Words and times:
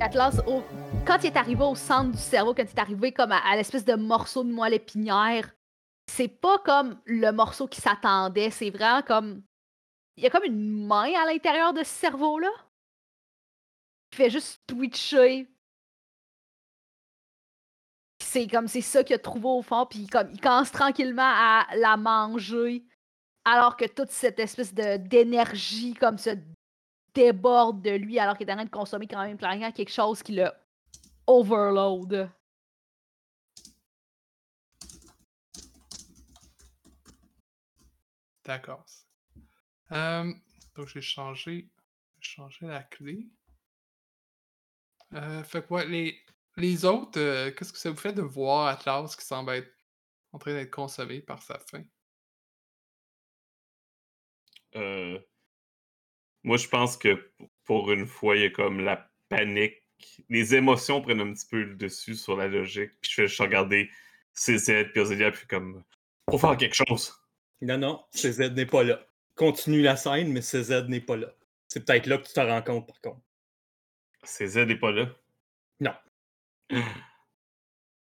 Atlas, 0.00 0.40
quand 1.04 1.18
il 1.22 1.26
est 1.26 1.36
arrivé 1.36 1.62
au 1.64 1.74
centre 1.74 2.12
du 2.12 2.16
cerveau, 2.16 2.54
quand 2.54 2.62
il 2.62 2.68
est 2.68 2.78
arrivé 2.78 3.12
comme 3.12 3.32
à, 3.32 3.40
à 3.46 3.56
l'espèce 3.56 3.84
de 3.84 3.94
morceau 3.94 4.42
de 4.42 4.50
moelle 4.50 4.72
épinière, 4.72 5.50
c'est 6.06 6.28
pas 6.28 6.56
comme 6.64 6.98
le 7.04 7.30
morceau 7.30 7.66
qui 7.66 7.82
s'attendait, 7.82 8.48
c'est 8.48 8.70
vraiment 8.70 9.02
comme. 9.02 9.42
Il 10.16 10.24
y 10.24 10.26
a 10.26 10.30
comme 10.30 10.44
une 10.44 10.86
main 10.86 11.12
à 11.14 11.26
l'intérieur 11.26 11.72
de 11.72 11.82
ce 11.82 11.90
cerveau-là. 11.90 12.50
Qui 14.10 14.16
fait 14.16 14.30
juste 14.30 14.62
twitcher. 14.66 15.48
C'est 18.22 18.46
comme 18.46 18.66
c'est 18.66 18.80
ça 18.80 19.04
qu'il 19.04 19.14
a 19.14 19.18
trouvé 19.18 19.46
au 19.46 19.62
fond, 19.62 19.86
puis 19.86 20.06
comme 20.06 20.30
il 20.32 20.40
commence 20.40 20.72
tranquillement 20.72 21.22
à 21.22 21.66
la 21.76 21.96
manger, 21.96 22.84
alors 23.44 23.76
que 23.76 23.84
toute 23.86 24.10
cette 24.10 24.38
espèce 24.38 24.74
de 24.74 24.96
d'énergie 24.96 25.94
comme 25.94 26.18
se 26.18 26.30
déborde 27.14 27.82
de 27.82 27.90
lui, 27.90 28.18
alors 28.18 28.36
qu'il 28.36 28.48
est 28.48 28.52
en 28.52 28.56
train 28.56 28.64
de 28.64 28.70
consommer 28.70 29.06
quand 29.06 29.22
même 29.22 29.38
clairement 29.38 29.72
quelque 29.72 29.92
chose 29.92 30.22
qui 30.22 30.32
le 30.32 30.50
overload. 31.26 32.30
D'accord. 38.44 39.05
Euh, 39.92 40.32
donc 40.74 40.88
j'ai 40.88 41.00
changé, 41.00 41.70
changé 42.20 42.66
la 42.66 42.82
clé. 42.82 43.28
Euh, 45.14 45.42
fait 45.44 45.66
que 45.66 45.72
ouais, 45.74 45.86
les, 45.86 46.20
les 46.56 46.84
autres, 46.84 47.20
euh, 47.20 47.50
qu'est-ce 47.52 47.72
que 47.72 47.78
ça 47.78 47.90
vous 47.90 47.96
fait 47.96 48.12
de 48.12 48.22
voir 48.22 48.66
Atlas 48.66 49.14
qui 49.16 49.24
semble 49.24 49.52
être 49.52 49.72
en 50.32 50.38
train 50.38 50.52
d'être 50.54 50.70
consommé 50.70 51.20
par 51.20 51.42
sa 51.42 51.58
faim? 51.58 51.84
Euh, 54.74 55.18
Moi, 56.44 56.56
je 56.56 56.68
pense 56.68 56.96
que 56.96 57.32
pour 57.64 57.90
une 57.92 58.06
fois, 58.06 58.36
il 58.36 58.42
y 58.42 58.46
a 58.46 58.50
comme 58.50 58.80
la 58.80 59.10
panique. 59.28 59.82
Les 60.28 60.54
émotions 60.54 61.00
prennent 61.02 61.20
un 61.20 61.32
petit 61.32 61.46
peu 61.46 61.62
le 61.62 61.74
dessus 61.76 62.14
sur 62.14 62.36
la 62.36 62.48
logique. 62.48 62.90
Puis 63.00 63.10
je 63.10 63.14
fais 63.14 63.28
juste 63.28 63.40
regarder 63.40 63.90
CZ 64.34 64.90
puis 64.92 65.00
Ozélia, 65.00 65.30
puis 65.32 65.46
comme, 65.46 65.82
faut 66.30 66.38
faire 66.38 66.56
quelque 66.56 66.74
chose. 66.74 67.14
Non, 67.62 67.78
non, 67.78 68.04
CZ 68.12 68.50
n'est 68.52 68.66
pas 68.66 68.84
là. 68.84 69.06
Continue 69.36 69.82
la 69.82 69.96
scène, 69.96 70.32
mais 70.32 70.40
CZ 70.40 70.88
n'est 70.88 71.00
pas 71.00 71.16
là. 71.16 71.28
C'est 71.68 71.84
peut-être 71.84 72.06
là 72.06 72.18
que 72.18 72.26
tu 72.26 72.32
te 72.32 72.40
rends 72.40 72.62
compte, 72.62 72.86
par 72.86 73.00
contre. 73.00 73.20
CZ 74.24 74.66
n'est 74.66 74.78
pas 74.78 74.90
là? 74.90 75.08
Non. 75.78 75.94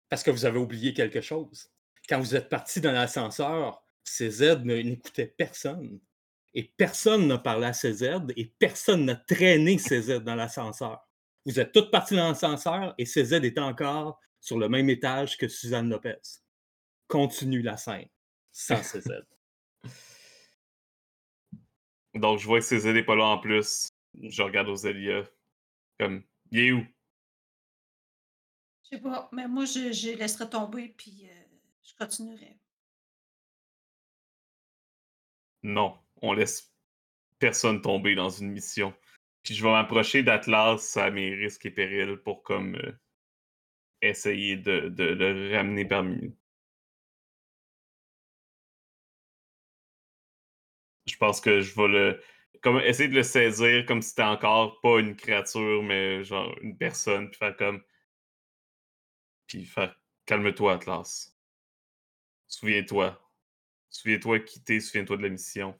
Parce 0.08 0.22
que 0.22 0.30
vous 0.30 0.44
avez 0.44 0.58
oublié 0.58 0.94
quelque 0.94 1.20
chose. 1.20 1.70
Quand 2.08 2.20
vous 2.20 2.36
êtes 2.36 2.48
parti 2.48 2.80
dans 2.80 2.92
l'ascenseur, 2.92 3.82
CZ 4.04 4.60
n'écoutait 4.64 5.26
personne. 5.26 6.00
Et 6.54 6.72
personne 6.76 7.26
n'a 7.26 7.38
parlé 7.38 7.66
à 7.66 7.72
CZ 7.72 8.32
et 8.36 8.46
personne 8.58 9.04
n'a 9.04 9.16
traîné 9.16 9.76
CZ 9.76 10.20
dans 10.22 10.34
l'ascenseur. 10.34 11.06
Vous 11.44 11.60
êtes 11.60 11.72
tous 11.72 11.90
partis 11.90 12.14
dans 12.14 12.28
l'ascenseur 12.28 12.94
et 12.96 13.04
CZ 13.04 13.34
est 13.44 13.58
encore 13.58 14.20
sur 14.40 14.58
le 14.58 14.68
même 14.68 14.88
étage 14.88 15.36
que 15.36 15.48
Suzanne 15.48 15.90
Lopez. 15.90 16.20
Continue 17.06 17.62
la 17.62 17.76
scène 17.76 18.08
sans 18.52 18.80
CZ. 18.82 19.10
Donc, 22.18 22.38
je 22.38 22.46
vois 22.46 22.60
que 22.60 22.64
CZ 22.64 22.86
n'est 22.92 23.04
pas 23.04 23.16
là 23.16 23.24
en 23.24 23.38
plus. 23.38 23.88
Je 24.20 24.42
regarde 24.42 24.68
Ozélia. 24.68 25.24
Comme, 25.98 26.22
il 26.50 26.58
est 26.58 26.72
où? 26.72 26.84
Je 28.84 28.96
sais 28.96 29.02
pas, 29.02 29.28
mais 29.32 29.46
moi, 29.46 29.64
je, 29.64 29.92
je 29.92 30.16
laisserai 30.16 30.48
tomber, 30.48 30.94
puis 30.96 31.28
euh, 31.28 31.44
je 31.82 31.94
continuerai. 31.94 32.56
Non, 35.62 35.98
on 36.22 36.32
laisse 36.32 36.72
personne 37.38 37.82
tomber 37.82 38.14
dans 38.14 38.30
une 38.30 38.50
mission. 38.50 38.94
Puis 39.42 39.54
je 39.54 39.62
vais 39.62 39.70
m'approcher 39.70 40.22
d'Atlas 40.22 40.96
à 40.96 41.10
mes 41.10 41.34
risques 41.34 41.66
et 41.66 41.70
périls 41.70 42.16
pour 42.16 42.42
comme 42.42 42.76
euh, 42.76 42.92
essayer 44.02 44.56
de, 44.56 44.88
de 44.88 45.04
le 45.04 45.54
ramener 45.54 45.84
parmi 45.84 46.34
pense 51.18 51.40
que 51.40 51.60
je 51.60 51.74
vais 51.74 51.88
le. 51.88 52.22
Comme 52.62 52.80
essayer 52.80 53.08
de 53.08 53.14
le 53.14 53.22
saisir 53.22 53.86
comme 53.86 54.02
si 54.02 54.10
c'était 54.10 54.22
encore 54.24 54.80
pas 54.80 54.98
une 54.98 55.14
créature, 55.14 55.82
mais 55.82 56.24
genre 56.24 56.52
une 56.60 56.76
personne, 56.76 57.30
puis 57.30 57.38
faire 57.38 57.56
comme. 57.56 57.82
Puis 59.46 59.64
faire 59.64 59.94
calme-toi, 60.26 60.74
Atlas. 60.74 61.34
Souviens-toi. 62.48 63.18
Souviens-toi 63.90 64.40
qui 64.40 64.62
t'es, 64.62 64.80
souviens-toi 64.80 65.16
de 65.16 65.22
la 65.22 65.28
mission. 65.28 65.78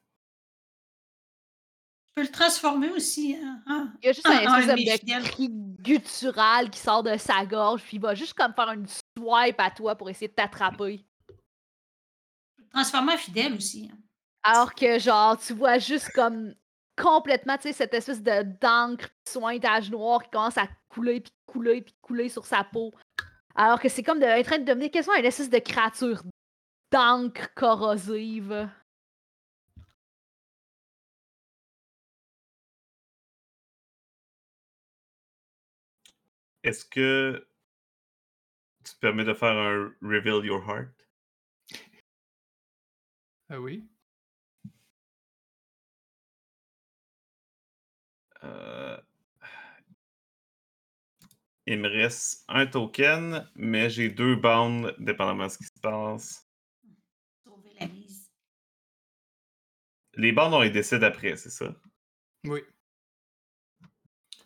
Je 2.16 2.22
peux 2.22 2.26
le 2.26 2.32
transformer 2.32 2.91
aussi. 2.91 3.37
Hein? 3.37 3.62
hein, 3.66 3.93
Il 4.03 4.06
y 4.06 4.09
a 4.09 4.12
juste 4.12 4.26
un 4.26 4.41
espèce 4.41 5.05
de 5.05 5.28
cri 5.28 5.49
guttural 5.50 6.70
qui 6.70 6.78
sort 6.81 7.03
de 7.03 7.16
sa 7.16 7.44
gorge, 7.47 7.82
puis 7.82 7.97
il 7.99 8.00
va 8.00 8.15
juste 8.15 8.34
comme 8.34 8.55
faire 8.55 8.70
une 8.70 8.87
swipe 8.87 9.59
à 9.60 9.70
toi 9.70 9.94
pour 9.94 10.10
essayer 10.10 10.28
de 10.28 10.34
t'attraper. 10.34 11.05
Je 11.28 11.34
peux 12.56 12.62
le 12.62 12.69
transformer 12.70 13.12
en 13.12 13.19
fidèle 13.19 13.55
aussi. 13.55 13.91
hein. 13.93 13.99
Alors 14.43 14.75
que, 14.75 14.99
genre, 14.99 15.38
tu 15.38 15.53
vois 15.53 15.78
juste 15.78 16.10
comme 16.12 16.54
complètement, 16.97 17.56
tu 17.56 17.65
sais, 17.65 17.72
cette 17.72 17.94
espèce 17.94 18.22
de 18.22 18.43
d'encre 18.60 19.09
sointage 19.28 19.91
noir 19.91 20.22
qui 20.22 20.31
commence 20.31 20.59
à 20.59 20.69
couler, 20.88 21.21
puis 21.21 21.32
couler, 21.47 21.82
puis 21.82 21.94
couler 22.00 22.28
sur 22.28 22.44
sa 22.44 22.65
peau. 22.65 22.93
Alors 23.54 23.81
que 23.81 23.88
c'est 23.88 24.03
comme 24.03 24.21
de, 24.21 24.26
en 24.26 24.43
train 24.43 24.59
de 24.59 24.65
devenir 24.65 24.91
quasiment 24.91 25.16
une 25.16 25.25
espèce 25.25 25.50
de 25.50 25.59
créature 25.59 26.22
d'encre 26.91 27.53
corrosive. 27.54 28.69
Est-ce 36.62 36.84
que 36.84 37.47
tu 38.84 38.94
te 38.94 38.99
permets 39.00 39.25
de 39.25 39.34
faire 39.34 39.56
un 39.56 39.93
Reveal 40.03 40.44
Your 40.44 40.62
Heart? 40.69 41.06
Ah 43.50 43.60
oui? 43.60 43.88
Euh, 48.49 48.99
Il 51.71 51.81
me 51.81 51.89
reste 51.89 52.47
un 52.49 52.67
token, 52.67 53.47
mais 53.55 53.91
j'ai 53.91 54.09
deux 54.09 54.37
bounds, 54.37 54.95
dépendamment 54.99 55.45
de 55.45 55.51
ce 55.51 55.59
qui 55.59 55.65
se 55.65 55.81
passe. 55.83 56.49
Sauver 57.45 57.75
la 57.79 57.87
mise. 57.89 58.33
Les 60.15 60.33
bounds, 60.33 60.55
on 60.55 60.63
les 60.63 60.71
décide 60.71 61.05
après, 61.05 61.37
c'est 61.37 61.51
ça? 61.51 61.75
Oui. 62.45 62.63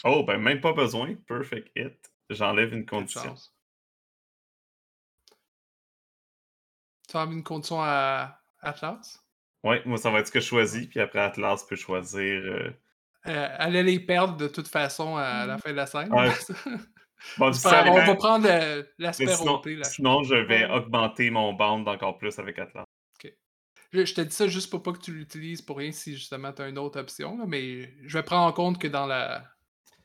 Oh, 0.02 0.24
ben 0.24 0.38
même 0.38 0.60
pas 0.60 0.72
besoin. 0.72 1.14
Perfect 1.14 1.70
hit. 1.76 2.12
J'enlève 2.28 2.74
une 2.74 2.86
condition. 2.86 3.36
Tu 7.08 7.16
as 7.16 7.26
mis 7.26 7.36
une 7.36 7.44
condition 7.44 7.80
à 7.80 8.42
Atlas? 8.58 9.24
Ouais, 9.62 9.80
moi, 9.84 9.96
ça 9.96 10.10
va 10.10 10.18
être 10.18 10.26
ce 10.26 10.32
que 10.32 10.40
je 10.40 10.46
choisis, 10.46 10.88
puis 10.88 10.98
après, 10.98 11.20
Atlas 11.20 11.64
peut 11.68 11.76
choisir. 11.76 12.42
euh, 12.42 12.72
Euh, 13.28 13.48
allait 13.58 13.82
les 13.84 14.00
perdre 14.00 14.36
de 14.36 14.48
toute 14.48 14.66
façon 14.68 15.16
à 15.16 15.46
la 15.46 15.54
Mhm. 15.54 15.60
fin 15.60 15.70
de 15.70 15.76
la 15.76 15.86
scène. 15.86 16.12
Ouais. 16.12 16.30
Bon, 17.38 17.46
on 17.50 17.52
ça 17.52 17.84
va 17.84 18.14
prendre 18.16 18.48
euh, 18.50 18.82
l'aspect 18.98 19.28
sinon. 19.28 19.62
Là. 19.64 19.84
sinon, 19.84 20.22
je 20.24 20.34
vais 20.34 20.64
Ouais. 20.64 20.70
augmenter 20.72 21.30
mon 21.30 21.52
bound 21.52 21.86
encore 21.86 22.18
plus 22.18 22.36
avec 22.40 22.58
Atlas. 22.58 22.84
Je, 23.92 24.04
je 24.06 24.14
te 24.14 24.22
dis 24.22 24.34
ça 24.34 24.48
juste 24.48 24.70
pour 24.70 24.82
pas 24.82 24.92
que 24.92 24.98
tu 24.98 25.12
l'utilises 25.12 25.60
pour 25.62 25.76
rien 25.76 25.92
si 25.92 26.14
justement 26.14 26.50
tu 26.52 26.62
as 26.62 26.68
une 26.68 26.78
autre 26.78 26.98
option, 26.98 27.36
là, 27.38 27.44
mais 27.46 27.92
je 28.06 28.18
vais 28.18 28.22
prendre 28.24 28.46
en 28.46 28.52
compte 28.52 28.80
que 28.80 28.88
dans 28.88 29.06
la 29.06 29.44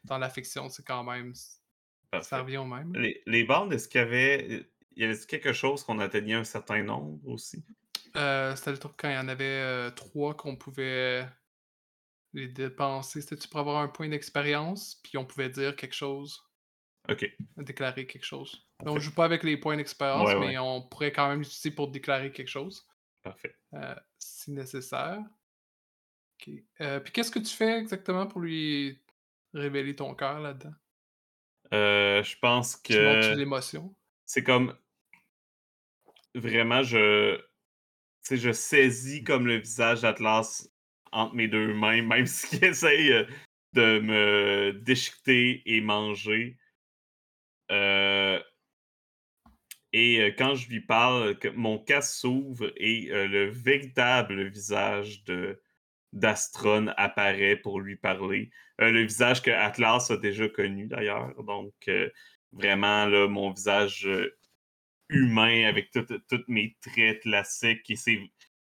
dans 0.03 0.17
la 0.19 0.29
fiction, 0.29 0.69
c'est 0.69 0.85
quand 0.85 1.03
même. 1.05 1.33
Ça 1.33 1.49
Parfait. 2.11 2.35
revient 2.39 2.57
au 2.57 2.65
même. 2.65 2.93
les 3.25 3.43
bandes, 3.45 3.73
est-ce 3.73 3.87
qu'il 3.87 4.01
y 4.01 4.03
avait. 4.03 4.67
Il 4.95 5.01
y 5.01 5.05
avait 5.05 5.17
quelque 5.25 5.53
chose 5.53 5.83
qu'on 5.83 5.99
atteignait 5.99 6.33
un 6.35 6.43
certain 6.43 6.83
nombre 6.83 7.19
aussi? 7.27 7.63
Euh, 8.15 8.55
C'était 8.55 8.71
le 8.71 8.77
truc 8.77 8.93
quand 8.97 9.09
il 9.09 9.15
y 9.15 9.17
en 9.17 9.27
avait 9.27 9.43
euh, 9.45 9.89
trois 9.91 10.35
qu'on 10.35 10.55
pouvait 10.55 11.25
les 12.37 12.47
dépenser. 12.47 13.21
C'était-tu 13.21 13.47
pour 13.49 13.59
avoir 13.59 13.77
un 13.81 13.87
point 13.87 14.09
d'expérience, 14.09 14.95
puis 15.03 15.17
on 15.17 15.25
pouvait 15.25 15.49
dire 15.49 15.75
quelque 15.75 15.95
chose, 15.95 16.43
Ok. 17.09 17.25
déclarer 17.57 18.05
quelque 18.07 18.25
chose. 18.25 18.67
On 18.85 18.85
Parfait. 18.85 18.99
joue 19.01 19.13
pas 19.13 19.25
avec 19.25 19.43
les 19.43 19.57
points 19.57 19.77
d'expérience, 19.77 20.27
Ouais, 20.29 20.35
ouais. 20.35 20.47
mais 20.47 20.57
on 20.57 20.81
pourrait 20.87 21.11
quand 21.11 21.27
même 21.29 21.39
l'utiliser 21.39 21.71
pour 21.71 21.89
déclarer 21.89 22.31
quelque 22.31 22.47
chose. 22.49 22.87
Parfait. 23.23 23.55
euh, 23.73 23.95
si 24.19 24.51
nécessaire. 24.51 25.19
Ok. 26.39 26.53
Euh, 26.81 26.99
puis 26.99 27.11
qu'est-ce 27.11 27.31
que 27.31 27.39
tu 27.39 27.53
fais 27.53 27.77
exactement 27.79 28.27
pour 28.27 28.39
lui 28.41 29.03
révéler 29.53 29.95
ton 29.95 30.13
cœur 30.15 30.39
là-dedans? 30.39 30.73
Euh, 31.73 32.23
je 32.23 32.37
pense 32.39 32.81
Tu 32.83 32.93
montres 32.93 33.29
que 33.31 33.35
l'émotion? 33.35 33.95
c'est 34.25 34.43
comme. 34.43 34.77
Vraiment, 36.35 36.83
je. 36.83 37.37
Tu 37.37 37.43
sais, 38.21 38.37
je 38.37 38.51
saisis 38.51 39.23
comme 39.23 39.47
le 39.47 39.57
visage 39.57 40.01
d'Atlas 40.01 40.69
entre 41.11 41.35
mes 41.35 41.47
deux 41.47 41.73
mains, 41.73 42.01
même 42.03 42.25
s'il 42.25 42.63
essaye 42.63 43.11
euh, 43.11 43.25
de 43.73 43.99
me 43.99 44.71
déchiqueter 44.73 45.61
et 45.65 45.81
manger. 45.81 46.57
Euh, 47.71 48.41
et 49.93 50.21
euh, 50.21 50.31
quand 50.37 50.55
je 50.55 50.69
lui 50.69 50.81
parle, 50.81 51.37
mon 51.55 51.79
casque 51.79 52.19
s'ouvre 52.19 52.71
et 52.77 53.09
le 53.11 53.49
véritable 53.49 54.47
visage 54.47 55.23
de 55.23 55.61
d'Astron 56.13 56.87
apparaît 56.97 57.57
pour 57.57 57.81
lui 57.81 57.97
parler. 57.97 58.49
Le 58.79 59.03
visage 59.03 59.41
que 59.41 59.51
Atlas 59.51 60.09
a 60.09 60.17
déjà 60.17 60.47
connu 60.47 60.87
d'ailleurs. 60.87 61.33
Donc 61.43 61.73
vraiment 62.53 63.05
là, 63.05 63.27
mon 63.27 63.51
visage 63.51 64.07
humain 65.09 65.67
avec 65.67 65.91
tous 65.91 66.43
mes 66.47 66.75
traits 66.81 67.21
classiques. 67.21 67.89
Et 67.89 67.95
c'est, 67.95 68.19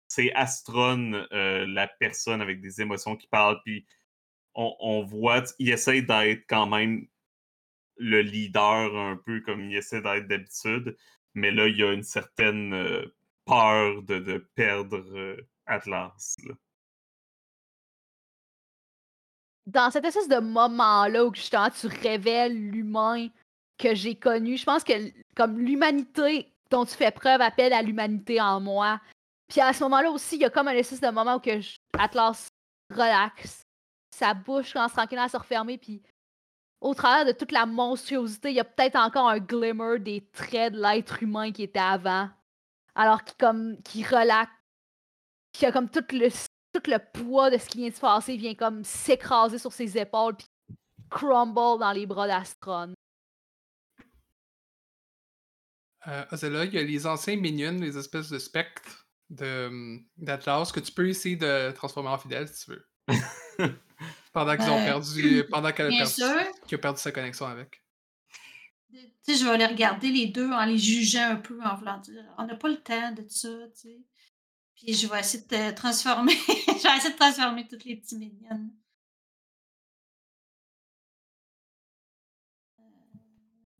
c'est 0.08 0.32
Astron, 0.32 1.26
euh, 1.32 1.66
la 1.66 1.86
personne 1.86 2.40
avec 2.40 2.60
des 2.60 2.80
émotions 2.80 3.16
qui 3.16 3.28
parle. 3.28 3.60
Puis 3.64 3.86
on, 4.54 5.04
voit, 5.04 5.44
il 5.60 5.70
essaie 5.70 6.02
d'être 6.02 6.44
quand 6.48 6.66
même 6.66 7.06
le 7.96 8.22
leader 8.22 8.96
un 8.96 9.16
peu 9.16 9.40
comme 9.40 9.60
il 9.60 9.76
essaie 9.76 10.02
d'être 10.02 10.26
d'habitude. 10.26 10.96
Mais 11.34 11.52
là, 11.52 11.68
il 11.68 11.76
y 11.76 11.84
a 11.84 11.92
une 11.92 12.02
certaine 12.02 12.72
euh, 12.72 13.14
peur 13.44 14.02
de, 14.02 14.18
de 14.18 14.38
perdre 14.56 15.04
euh, 15.16 15.36
Atlas. 15.66 16.36
Dans 19.66 19.90
cette 19.90 20.06
espèce 20.06 20.28
de 20.28 20.40
moment-là 20.40 21.26
où 21.26 21.34
justement 21.34 21.68
tu 21.70 21.86
révèles 21.86 22.56
l'humain 22.56 23.28
que 23.76 23.94
j'ai 23.94 24.16
connu, 24.16 24.56
je 24.56 24.64
pense 24.64 24.82
que 24.82 24.92
comme 25.36 25.60
l'humanité 25.60 26.50
dont 26.70 26.84
tu 26.84 26.94
fais 26.94 27.10
preuve 27.10 27.40
appelle 27.40 27.72
à 27.72 27.82
l'humanité 27.82 28.40
en 28.40 28.60
moi. 28.60 29.00
Puis 29.48 29.60
à 29.60 29.72
ce 29.72 29.82
moment-là 29.84 30.10
aussi, 30.10 30.36
il 30.36 30.42
y 30.42 30.44
a 30.44 30.50
comme 30.50 30.68
un 30.68 30.72
espèce 30.72 31.00
de 31.00 31.08
moment 31.08 31.36
où 31.36 31.40
que 31.40 31.60
Atlas 31.98 32.48
relaxe, 32.90 33.66
sa 34.14 34.34
bouche 34.34 34.72
commence 34.72 34.92
tranquillement 34.92 35.24
à 35.24 35.28
se 35.28 35.36
refermer, 35.36 35.78
puis 35.78 36.02
au 36.80 36.94
travers 36.94 37.24
de 37.24 37.32
toute 37.32 37.52
la 37.52 37.66
monstruosité, 37.66 38.50
il 38.50 38.56
y 38.56 38.60
a 38.60 38.64
peut-être 38.64 38.96
encore 38.96 39.28
un 39.28 39.38
glimmer 39.38 39.98
des 39.98 40.28
traits 40.32 40.74
de 40.74 40.80
l'être 40.80 41.22
humain 41.22 41.50
qui 41.50 41.62
était 41.64 41.78
avant. 41.78 42.28
Alors 42.94 43.24
qu'il 43.24 43.36
comme 43.36 43.80
qui 43.82 44.04
relaxe, 44.04 44.52
puis 45.52 45.62
y 45.62 45.66
a 45.66 45.72
comme 45.72 45.88
tout 45.88 46.04
le 46.12 46.28
tout 46.72 46.90
le 46.90 46.98
poids 46.98 47.50
de 47.50 47.56
ce 47.56 47.66
qui 47.66 47.78
vient 47.78 47.88
de 47.88 47.94
se 47.94 48.00
passer 48.00 48.36
vient 48.36 48.54
comme 48.54 48.84
s'écraser 48.84 49.58
sur 49.58 49.72
ses 49.72 49.96
épaules 49.96 50.36
puis 50.36 50.46
crumble 51.10 51.54
dans 51.54 51.92
les 51.92 52.06
bras 52.06 52.26
d'Astron. 52.26 52.92
Euh, 56.06 56.24
Ozella, 56.30 56.64
il 56.66 56.74
y 56.74 56.78
a 56.78 56.82
les 56.82 57.06
anciens 57.06 57.36
minions, 57.36 57.80
les 57.80 57.96
espèces 57.96 58.28
de 58.28 58.38
spectres 58.38 59.07
d'Atlas 59.30 60.72
que 60.72 60.80
tu 60.80 60.92
peux 60.92 61.08
essayer 61.08 61.36
de 61.36 61.70
transformer 61.72 62.10
en 62.10 62.18
fidèles 62.18 62.48
si 62.48 62.64
tu 62.64 62.70
veux. 62.72 62.86
Pendant 64.32 64.56
qu'ils 64.56 64.70
ont 64.70 64.78
Euh, 64.78 64.84
perdu. 64.84 65.44
Pendant 65.50 65.72
qu'elle 65.72 65.92
a 65.92 66.04
a 66.04 66.78
perdu 66.78 67.00
sa 67.00 67.12
connexion 67.12 67.46
avec. 67.46 67.82
Tu 68.90 68.98
sais, 69.22 69.34
je 69.36 69.44
vais 69.44 69.58
les 69.58 69.66
regarder 69.66 70.08
les 70.10 70.26
deux 70.26 70.50
en 70.50 70.64
les 70.64 70.78
jugeant 70.78 71.30
un 71.32 71.36
peu, 71.36 71.60
en 71.62 71.76
voulant 71.76 71.98
dire 71.98 72.24
on 72.38 72.46
n'a 72.46 72.56
pas 72.56 72.68
le 72.68 72.80
temps 72.80 73.12
de 73.12 73.26
ça, 73.28 73.48
tu 73.74 73.80
sais. 73.80 74.00
Puis 74.74 74.94
je 74.94 75.06
vais 75.08 75.20
essayer 75.20 75.42
de 75.42 75.48
te 75.48 75.70
transformer. 75.74 76.32
je 76.46 76.82
vais 76.88 76.96
essayer 76.96 77.12
de 77.12 77.18
transformer 77.18 77.66
toutes 77.68 77.84
les 77.84 77.96
petits 77.96 78.16
mignonnes. 78.16 78.70
Euh, 82.78 82.82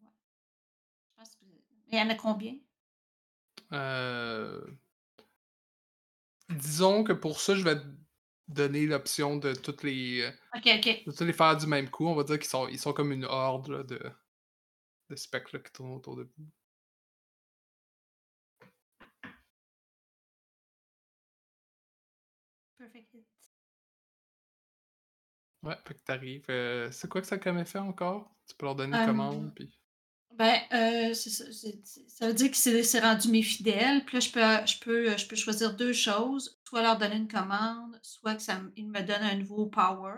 ouais. 0.02 0.10
Je 1.06 1.16
pense 1.16 1.30
que. 1.36 1.44
Il 1.90 1.98
y 1.98 2.02
en 2.02 2.10
a 2.10 2.14
combien? 2.16 2.56
Euh, 3.72 4.60
Disons 6.48 7.04
que 7.04 7.12
pour 7.12 7.40
ça, 7.40 7.54
je 7.54 7.62
vais 7.62 7.76
te 7.76 7.86
donner 8.48 8.86
l'option 8.86 9.36
de 9.36 9.54
toutes 9.54 9.82
les. 9.82 10.22
euh, 10.22 10.30
de 11.06 11.10
toutes 11.12 11.20
les 11.26 11.32
faire 11.32 11.56
du 11.56 11.66
même 11.66 11.90
coup. 11.90 12.06
On 12.06 12.14
va 12.14 12.24
dire 12.24 12.38
qu'ils 12.38 12.48
sont, 12.48 12.68
ils 12.68 12.78
sont 12.78 12.92
comme 12.92 13.12
une 13.12 13.24
horde 13.24 13.68
là, 13.68 13.82
de, 13.82 14.00
de 15.10 15.16
spectres 15.16 15.50
là, 15.54 15.60
qui 15.62 15.72
tournent 15.72 15.92
autour 15.92 16.16
de 16.16 16.22
vous. 16.22 16.46
Perfect 22.78 23.12
hit. 23.14 23.26
Ouais, 25.64 25.76
fait 25.86 25.94
que 25.94 25.98
t'arrives. 26.04 26.46
euh, 26.50 26.90
c'est 26.92 27.08
quoi 27.08 27.20
que 27.20 27.26
ça 27.26 27.34
a 27.34 27.38
comme 27.38 27.58
effet 27.58 27.78
encore? 27.80 28.34
Tu 28.46 28.54
peux 28.54 28.66
leur 28.66 28.76
donner 28.76 28.96
une 28.96 29.02
Euh, 29.02 29.06
commande, 29.06 29.52
puis. 29.54 29.76
Ben, 30.38 30.55
euh, 30.73 31.14
c'est 31.14 31.31
ça, 31.31 31.44
c'est- 31.52 31.81
c'est- 31.85 32.08
ça 32.08 32.29
veut 32.29 32.32
dire 32.35 32.50
que 32.50 32.56
c'est 32.56 32.82
c'est 32.85 33.00
rendu 33.00 33.29
mes 33.29 33.43
fidèles. 33.43 34.05
Puis 34.05 34.17
là, 34.17 34.20
je 34.20 34.31
peux, 34.31 34.67
je, 34.67 34.79
peux, 34.79 35.17
je 35.19 35.26
peux 35.26 35.37
choisir 35.37 35.75
deux 35.75 35.93
choses. 35.93 36.58
Soit 36.69 36.82
leur 36.82 36.96
donner 36.96 37.17
une 37.17 37.26
commande, 37.29 37.99
soit 38.02 38.37
que 38.37 38.43
ça, 38.43 38.58
me- 38.61 38.70
ils 38.76 38.87
me 38.88 39.00
donnent 39.02 39.23
un 39.25 39.35
nouveau 39.37 39.67
power, 39.67 40.14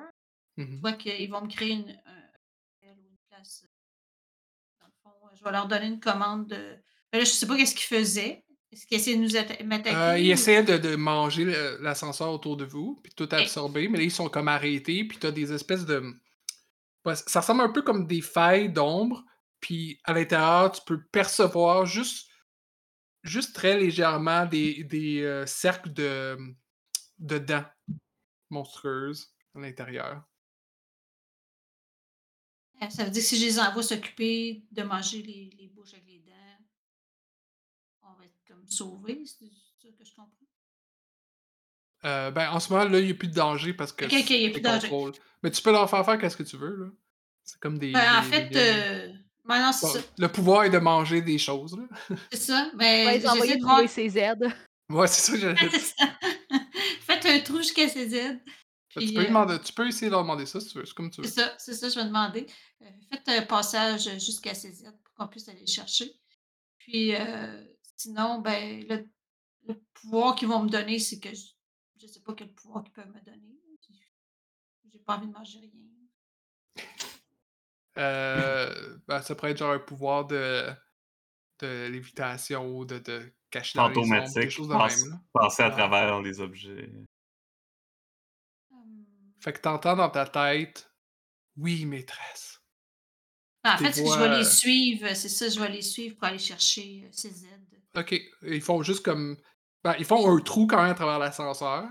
Mhm. 0.59 0.79
soit 0.81 0.93
qu'ils 0.93 1.31
vont 1.31 1.41
me 1.43 1.49
créer 1.49 1.71
une, 1.73 1.91
un- 1.91 2.89
ou 2.89 3.09
une 3.09 3.17
place. 3.31 3.65
Dans 4.81 4.87
le 4.87 4.93
fond, 5.03 5.11
je 5.35 5.43
vais 5.43 5.53
leur 5.53 5.67
donner 5.69 5.87
une 5.87 6.01
commande 6.01 6.49
de. 6.49 6.57
Ben 7.13 7.19
là, 7.19 7.25
je 7.25 7.31
sais 7.31 7.47
pas 7.47 7.57
qu'est-ce 7.57 7.75
qu'ils 7.75 7.97
faisaient. 7.99 8.45
Est-ce 8.73 8.87
qu'ils 8.87 8.99
essaient 8.99 9.17
de 9.17 9.21
nous 9.23 9.37
atta- 9.37 9.65
m'attaquer? 9.65 9.97
Euh, 9.97 10.19
ils 10.19 10.29
ou- 10.29 10.33
essaient 10.33 10.63
de, 10.63 10.77
de 10.77 10.97
manger 10.97 11.45
le- 11.45 11.79
l'ascenseur 11.81 12.31
autour 12.31 12.57
de 12.57 12.65
vous, 12.65 13.01
puis 13.03 13.13
tout 13.17 13.25
Ok. 13.25 13.33
absorber, 13.33 13.89
mais 13.89 13.99
là, 13.99 14.05
ils 14.05 14.11
sont 14.13 14.29
comme 14.29 14.49
arrêtés, 14.49 15.05
puis 15.05 15.19
t'as 15.19 15.31
des 15.33 15.51
espèces 15.53 15.87
de. 15.87 16.03
Ouais, 17.07 17.17
ça 17.17 17.41
ressemble 17.41 17.63
un 17.63 17.71
peu 17.71 17.81
comme 17.83 18.07
des 18.07 18.21
failles 18.21 18.71
d'ombre, 18.71 19.25
puis 19.61 20.01
à 20.05 20.13
l'intérieur, 20.13 20.73
tu 20.73 20.81
peux 20.87 21.03
percevoir 21.07 21.87
juste, 21.87 22.29
juste 23.23 23.55
très 23.55 23.79
légèrement 23.79 24.47
des, 24.47 24.85
des 24.85 25.23
euh, 25.23 25.47
cercles 25.47 25.93
de, 25.93 26.39
de 27.19 27.39
dents 27.39 27.67
monstrueuses 28.49 29.35
à 29.55 29.61
l'intérieur. 29.61 30.25
Euh, 32.83 32.89
Ça 32.89 33.05
veut 33.05 33.11
dire 33.11 33.23
que 33.23 33.29
si 33.29 33.39
je 33.39 33.45
les 33.45 33.59
envoie 33.61 33.83
s'occuper 33.83 34.65
de 34.71 34.83
manger 34.83 35.23
les, 35.23 35.51
les 35.59 35.69
bouches 35.69 35.93
avec 35.95 36.07
les 36.07 36.21
dents, 36.21 36.65
on 38.03 38.15
va 38.15 38.25
être 38.25 38.39
comme 38.47 38.67
sauvés, 38.67 39.23
c'est 39.27 39.51
ça 39.83 39.89
que 39.97 40.05
je 40.05 40.15
comprends? 40.15 40.37
Euh, 42.05 42.31
ben, 42.31 42.51
en 42.51 42.61
ce 42.61 42.73
moment, 42.73 42.85
là, 42.87 42.99
il 42.99 43.05
n'y 43.05 43.11
a 43.11 43.15
plus 43.15 43.29
de 43.29 43.35
danger 43.35 43.75
parce 43.75 43.93
que 43.93 44.07
Ok, 44.07 44.13
ok, 44.13 44.31
il 44.31 44.43
y 44.43 44.47
a 44.47 44.51
plus 44.51 44.61
de 44.63 44.67
danger. 44.67 45.21
Mais 45.43 45.51
tu 45.51 45.61
peux 45.61 45.71
leur 45.71 45.89
faire 45.91 46.05
faire 46.05 46.19
qu'est-ce 46.19 46.37
que 46.37 46.43
tu 46.43 46.57
veux, 46.57 46.77
là. 46.85 46.91
C'est 47.45 47.59
comme 47.61 47.79
des. 47.79 47.93
Ben, 47.93 48.19
en 48.19 48.23
fait, 48.23 48.49
des 48.49 48.59
euh, 48.59 49.13
ben 49.45 49.61
non, 49.67 49.73
c'est 49.73 49.87
Bon, 49.87 49.93
ça. 49.95 50.01
le 50.19 50.29
pouvoir 50.29 50.65
est 50.65 50.71
de 50.71 50.79
manger 50.79 51.23
des 51.23 51.39
choses. 51.39 51.77
C'est 52.33 52.39
ça. 52.41 52.71
Mais 52.77 53.19
les 53.19 53.27
envoyer 53.27 53.43
j'essaie 53.47 53.57
de 53.59 53.63
voir. 53.63 53.75
trouver 53.77 53.89
ses 53.89 54.19
aides. 54.19 54.53
Ouais, 54.91 55.07
c'est 55.07 55.21
ça 55.21 55.33
que 55.33 55.39
j'allais 55.39 55.79
ça. 55.79 56.05
Faites 57.03 57.27
un 57.27 57.41
trou 57.41 57.59
jusqu'à 57.59 57.89
ses 57.89 58.15
aides. 58.15 58.41
Tu 58.89 58.99
peux, 58.99 59.05
lui 59.05 59.19
euh, 59.19 59.25
demander, 59.29 59.61
tu 59.61 59.73
peux 59.73 59.87
essayer 59.87 60.09
de 60.09 60.13
leur 60.13 60.23
demander 60.23 60.47
ça 60.47 60.59
si 60.61 60.69
tu 60.69 60.79
veux, 60.79 60.85
c'est 60.85 60.95
comme 60.95 61.11
tu 61.11 61.21
veux. 61.21 61.27
c'est 61.29 61.35
ça, 61.41 61.55
c'est 61.59 61.75
ça, 61.75 61.89
je 61.89 61.95
vais 61.95 62.07
demander. 62.07 62.47
Euh, 62.83 62.87
faites 63.09 63.29
un 63.29 63.43
passage 63.43 64.11
jusqu'à 64.19 64.53
ses 64.53 64.85
aides 64.85 64.99
pour 65.05 65.15
qu'on 65.15 65.29
puisse 65.29 65.49
aller 65.49 65.61
le 65.61 65.67
chercher. 65.71 66.13
Puis, 66.79 67.15
euh, 67.15 67.65
sinon, 67.97 68.41
ben, 68.41 68.85
le, 68.89 69.09
le 69.69 69.81
pouvoir 69.95 70.35
qu'ils 70.35 70.49
vont 70.49 70.65
me 70.65 70.69
donner, 70.69 70.99
c'est 70.99 71.21
que 71.21 71.29
je 71.33 72.07
ne 72.07 72.11
sais 72.11 72.21
pas 72.21 72.35
quel 72.35 72.53
pouvoir 72.53 72.83
qu'ils 72.83 72.93
peuvent 72.95 73.07
me 73.15 73.21
donner. 73.25 73.57
J'ai 74.93 74.99
pas 74.99 75.17
envie 75.19 75.29
de 75.29 75.33
manger 75.33 75.61
rien. 75.61 76.85
Euh, 78.01 78.97
ben, 79.07 79.21
ça 79.21 79.35
pourrait 79.35 79.51
être 79.53 79.59
genre 79.59 79.73
un 79.73 79.79
pouvoir 79.79 80.27
de, 80.27 80.67
de 81.61 81.87
lévitation 81.89 82.67
ou 82.67 82.85
de, 82.85 82.99
de 82.99 83.33
cacher 83.51 83.79
dans 83.79 83.89
les 83.89 83.99
ombres, 83.99 84.35
des 84.35 84.51
choses 84.51 84.69
de 84.69 84.75
passe- 84.75 85.03
même. 85.03 85.13
Là. 85.13 85.21
passer 85.33 85.63
à 85.63 85.71
travers 85.71 86.21
les 86.23 86.41
objets. 86.41 86.91
Hum. 88.71 89.05
Fait 89.41 89.53
que 89.53 89.61
t'entends 89.61 89.97
dans 89.97 90.11
ta 90.11 90.27
tête, 90.27 90.91
oui, 91.57 91.85
maîtresse. 91.85 92.63
En 93.65 93.77
Tes 93.77 93.93
fait, 93.93 94.07
je 94.07 94.19
vais 94.19 94.29
les 94.29 94.47
euh, 94.47 94.51
suivre, 94.51 95.15
c'est 95.15 95.29
ça, 95.29 95.49
je 95.49 95.61
vais 95.61 95.69
les 95.69 95.83
suivre 95.83 96.17
pour 96.17 96.25
aller 96.25 96.39
chercher 96.39 97.03
euh, 97.05 97.09
ces 97.13 97.45
aides. 97.45 97.83
Ok, 97.97 98.19
ils 98.43 98.63
font 98.63 98.83
juste 98.83 99.05
comme. 99.05 99.37
Ben, 99.83 99.95
ils 99.99 100.05
font 100.05 100.31
un 100.35 100.41
trou 100.41 100.67
quand 100.67 100.81
même 100.81 100.93
à 100.93 100.95
travers 100.95 101.19
l'ascenseur. 101.19 101.89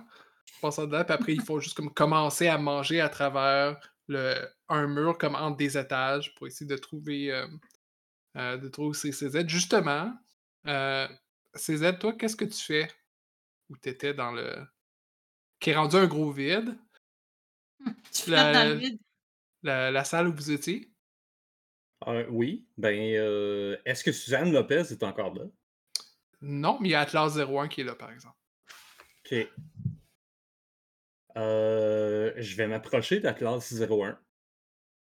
Passant 0.61 0.85
dedans, 0.85 1.03
puis 1.03 1.13
après, 1.13 1.33
ils 1.33 1.41
font 1.41 1.59
juste 1.59 1.75
comme 1.75 1.93
commencer 1.93 2.47
à 2.47 2.57
manger 2.57 2.99
à 3.01 3.09
travers 3.09 3.79
le, 4.07 4.35
un 4.69 4.87
mur, 4.87 5.17
comme 5.17 5.35
entre 5.35 5.57
des 5.57 5.77
étages, 5.77 6.35
pour 6.35 6.47
essayer 6.47 6.67
de 6.69 6.77
trouver. 6.77 7.31
euh, 7.31 7.47
euh, 8.37 8.57
de 8.57 8.69
trouver 8.69 8.93
ces 8.97 9.11
CZ. 9.11 9.47
Justement, 9.49 10.13
euh, 10.67 11.07
CZ, 11.55 11.97
toi, 11.99 12.13
qu'est-ce 12.13 12.35
que 12.35 12.45
tu 12.45 12.63
fais 12.63 12.87
où 13.69 13.77
t'étais 13.77 14.13
dans 14.13 14.31
le. 14.31 14.65
qui 15.59 15.71
est 15.71 15.75
rendu 15.75 15.95
un 15.97 16.07
gros 16.07 16.31
vide? 16.31 16.77
Tu 18.13 18.23
flottes 18.23 18.51
dans 18.53 18.67
le 18.67 18.73
La, 18.73 18.75
vide. 18.75 18.99
la, 19.63 19.91
la 19.91 20.03
salle 20.03 20.27
où 20.27 20.33
vous 20.35 20.51
étiez? 20.51 20.91
Euh, 22.07 22.25
oui, 22.29 22.67
ben, 22.77 22.97
euh, 23.15 23.77
est-ce 23.85 24.03
que 24.03 24.11
Suzanne 24.11 24.51
Lopez 24.53 24.83
est 24.91 25.03
encore 25.03 25.33
là? 25.33 25.45
Non, 26.41 26.77
mais 26.81 26.89
il 26.89 26.91
y 26.91 26.95
a 26.95 27.01
Atlas 27.01 27.37
01 27.37 27.67
qui 27.69 27.81
est 27.81 27.83
là, 27.83 27.95
par 27.95 28.11
exemple. 28.11 28.37
OK. 29.25 29.47
Euh, 31.37 32.33
je 32.37 32.55
vais 32.55 32.67
m'approcher 32.67 33.19
d'Atlas 33.19 33.73
01 33.73 34.19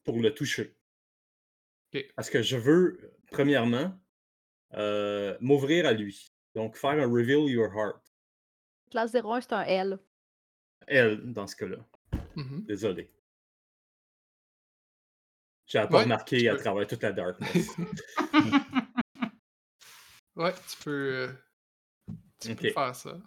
pour 0.08 0.22
le 0.22 0.34
toucher. 0.34 0.74
Parce 2.16 2.30
que 2.30 2.42
je 2.42 2.56
veux, 2.56 2.98
premièrement, 3.30 3.94
euh, 4.74 5.38
m'ouvrir 5.42 5.86
à 5.86 5.92
lui. 5.92 6.32
Donc, 6.56 6.78
faire 6.78 6.92
un 6.92 7.06
Reveal 7.12 7.50
Your 7.50 7.68
Heart. 7.76 8.02
Classe 8.90 9.14
01, 9.14 9.42
c'est 9.42 9.52
un 9.54 9.64
L. 9.64 10.00
elle, 10.88 11.34
dans 11.34 11.46
ce 11.46 11.58
cas-là. 11.58 11.86
Mhm. 12.38 12.64
Désolé. 12.66 13.12
J'avais 15.66 15.90
pas 15.90 15.98
Ouais, 15.98 16.04
remarqué 16.04 16.48
à 16.48 16.56
peux. 16.56 16.62
travers 16.62 16.88
toute 16.88 17.04
la 17.04 17.12
darkness. 17.12 17.76
Ouais, 20.38 20.54
tu 20.54 20.84
peux, 20.84 20.92
euh, 21.16 21.34
tu 22.40 22.56
peux 22.56 22.68
Ok. 22.68 22.74
faire 22.74 22.96
ça. 22.96 23.18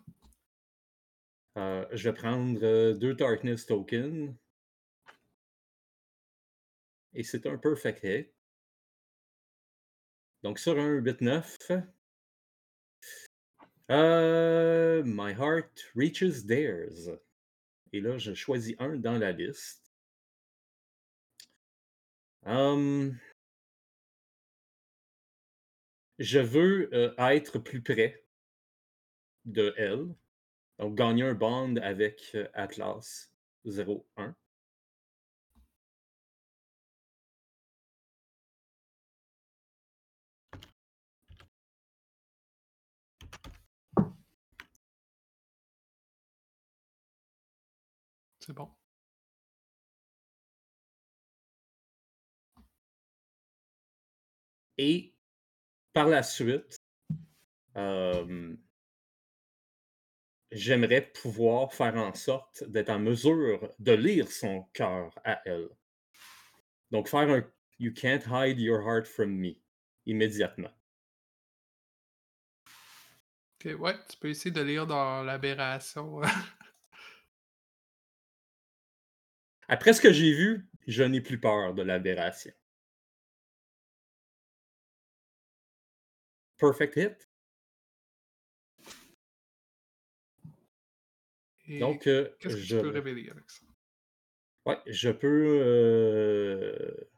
Euh, 1.59 1.85
je 1.91 2.09
vais 2.09 2.15
prendre 2.15 2.61
euh, 2.63 2.95
deux 2.95 3.15
Darkness 3.15 3.67
tokens. 3.67 4.33
Et 7.15 7.23
c'est 7.23 7.47
un 7.47 7.59
perfect 7.59 8.05
hit. 8.05 8.33
Donc 10.43 10.59
sur 10.59 10.79
un 10.79 11.01
8-9, 11.01 11.85
euh, 13.91 15.03
My 15.05 15.33
Heart 15.33 15.93
Reaches 15.95 16.47
Theirs. 16.47 17.19
Et 17.93 18.01
là, 18.01 18.19
je 18.19 18.35
choisis 18.35 18.77
un 18.79 18.97
dans 18.97 19.19
la 19.19 19.33
liste. 19.33 19.93
Hum, 22.47 23.19
je 26.21 26.39
veux 26.39 26.89
euh, 26.95 27.15
être 27.17 27.59
plus 27.59 27.83
près 27.83 28.25
de 29.45 29.75
elle. 29.77 30.15
Donc, 30.79 30.95
gagner 30.95 31.25
un 31.25 31.35
bond 31.35 31.77
avec 31.77 32.31
euh, 32.35 32.49
Atlas 32.55 33.33
01. 33.65 34.35
Et 54.79 55.15
par 55.93 56.07
la 56.09 56.23
suite, 56.23 56.79
euh, 57.77 58.57
j'aimerais 60.51 61.03
pouvoir 61.03 61.73
faire 61.75 61.97
en 61.97 62.15
sorte 62.15 62.65
d'être 62.65 62.91
en 62.91 62.99
mesure 62.99 63.73
de 63.79 63.93
lire 63.93 64.31
son 64.31 64.63
cœur 64.73 65.11
à 65.25 65.43
elle. 65.45 65.69
Donc, 66.91 67.09
faire 67.09 67.29
un 67.29 67.45
You 67.81 67.91
can't 67.91 68.23
hide 68.23 68.59
your 68.59 68.83
heart 68.83 69.09
from 69.09 69.41
me 69.41 69.57
immédiatement. 70.05 70.71
Ok, 73.57 73.75
ouais, 73.79 73.97
tu 74.07 74.19
peux 74.19 74.29
essayer 74.29 74.51
de 74.51 74.61
lire 74.61 74.87
dans 74.87 75.23
l'aberration. 75.23 76.21
Après 79.71 79.95
ce 79.95 80.03
que 80.03 80.13
j'ai 80.13 80.35
vu, 80.35 80.69
je 80.87 81.03
n'ai 81.03 81.23
plus 81.23 81.41
peur 81.41 81.73
de 81.73 81.81
l'aberration. 81.81 82.53
Perfect 86.59 86.97
hit. 86.97 87.29
Et 91.69 91.81
Donc, 91.81 92.07
euh, 92.07 92.29
qu'est-ce 92.39 92.57
que 92.57 92.61
je, 92.61 92.77
tu 92.77 92.83
peux 92.83 92.89
révéler 92.91 93.31
avec 93.31 93.49
ça? 93.51 93.65
ouais, 94.67 94.79
je 94.87 95.11
peux. 95.11 95.59
euh, 95.63 97.09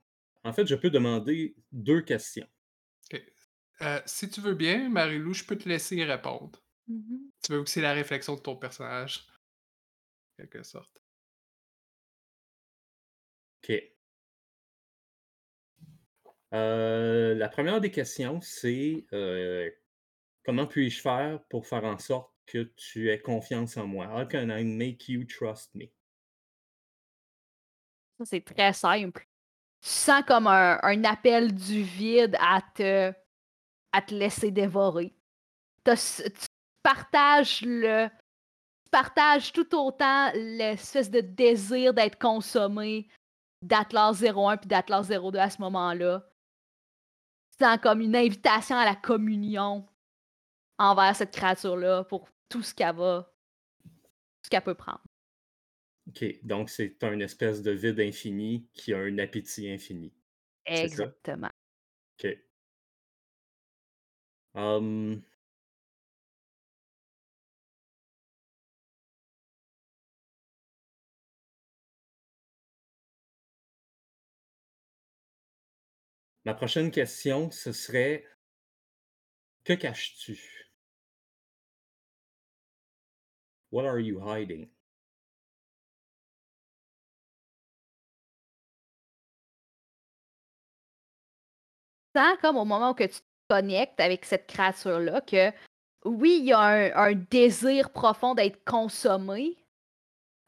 En 0.44 0.52
fait, 0.52 0.66
je 0.66 0.75
peux 0.75 0.90
demander 0.90 1.56
deux 1.73 2.02
questions. 2.02 2.49
Ok. 3.12 3.23
Euh, 3.82 4.00
si 4.06 4.28
tu 4.30 4.40
veux 4.40 4.54
bien, 4.54 4.88
Marie-Lou, 4.88 5.35
je 5.35 5.44
peux 5.44 5.56
te 5.56 5.68
laisser 5.68 5.97
y 5.97 6.04
répondre. 6.04 6.59
Mhm. 6.87 7.30
Tu 7.42 7.52
veux 7.52 7.59
aussi 7.61 7.80
la 7.80 7.92
réflexion 7.92 8.37
de 8.37 8.40
ton 8.40 8.56
personnage? 8.56 9.26
En 10.38 10.42
quelque 10.42 10.62
sorte. 10.62 11.01
OK. 13.62 13.92
Euh, 16.54 17.35
la 17.35 17.49
première 17.49 17.81
des 17.81 17.90
questions, 17.90 18.40
c'est 18.40 19.07
euh, 19.12 19.71
comment 20.45 20.66
puis-je 20.66 21.00
faire 21.00 21.42
pour 21.49 21.66
faire 21.66 21.85
en 21.85 21.99
sorte 21.99 22.31
que 22.47 22.73
tu 22.76 23.11
aies 23.11 23.21
confiance 23.21 23.76
en 23.76 23.87
moi? 23.87 24.07
How 24.07 24.26
I 24.33 24.64
make 24.64 25.09
you 25.09 25.25
trust 25.25 25.75
me? 25.75 25.87
Ça, 28.19 28.25
c'est 28.26 28.45
très 28.45 28.73
simple. 28.73 29.26
Tu 29.81 29.88
sens 29.88 30.23
comme 30.26 30.47
un, 30.47 31.04
appel 31.04 31.54
du 31.54 31.83
vide 31.83 32.37
à 32.38 32.61
te, 32.75 33.12
laisser 34.11 34.50
dévorer. 34.50 35.14
Tu 35.85 35.92
partages 36.83 37.62
tout 39.52 39.75
autant 39.75 40.31
l'espèce 40.35 41.11
de 41.11 41.21
désir 41.21 41.95
d'être 41.95 42.19
consommé 42.19 43.09
d'Atlas 43.62 44.23
01 44.23 44.57
puis 44.59 44.69
d'Atlas 44.69 45.09
02 45.09 45.38
à 45.38 45.50
ce 45.50 45.61
moment-là. 45.61 46.28
Sens 47.59 47.78
comme 47.83 48.00
une 48.00 48.16
invitation 48.16 48.76
à 48.76 48.85
la 48.85 48.97
communion 48.97 49.87
envers 50.78 51.14
cette 51.14 51.33
créature-là 51.33 52.04
pour 52.04 52.28
tout 52.49 52.62
ce 52.62 52.75
qu'elle 52.75 52.97
va. 52.97 53.33
Tout 53.85 53.90
ce 54.45 54.50
qu'elle 54.50 54.62
peut 54.62 54.75
prendre. 54.75 55.02
OK. 56.09 56.25
Donc, 56.42 56.71
c'est 56.71 57.02
un 57.04 57.21
espèce 57.21 57.62
de 57.62 57.71
vide 57.71 58.00
infini 58.00 58.66
qui 58.73 58.92
a 58.92 58.99
un 58.99 59.19
appétit 59.19 59.71
infini. 59.71 60.12
C'est? 60.66 60.85
Exactement. 60.85 61.50
OK. 62.19 62.38
Hum, 64.54 65.23
Ma 76.44 76.54
prochaine 76.54 76.90
question, 76.90 77.50
ce 77.50 77.72
serait 77.72 78.25
Que 79.64 79.75
caches-tu? 79.75 80.40
What 83.70 83.87
are 83.87 84.00
you 84.00 84.20
hiding? 84.20 84.68
comme 92.40 92.56
au 92.56 92.64
moment 92.64 92.90
où 92.90 92.94
tu 92.94 93.08
te 93.08 93.20
connectes 93.49 94.00
avec 94.00 94.25
cette 94.25 94.46
créature-là 94.46 95.20
que 95.22 95.50
oui, 96.04 96.38
il 96.40 96.46
y 96.46 96.52
a 96.52 96.99
un 97.00 97.14
désir 97.14 97.90
profond 97.90 98.34
d'être 98.34 98.64
consommé, 98.64 99.56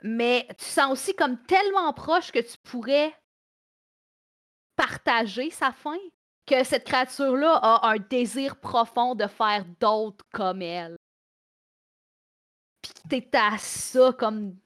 mais 0.03 0.47
tu 0.59 0.65
sens 0.65 0.93
aussi 0.93 1.15
comme 1.15 1.41
tellement 1.45 1.93
proche 1.93 2.33
que 2.33 2.41
tu 2.41 2.59
pourrais 2.65 3.15
partager 4.77 5.51
sa 5.51 5.73
faim, 5.73 5.99
que 6.47 6.63
cette 6.65 6.85
créature-là 6.85 7.57
a 7.57 7.91
un 7.91 7.97
désir 7.99 8.57
profond 8.57 9.15
de 9.15 9.27
faire 9.27 9.65
d'autres 9.81 10.25
comme 10.33 10.63
elle. 10.63 10.97
Puis 12.83 12.93
que 12.93 13.09
t'es 13.09 13.39
à 13.39 13.57
ça 13.59 14.13
comme... 14.13 14.57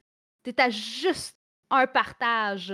T'es 0.43 0.59
à 0.61 0.69
juste 0.69 1.37
un 1.69 1.87
partage 1.87 2.73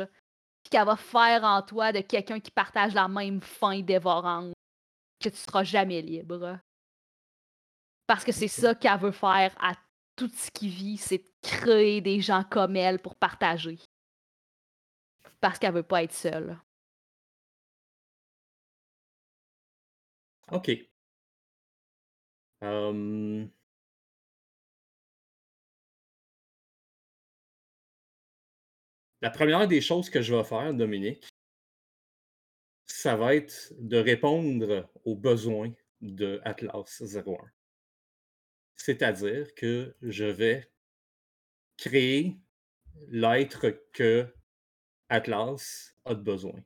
qu'elle 0.70 0.86
va 0.86 0.96
faire 0.96 1.44
en 1.44 1.62
toi 1.62 1.92
de 1.92 2.02
quelqu'un 2.02 2.40
qui 2.40 2.52
partage 2.52 2.94
la 2.94 3.08
même 3.08 3.42
faim 3.42 3.82
dévorante, 3.82 4.54
que 5.20 5.30
tu 5.30 5.38
seras 5.38 5.64
jamais 5.64 6.02
libre. 6.02 6.60
Parce 8.08 8.24
que 8.24 8.32
c'est 8.32 8.48
ça 8.48 8.74
qu'elle 8.76 9.00
veut 9.00 9.12
faire 9.12 9.56
à 9.60 9.74
tout 10.16 10.30
ce 10.30 10.50
qui 10.52 10.70
vit, 10.70 10.98
c'est 10.98 11.18
de 11.18 11.30
créer 11.42 12.02
des 12.02 12.22
gens 12.22 12.44
comme 12.44 12.76
elle 12.76 13.00
pour 13.00 13.16
partager. 13.16 13.80
Parce 15.42 15.60
qu'elle 15.60 15.74
veut 15.74 15.84
pas 15.84 16.04
être 16.04 16.14
seule. 16.14 16.58
OK. 20.52 20.70
La 29.22 29.30
première 29.30 29.68
des 29.68 29.82
choses 29.82 30.10
que 30.10 30.22
je 30.22 30.36
vais 30.36 30.44
faire, 30.44 30.74
Dominique, 30.74 31.28
ça 32.86 33.16
va 33.16 33.36
être 33.36 33.74
de 33.80 33.98
répondre 33.98 34.90
aux 35.04 35.16
besoins 35.16 35.72
de 36.02 36.40
Atlas 36.44 37.02
01. 37.02 37.38
C'est-à-dire 38.76 39.54
que 39.56 39.96
je 40.02 40.26
vais 40.26 40.72
créer 41.78 42.38
l'être 43.08 43.70
que 43.94 44.34
Atlas 45.10 45.96
a 46.06 46.16
de 46.16 46.22
besoin. 46.22 46.64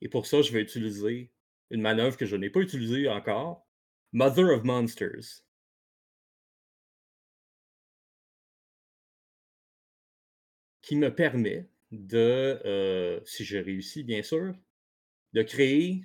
Et 0.00 0.08
pour 0.08 0.26
ça, 0.26 0.42
je 0.42 0.52
vais 0.52 0.60
utiliser 0.60 1.32
une 1.70 1.80
manœuvre 1.82 2.16
que 2.16 2.26
je 2.26 2.36
n'ai 2.36 2.50
pas 2.50 2.60
utilisée 2.60 3.08
encore. 3.08 3.66
Mother 4.12 4.50
of 4.50 4.64
Monsters. 4.64 5.44
Qui 10.82 10.96
me 10.96 11.14
permet 11.14 11.68
de, 11.92 12.60
euh, 12.64 13.20
si 13.24 13.44
j'ai 13.44 13.60
réussi 13.60 14.02
bien 14.04 14.22
sûr, 14.22 14.54
de 15.34 15.42
créer, 15.42 16.04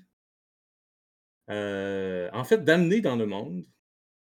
euh, 1.50 2.30
en 2.34 2.44
fait, 2.44 2.64
d'amener 2.64 3.02
dans 3.02 3.16
le 3.16 3.26
monde 3.26 3.66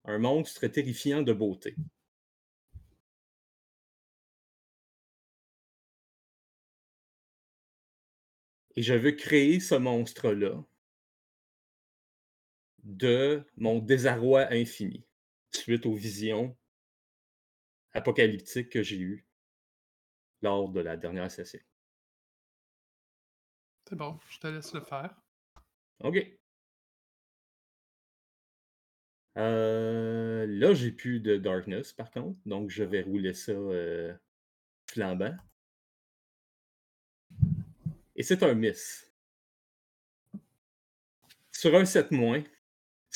un 0.05 0.19
monstre 0.19 0.67
terrifiant 0.69 1.23
de 1.23 1.33
beauté. 1.33 1.77
Et 8.77 8.83
je 8.83 8.95
veux 8.95 9.13
créer 9.13 9.59
ce 9.61 9.75
monstre-là 9.75 10.63
de 12.87 13.45
mon 13.57 13.81
désarroi 13.81 14.47
infini, 14.53 15.05
suite 15.53 15.87
aux 15.87 15.95
visions 15.95 16.57
apocalyptiques 17.93 18.71
que 18.71 18.83
j'ai 18.83 18.99
eues 18.99 19.27
lors 20.41 20.69
de 20.69 20.81
la 20.81 20.97
dernière 20.97 21.31
session. 21.31 21.61
C'est 23.89 23.97
bon, 23.97 24.19
je 24.29 24.39
te 24.39 24.47
laisse 24.47 24.73
le 24.73 24.81
faire. 24.81 25.15
OK. 26.01 26.17
Euh, 29.37 30.47
là, 30.47 30.73
j'ai 30.73 30.93
plus 30.93 31.21
de 31.21 31.37
darkness, 31.37 31.93
par 31.93 32.11
contre. 32.11 32.39
Donc, 32.47 32.71
je 32.71 32.85
vais 32.85 33.03
rouler 33.03 33.35
ça 33.35 33.53
euh, 33.53 34.15
flambant. 34.87 35.37
Et 38.15 38.23
c'est 38.23 38.43
un 38.43 38.55
miss. 38.55 39.13
Sur 41.53 41.75
un 41.75 41.85
7 41.85 42.13
moins, 42.13 42.43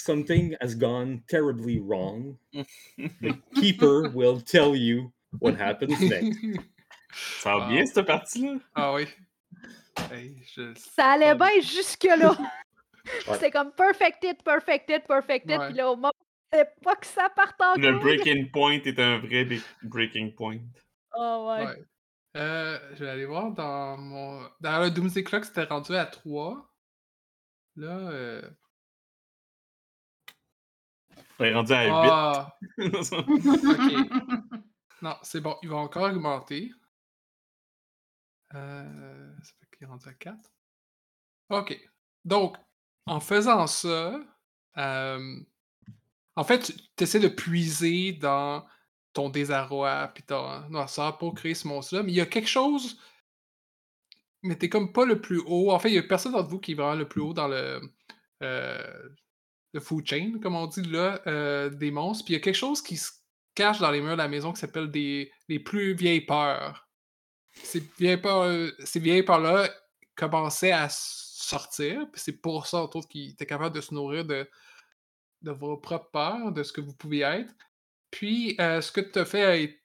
something 0.04 0.56
has 0.60 0.74
gone 0.74 1.22
terribly 1.28 1.78
wrong. 1.80 2.36
The 2.96 3.34
keeper 3.54 4.10
will 4.10 4.40
tell 4.40 4.74
you 4.74 5.12
what 5.40 5.54
happens 5.54 5.98
next. 6.00 6.38
Ça 7.40 7.56
va 7.56 7.68
bien, 7.68 7.84
cette 7.86 8.06
partie-là? 8.06 8.58
Ah 8.74 8.94
oui. 8.94 9.06
Hey, 10.12 10.36
je- 10.54 10.74
Ça 10.76 11.12
allait 11.12 11.34
bien 11.34 11.60
jusque-là. 11.60 12.36
Ouais. 13.26 13.34
C'était 13.34 13.50
comme 13.50 13.72
perfected, 13.72 14.42
perfected, 14.44 15.04
perfected. 15.06 15.58
Ouais. 15.58 15.66
Puis 15.68 15.76
là, 15.76 15.90
au 15.90 15.96
moment 15.96 16.12
où 16.14 16.24
je 16.52 16.58
savais 16.58 16.70
pas 16.82 16.94
que 16.96 17.06
ça 17.06 17.28
parte 17.34 17.60
en 17.60 17.74
Le 17.76 17.98
breaking 17.98 18.50
point 18.50 18.78
est 18.84 18.98
un 19.00 19.18
vrai 19.18 19.48
breaking 19.82 20.34
point. 20.34 20.58
Oh, 21.16 21.48
ouais. 21.50 21.64
Ouais. 21.64 21.84
Euh, 22.36 22.78
je 22.94 23.04
vais 23.04 23.10
aller 23.10 23.24
voir 23.24 23.52
dans 23.52 23.96
mon. 23.96 24.46
Dans 24.60 24.82
le 24.82 24.90
Doomsday 24.90 25.24
Clock, 25.24 25.46
c'était 25.46 25.64
rendu 25.64 25.96
à 25.96 26.04
3. 26.04 26.70
Là. 27.76 27.88
Euh... 27.88 28.42
Est 31.40 31.54
rendu 31.54 31.72
à 31.72 31.84
8. 31.84 31.90
Ah! 31.92 32.56
Non, 35.02 35.16
c'est 35.22 35.40
bon, 35.40 35.56
il 35.62 35.70
va 35.70 35.76
encore 35.76 36.02
augmenter. 36.02 36.72
Euh, 38.54 39.32
ça 39.42 39.52
fait 39.58 39.76
qu'il 39.76 39.86
est 39.86 39.90
rendu 39.90 40.06
à 40.08 40.12
4. 40.12 40.36
OK. 41.50 41.80
Donc, 42.24 42.56
en 43.06 43.18
faisant 43.20 43.66
ça, 43.66 44.20
euh, 44.76 45.40
en 46.36 46.44
fait, 46.44 46.72
tu 46.96 47.04
essaies 47.04 47.20
de 47.20 47.28
puiser 47.28 48.12
dans 48.12 48.66
ton 49.12 49.30
désarroi 49.30 50.10
puis 50.14 50.22
ton 50.22 50.68
noirceur 50.68 51.18
pour 51.18 51.34
créer 51.34 51.54
ce 51.54 51.66
monstre-là, 51.66 52.02
mais 52.02 52.12
il 52.12 52.16
y 52.16 52.20
a 52.20 52.26
quelque 52.26 52.48
chose, 52.48 53.00
mais 54.42 54.56
t'es 54.56 54.68
comme 54.68 54.92
pas 54.92 55.04
le 55.06 55.20
plus 55.20 55.40
haut. 55.46 55.72
En 55.72 55.78
fait, 55.78 55.88
il 55.88 55.94
y 55.94 55.98
a 55.98 56.02
personne 56.02 56.32
d'entre 56.32 56.48
vous 56.50 56.60
qui 56.60 56.72
est 56.72 56.74
vraiment 56.74 56.94
le 56.94 57.08
plus 57.08 57.20
haut 57.22 57.32
dans 57.32 57.48
le, 57.48 57.80
euh, 58.42 59.08
le 59.72 59.80
food 59.80 60.06
chain, 60.06 60.38
comme 60.42 60.56
on 60.56 60.66
dit 60.66 60.82
là, 60.82 61.20
euh, 61.26 61.70
des 61.70 61.90
monstres. 61.90 62.24
Puis 62.24 62.34
il 62.34 62.36
y 62.36 62.40
a 62.40 62.42
quelque 62.42 62.54
chose 62.54 62.82
qui 62.82 62.96
se 62.96 63.10
cache 63.54 63.78
dans 63.78 63.90
les 63.90 64.00
murs 64.00 64.12
de 64.12 64.16
la 64.16 64.28
maison 64.28 64.52
qui 64.52 64.60
s'appelle 64.60 64.90
des 64.90 65.32
les 65.48 65.58
plus 65.58 65.94
vieilles 65.94 66.22
peurs. 66.22 66.88
Ces 67.52 67.80
vieilles 67.98 68.16
peurs, 68.16 68.70
ces 68.84 69.00
vieilles 69.00 69.22
peurs-là 69.22 69.68
commençaient 70.14 70.72
à 70.72 70.88
sortir, 70.90 72.06
puis 72.12 72.20
c'est 72.20 72.40
pour 72.40 72.66
ça, 72.66 72.78
entre 72.78 72.96
autres, 72.96 73.08
qu'ils 73.08 73.30
étaient 73.30 73.46
capables 73.46 73.74
de 73.74 73.80
se 73.80 73.94
nourrir 73.94 74.24
de, 74.24 74.48
de 75.42 75.50
vos 75.50 75.76
propres 75.76 76.10
peurs, 76.10 76.52
de 76.52 76.62
ce 76.62 76.72
que 76.72 76.80
vous 76.80 76.94
pouvez 76.94 77.20
être. 77.20 77.52
Puis, 78.10 78.56
euh, 78.60 78.80
ce 78.80 78.92
que 78.92 79.00
tu 79.00 79.18
as 79.18 79.24
fait 79.24 79.80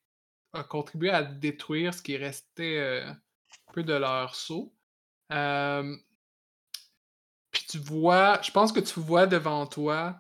a, 0.54 0.64
contribué 0.64 1.10
à 1.10 1.24
détruire 1.24 1.94
ce 1.94 2.02
qui 2.02 2.18
restait 2.18 2.78
euh, 2.78 3.10
un 3.10 3.74
peu 3.74 3.84
de 3.84 3.94
leur 3.94 4.36
sceau. 4.36 4.74
Euh, 5.32 5.96
puis 7.56 7.64
tu 7.70 7.78
vois, 7.78 8.42
je 8.42 8.52
pense 8.52 8.74
que 8.74 8.82
tu 8.82 9.00
vois 9.00 9.28
devant 9.28 9.66
toi 9.66 10.20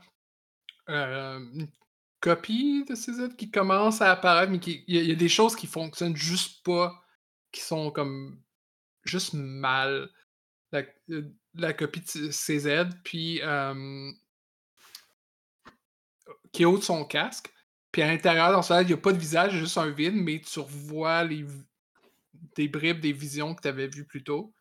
euh, 0.87 1.37
une 1.53 1.67
copie 2.21 2.85
de 2.85 2.95
ces 2.95 3.11
qui 3.35 3.51
commence 3.51 4.01
à 4.01 4.11
apparaître, 4.11 4.53
mais 4.53 4.57
il 4.57 4.85
y, 4.87 5.11
a- 5.11 5.15
des 5.15 5.27
choses 5.27 5.53
qui 5.53 5.67
fonctionnent 5.67 6.15
juste 6.15 6.63
pas, 6.63 7.03
qui 7.51 7.59
sont 7.59 7.91
comme 7.91 8.41
juste 9.03 9.33
mal. 9.33 10.09
La, 10.71 10.83
euh, 11.09 11.29
la 11.55 11.73
copie 11.73 11.99
de 11.99 12.31
CZ, 12.31 12.85
puis 13.03 13.41
euh, 13.43 14.11
qui 16.53 16.63
ôte 16.63 16.83
son 16.83 17.03
casque. 17.03 17.51
Puis 17.91 18.01
à 18.01 18.07
l'intérieur, 18.07 18.53
dans 18.53 18.61
ça, 18.61 18.81
il 18.81 18.87
n'y 18.87 18.93
a 18.93 18.97
pas 18.97 19.11
de 19.11 19.17
visage, 19.17 19.57
juste 19.57 19.77
un 19.77 19.89
vide, 19.89 20.15
mais 20.15 20.39
tu 20.39 20.59
revois 20.59 21.25
les, 21.25 21.45
des 22.55 22.69
bribes 22.69 23.01
des 23.01 23.11
visions 23.11 23.53
que 23.55 23.61
tu 23.61 23.67
avais 23.67 23.87
vues 23.87 24.05
plus 24.05 24.23
tôt. 24.23 24.53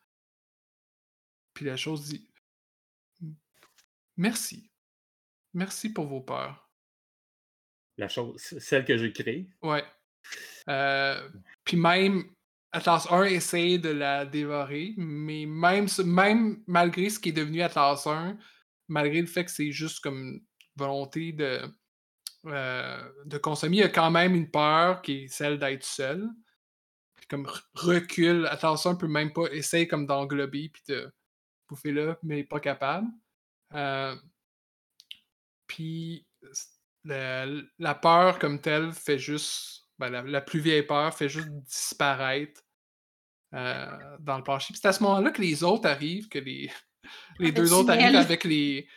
Puis 1.53 1.65
la 1.67 1.77
chose 1.77 2.07
dit 2.07 2.29
Merci. 4.16 4.70
Merci 5.53 5.92
pour 5.92 6.07
vos 6.07 6.20
peurs. 6.20 6.68
La 7.96 8.09
chose, 8.09 8.37
celle 8.40 8.85
que 8.85 8.96
j'ai 8.96 9.12
créée. 9.12 9.48
Ouais. 9.62 9.85
Euh, 10.68 11.29
puis 11.64 11.77
même, 11.77 12.24
Atlas 12.72 13.07
1 13.11 13.24
essaye 13.24 13.79
de 13.79 13.90
la 13.90 14.27
dévorer, 14.27 14.94
mais 14.96 15.46
même, 15.46 15.87
même 16.05 16.62
malgré 16.66 17.09
ce 17.09 17.20
qui 17.20 17.29
est 17.29 17.33
devenu 17.33 17.62
Atlas 17.62 18.05
1, 18.07 18.37
malgré 18.88 19.20
le 19.20 19.27
fait 19.29 19.44
que 19.44 19.50
c'est 19.50 19.70
juste 19.70 20.00
comme 20.00 20.40
volonté 20.74 21.33
de, 21.33 21.61
euh, 22.46 23.12
de 23.27 23.38
consommer, 23.38 23.77
il 23.77 23.81
y 23.81 23.85
a 23.85 23.88
quand 23.88 24.11
même 24.11 24.35
une 24.35 24.50
peur 24.50 25.03
qui 25.03 25.24
est 25.24 25.29
celle 25.29 25.59
d'être 25.59 25.85
seul. 25.85 26.29
Puis 27.14 27.27
comme 27.29 27.46
re- 27.46 27.62
recule, 27.74 28.46
Atlas 28.50 28.85
1 28.85 28.96
peut 28.96 29.07
même 29.07 29.33
pas 29.33 29.46
essayer 29.53 29.87
comme 29.87 30.07
d'englober 30.07 30.68
puis 30.68 30.83
de 30.88 31.12
bouffer 31.68 31.92
là, 31.92 32.18
mais 32.24 32.42
pas 32.42 32.59
capable. 32.59 33.07
Euh, 33.72 34.14
puis 35.66 36.27
la, 37.05 37.46
la 37.79 37.94
peur 37.94 38.38
comme 38.38 38.61
telle 38.61 38.92
fait 38.92 39.18
juste. 39.18 39.87
ben, 39.98 40.11
la, 40.11 40.22
la 40.22 40.40
plus 40.40 40.61
vieille 40.61 40.83
peur 40.83 41.14
fait 41.14 41.29
juste 41.29 41.48
disparaître 41.48 42.62
euh, 43.55 44.16
dans 44.20 44.37
le 44.38 44.42
plancher. 44.42 44.72
Puis 44.72 44.81
c'est 44.83 44.88
à 44.88 44.92
ce 44.92 45.03
moment-là 45.03 45.31
que 45.31 45.40
les 45.40 45.62
autres 45.62 45.88
arrivent, 45.88 46.29
que 46.29 46.38
les, 46.38 46.70
les 47.38 47.53
deux 47.53 47.72
autres 47.72 47.90
arrivent 47.90 48.16
avec 48.16 48.44
les, 48.44 48.88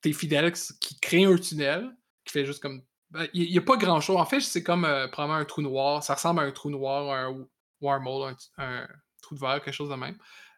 tes 0.00 0.12
fidèles 0.12 0.52
qui, 0.52 0.98
créent 1.00 1.24
un 1.24 1.36
tunnel 1.36 1.90
qui 2.24 2.32
fait 2.32 2.44
juste 2.44 2.62
comme. 2.62 2.82
ben, 3.10 3.26
Il 3.32 3.50
n'y 3.50 3.58
a 3.58 3.62
pas 3.62 3.76
grand-chose. 3.76 4.16
En 4.16 4.26
fait, 4.26 4.40
c'est 4.40 4.62
comme 4.62 4.84
euh, 4.84 5.08
probablement 5.08 5.38
un 5.40 5.44
trou 5.44 5.62
noir. 5.62 6.02
Ça 6.02 6.14
ressemble 6.14 6.40
à 6.40 6.42
un 6.44 6.52
trou 6.52 6.70
noir, 6.70 7.10
un 7.10 7.46
wormhole, 7.80 8.34
un, 8.58 8.64
un 8.64 8.88
trou 9.22 9.34
de 9.34 9.40
verre, 9.40 9.62
quelque 9.62 9.74
chose 9.74 9.90
de 9.90 9.94
même. 9.94 10.16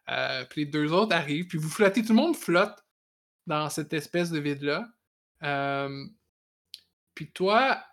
Euh, 0.09 0.45
puis 0.49 0.65
les 0.65 0.71
deux 0.71 0.91
autres 0.91 1.15
arrivent, 1.15 1.47
puis 1.47 1.57
vous 1.57 1.69
flottez, 1.69 2.03
tout 2.03 2.09
le 2.09 2.15
monde 2.21 2.35
flotte 2.35 2.84
dans 3.47 3.69
cette 3.69 3.93
espèce 3.93 4.31
de 4.31 4.39
vide-là. 4.39 4.87
Euh, 5.43 6.05
puis 7.13 7.31
toi, 7.31 7.83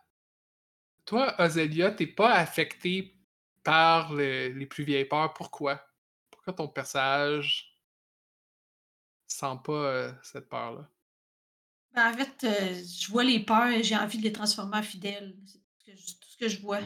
toi, 1.05 1.35
Ozelia, 1.41 1.91
t'es 1.93 2.07
pas 2.07 2.33
affecté 2.33 3.15
par 3.63 4.13
le- 4.13 4.49
les 4.49 4.67
plus 4.67 4.85
vieilles 4.85 5.05
peurs. 5.05 5.33
Pourquoi? 5.35 5.81
Pourquoi 6.31 6.53
ton 6.53 6.69
personnage 6.69 7.79
sent 9.27 9.57
pas 9.65 9.73
euh, 9.73 10.13
cette 10.23 10.49
peur-là? 10.49 10.89
Ben, 11.95 12.11
en 12.11 12.17
fait, 12.17 12.45
euh, 12.45 12.83
je 12.85 13.11
vois 13.11 13.25
les 13.25 13.41
peurs 13.45 13.67
et 13.69 13.83
j'ai 13.83 13.97
envie 13.97 14.19
de 14.19 14.23
les 14.23 14.33
transformer 14.33 14.79
en 14.79 14.83
fidèles. 14.83 15.37
C'est 15.47 15.59
tout 15.59 15.69
ce 15.79 15.85
que 15.85 15.97
je, 15.97 16.15
tout 16.15 16.29
ce 16.29 16.37
que 16.39 16.49
je 16.49 16.61
vois. 16.61 16.81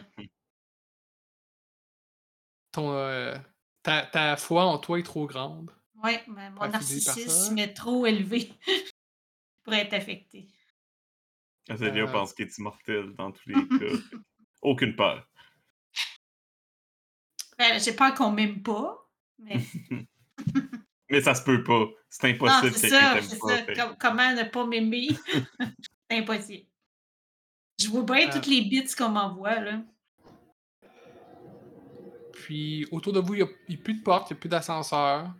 Ton, 2.72 2.92
euh, 2.92 3.36
ta, 3.82 4.06
ta 4.06 4.36
foi 4.36 4.64
en 4.66 4.78
toi 4.78 4.98
est 5.00 5.02
trop 5.02 5.26
grande. 5.26 5.72
Oui, 6.04 6.12
mais 6.28 6.50
mon 6.50 6.68
narcissisme 6.68 7.58
est 7.58 7.72
trop 7.74 8.06
élevé 8.06 8.52
pour 9.64 9.72
être 9.74 9.92
affecté. 9.94 10.48
Azalea 11.68 12.02
Euh. 12.04 12.12
pense 12.12 12.32
qu'il 12.32 12.46
est 12.46 12.58
immortel 12.58 13.14
dans 13.14 13.32
tous 13.32 13.48
les 13.48 13.54
cas. 13.54 13.96
Aucune 14.62 14.94
peur. 14.94 15.26
Ben, 17.58 17.80
j'ai 17.80 17.94
peur 17.94 18.14
qu'on 18.14 18.30
m'aime 18.30 18.62
pas, 18.62 19.08
mais 19.38 19.56
Mais 21.10 21.20
ça 21.20 21.34
se 21.36 21.42
peut 21.44 21.62
pas. 21.62 21.84
C'est 22.10 22.28
non, 22.28 22.46
impossible 22.46 22.74
c'est 22.74 22.88
que 22.88 22.94
ça, 22.94 23.14
pas. 23.14 23.74
ça. 23.74 23.74
Com- 23.86 23.96
comment 23.98 24.32
ne 24.34 24.42
pas 24.42 24.66
m'aimer? 24.66 25.08
c'est 26.10 26.18
impossible. 26.18 26.66
Je 27.80 27.88
vois 27.88 28.02
bien 28.02 28.28
Euh. 28.28 28.32
toutes 28.32 28.46
les 28.46 28.62
bits 28.62 28.86
qu'on 28.96 29.08
m'envoie, 29.10 29.60
là. 29.60 29.82
Puis 32.32 32.86
autour 32.90 33.12
de 33.12 33.20
vous, 33.20 33.34
il 33.34 33.44
n'y 33.68 33.74
a, 33.74 33.78
plus 33.82 33.94
de 33.94 34.02
porte, 34.02 34.30
il 34.30 34.34
n'y 34.34 34.38
a 34.38 34.40
plus 34.40 34.48
d'ascenseur. 34.48 35.32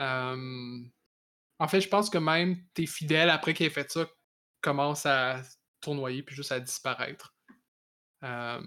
Euh, 0.00 0.80
en 1.58 1.68
fait, 1.68 1.80
je 1.80 1.88
pense 1.88 2.10
que 2.10 2.18
même 2.18 2.56
tes 2.74 2.86
fidèles, 2.86 3.30
après 3.30 3.54
qu'il 3.54 3.66
ait 3.66 3.70
fait 3.70 3.90
ça, 3.90 4.06
commencent 4.60 5.06
à 5.06 5.42
tournoyer 5.80 6.22
puis 6.22 6.34
juste 6.34 6.52
à 6.52 6.60
disparaître. 6.60 7.34
Euh, 8.24 8.62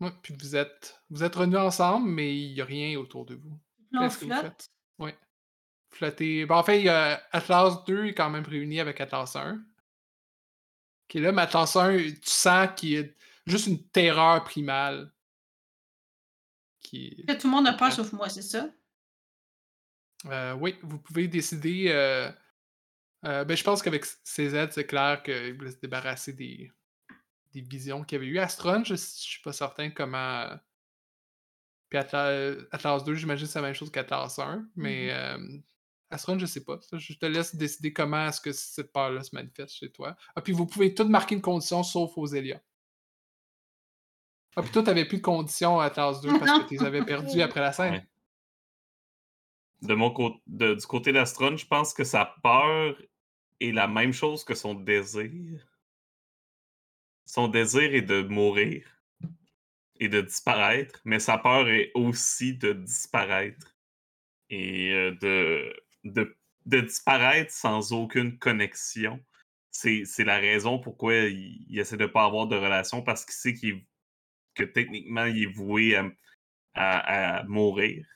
ouais, 0.00 0.10
puis 0.22 0.34
vous 0.38 0.56
êtes, 0.56 1.00
vous 1.10 1.22
êtes 1.22 1.34
revenus 1.34 1.58
ensemble, 1.58 2.08
mais 2.08 2.36
il 2.36 2.54
n'y 2.54 2.60
a 2.60 2.64
rien 2.64 2.98
autour 2.98 3.24
de 3.24 3.36
vous. 3.36 3.58
On 3.94 4.10
flotte? 4.10 4.68
Ouais. 4.98 5.16
Flotter. 5.90 6.44
Ben, 6.46 6.56
en 6.56 6.62
fait, 6.62 6.88
Atlas 6.88 7.84
2 7.86 8.06
est 8.06 8.14
quand 8.14 8.28
même 8.30 8.44
réuni 8.44 8.80
avec 8.80 9.00
Atlas 9.00 9.36
1. 9.36 9.64
Qui 11.08 11.18
est 11.18 11.20
là, 11.20 11.32
mais 11.32 11.42
Atlas 11.42 11.76
1, 11.76 11.96
tu 11.96 12.18
sens 12.24 12.68
qu'il 12.76 12.90
y 12.90 12.98
a 12.98 13.04
juste 13.46 13.68
une 13.68 13.82
terreur 13.88 14.42
primale. 14.44 15.12
Qui... 16.80 17.24
Tout 17.26 17.46
le 17.46 17.50
monde 17.50 17.66
a 17.68 17.72
peur 17.72 17.88
Ouais. 17.88 17.94
sauf 17.94 18.12
moi, 18.12 18.28
c'est 18.28 18.42
ça? 18.42 18.68
Euh, 20.28 20.54
oui, 20.54 20.76
vous 20.82 20.98
pouvez 20.98 21.28
décider. 21.28 21.86
euh, 21.88 22.30
euh, 23.24 23.44
ben, 23.44 23.56
je 23.56 23.64
pense 23.64 23.82
qu'avec 23.82 24.04
CZ, 24.04 24.68
c'est 24.70 24.86
clair 24.86 25.22
qu'il 25.22 25.54
voulait 25.54 25.70
se 25.72 25.78
débarrasser 25.78 26.32
des, 26.32 26.70
des 27.52 27.60
visions 27.60 28.04
qu'il 28.04 28.16
y 28.16 28.18
avait 28.20 28.26
eu. 28.30 28.38
Astron, 28.38 28.84
je, 28.84 28.94
je 28.94 29.00
suis 29.00 29.42
pas 29.42 29.52
certain 29.52 29.90
comment. 29.90 30.48
Puis 31.88 31.98
Atlas, 31.98 32.56
Atlas 32.72 33.04
2, 33.04 33.14
j'imagine 33.14 33.46
que 33.46 33.52
c'est 33.52 33.60
la 33.60 33.66
même 33.66 33.74
chose 33.74 33.90
qu'Atlas 33.90 34.38
1. 34.38 34.68
Mais 34.76 35.12
euh, 35.12 35.38
Astron, 36.10 36.38
je 36.38 36.46
sais 36.46 36.64
pas. 36.64 36.78
Je 36.92 37.12
te 37.14 37.26
laisse 37.26 37.54
décider 37.54 37.92
comment 37.92 38.28
est-ce 38.28 38.40
que 38.40 38.52
cette 38.52 38.92
peur-là 38.92 39.22
se 39.22 39.34
manifeste 39.34 39.74
chez 39.74 39.90
toi. 39.90 40.16
Ah, 40.34 40.42
puis 40.42 40.52
vous 40.52 40.66
pouvez 40.66 40.94
tout 40.94 41.08
marquer 41.08 41.34
une 41.36 41.42
condition 41.42 41.82
sauf 41.82 42.12
aux 42.16 42.26
Elia. 42.26 42.60
Ah, 44.56 44.62
puis 44.62 44.70
toi, 44.72 44.82
t'avais 44.82 45.04
plus 45.04 45.18
de 45.18 45.22
conditions 45.22 45.78
à 45.80 45.86
Atlas 45.86 46.20
2 46.20 46.38
parce 46.38 46.50
que 46.62 46.68
tu 46.68 46.74
les 46.74 46.82
avais 46.84 47.04
perdues 47.04 47.40
après 47.42 47.60
la 47.60 47.72
scène. 47.72 47.94
Ouais. 47.94 48.06
De 49.82 49.94
mon 49.94 50.10
côté, 50.10 50.40
du 50.46 50.86
côté 50.86 51.12
d'Astron, 51.12 51.56
je 51.56 51.66
pense 51.66 51.92
que 51.92 52.04
sa 52.04 52.34
peur 52.42 52.96
est 53.60 53.72
la 53.72 53.88
même 53.88 54.12
chose 54.12 54.44
que 54.44 54.54
son 54.54 54.74
désir. 54.74 55.66
Son 57.26 57.48
désir 57.48 57.94
est 57.94 58.02
de 58.02 58.22
mourir 58.22 58.86
et 59.98 60.08
de 60.08 60.20
disparaître, 60.20 61.00
mais 61.04 61.18
sa 61.18 61.38
peur 61.38 61.68
est 61.68 61.90
aussi 61.94 62.56
de 62.56 62.72
disparaître 62.72 63.76
et 64.50 64.92
euh, 64.92 65.72
de, 66.04 66.36
disparaître 66.64 67.52
sans 67.52 67.92
aucune 67.92 68.38
connexion. 68.38 69.22
C'est 69.70 70.24
la 70.24 70.38
raison 70.38 70.78
pourquoi 70.78 71.14
il, 71.14 71.78
essaie 71.78 71.98
de 71.98 72.04
ne 72.04 72.08
pas 72.08 72.24
avoir 72.24 72.46
de 72.46 72.56
relation 72.56 73.02
parce 73.02 73.26
qu'il 73.26 73.34
sait 73.34 73.54
que 74.54 74.64
techniquement 74.64 75.26
il 75.26 75.42
est 75.42 75.52
voué 75.52 76.00
à 76.74 77.44
mourir. 77.46 78.06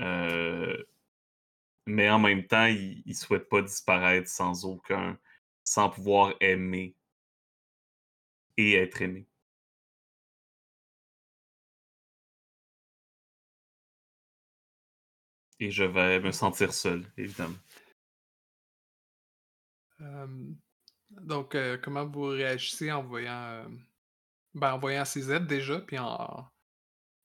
Euh, 0.00 0.76
mais 1.86 2.10
en 2.10 2.18
même 2.18 2.46
temps, 2.46 2.66
il, 2.66 3.02
il 3.06 3.14
souhaite 3.14 3.48
pas 3.48 3.62
disparaître 3.62 4.28
sans 4.28 4.64
aucun, 4.64 5.18
sans 5.64 5.90
pouvoir 5.90 6.34
aimer 6.40 6.96
et 8.56 8.74
être 8.74 9.02
aimé. 9.02 9.26
Et 15.58 15.70
je 15.70 15.84
vais 15.84 16.20
me 16.20 16.32
sentir 16.32 16.72
seul, 16.74 17.04
évidemment. 17.16 17.56
Euh, 20.00 20.26
donc, 21.10 21.54
euh, 21.54 21.78
comment 21.82 22.06
vous 22.06 22.26
réagissez 22.26 22.92
en 22.92 23.02
voyant, 23.02 23.64
ben, 24.54 24.74
en 24.74 24.78
voyant 24.78 25.04
CZ 25.04 25.40
déjà, 25.46 25.80
puis 25.80 25.98
en, 25.98 26.46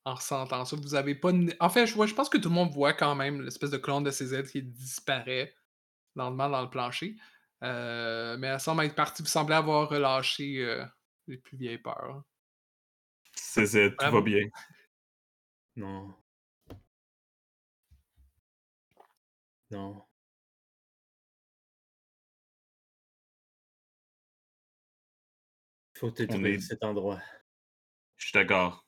en 0.05 0.15
ressentant 0.15 0.65
ça? 0.65 0.75
Vous 0.75 0.95
avez 0.95 1.15
pas. 1.15 1.31
En 1.59 1.69
fait, 1.69 1.85
je, 1.85 1.93
vois- 1.95 2.07
je 2.07 2.13
pense 2.13 2.29
que 2.29 2.37
tout 2.37 2.49
le 2.49 2.55
monde 2.55 2.71
voit 2.71 2.93
quand 2.93 3.15
même 3.15 3.41
l'espèce 3.41 3.69
de 3.71 3.77
clone 3.77 4.03
de 4.03 4.11
CZ 4.11 4.49
qui 4.51 4.63
disparaît 4.63 5.55
lentement 6.15 6.49
dans 6.49 6.61
le 6.61 6.69
plancher. 6.69 7.15
Euh, 7.63 8.37
mais 8.37 8.47
elle 8.47 8.59
semble 8.59 8.83
être 8.83 8.95
partie. 8.95 9.21
Vous 9.21 9.27
semblez 9.29 9.55
avoir 9.55 9.89
relâché 9.89 10.63
euh, 10.65 10.83
les 11.27 11.37
plus 11.37 11.57
vieilles 11.57 11.77
peurs. 11.77 12.23
CZ, 13.35 13.95
tout 13.97 14.11
va 14.11 14.21
bien. 14.21 14.47
Non. 15.75 16.13
Non. 19.69 20.03
Faut 25.97 26.09
est- 26.15 26.59
cet 26.59 26.83
endroit. 26.83 27.21
Je 28.17 28.25
suis 28.27 28.33
d'accord. 28.33 28.85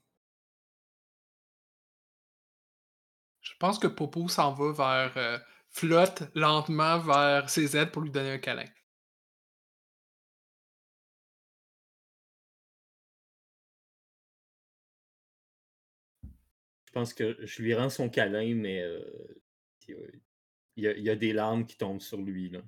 Je 3.53 3.57
pense 3.57 3.79
que 3.79 3.87
Popo 3.87 4.27
s'en 4.27 4.53
va 4.53 4.71
vers. 4.73 5.17
euh, 5.17 5.39
flotte 5.69 6.23
lentement 6.35 6.99
vers 6.99 7.49
CZ 7.49 7.87
pour 7.91 8.01
lui 8.03 8.11
donner 8.11 8.31
un 8.33 8.37
câlin. 8.37 8.65
Je 16.85 16.91
pense 16.93 17.13
que 17.13 17.37
je 17.45 17.61
lui 17.61 17.73
rends 17.75 17.89
son 17.89 18.09
câlin, 18.09 18.55
mais 18.55 18.81
euh, 18.81 19.01
y, 20.77 20.87
a, 20.87 20.91
il 20.93 21.03
y 21.03 21.09
a 21.09 21.15
des 21.15 21.33
larmes 21.33 21.65
qui 21.65 21.77
tombent 21.77 21.99
sur 22.01 22.21
lui. 22.21 22.49
Là. 22.49 22.61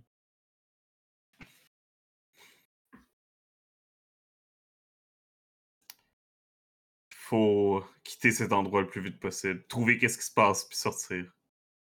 Faut 7.10 7.84
quitter 8.06 8.32
cet 8.32 8.54
endroit 8.54 8.82
le 8.82 8.88
plus 8.88 9.02
vite 9.02 9.20
possible. 9.20 9.68
Trouver 9.68 9.98
qu'est-ce 9.98 10.18
qui 10.18 10.26
se 10.26 10.32
passe, 10.34 10.64
puis 10.66 10.78
sortir. 10.78 11.26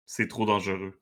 C'est 0.06 0.28
trop 0.28 0.44
dangereux. 0.44 1.00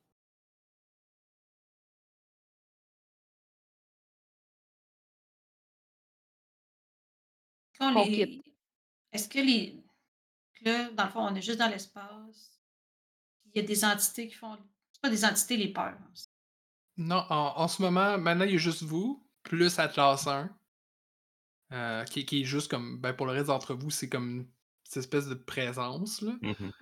Les-. 7.80 8.42
Est-ce 9.12 9.28
que 9.28 9.38
les. 9.38 9.82
Là, 10.62 10.90
dans 10.90 11.04
le 11.04 11.10
fond, 11.10 11.20
on 11.20 11.34
est 11.34 11.42
juste 11.42 11.58
dans 11.58 11.68
l'espace. 11.68 12.60
Il 13.46 13.60
y 13.60 13.64
a 13.64 13.66
des 13.66 13.84
entités 13.84 14.28
qui 14.28 14.34
font. 14.34 14.58
C'est 14.92 15.00
pas 15.00 15.10
des 15.10 15.24
entités, 15.24 15.56
les 15.56 15.72
peurs. 15.72 15.96
hein. 16.00 16.12
Non, 16.96 17.24
en, 17.30 17.54
en 17.56 17.68
ce 17.68 17.80
moment, 17.80 18.18
maintenant, 18.18 18.44
il 18.44 18.52
y 18.52 18.54
a 18.56 18.58
juste 18.58 18.82
vous, 18.82 19.24
plus 19.44 19.78
Atlas 19.78 20.26
1, 20.26 20.50
euh, 21.72 22.04
qui, 22.04 22.26
qui 22.26 22.42
est 22.42 22.44
juste 22.44 22.68
comme, 22.68 23.00
ben, 23.00 23.12
pour 23.12 23.26
le 23.26 23.32
reste 23.32 23.46
d'entre 23.46 23.74
vous, 23.74 23.90
c'est 23.90 24.08
comme 24.08 24.50
cette 24.88 25.02
espèce 25.04 25.26
de 25.28 25.34
présence, 25.34 26.22
là. 26.22 26.32
Mhm. 26.40 26.72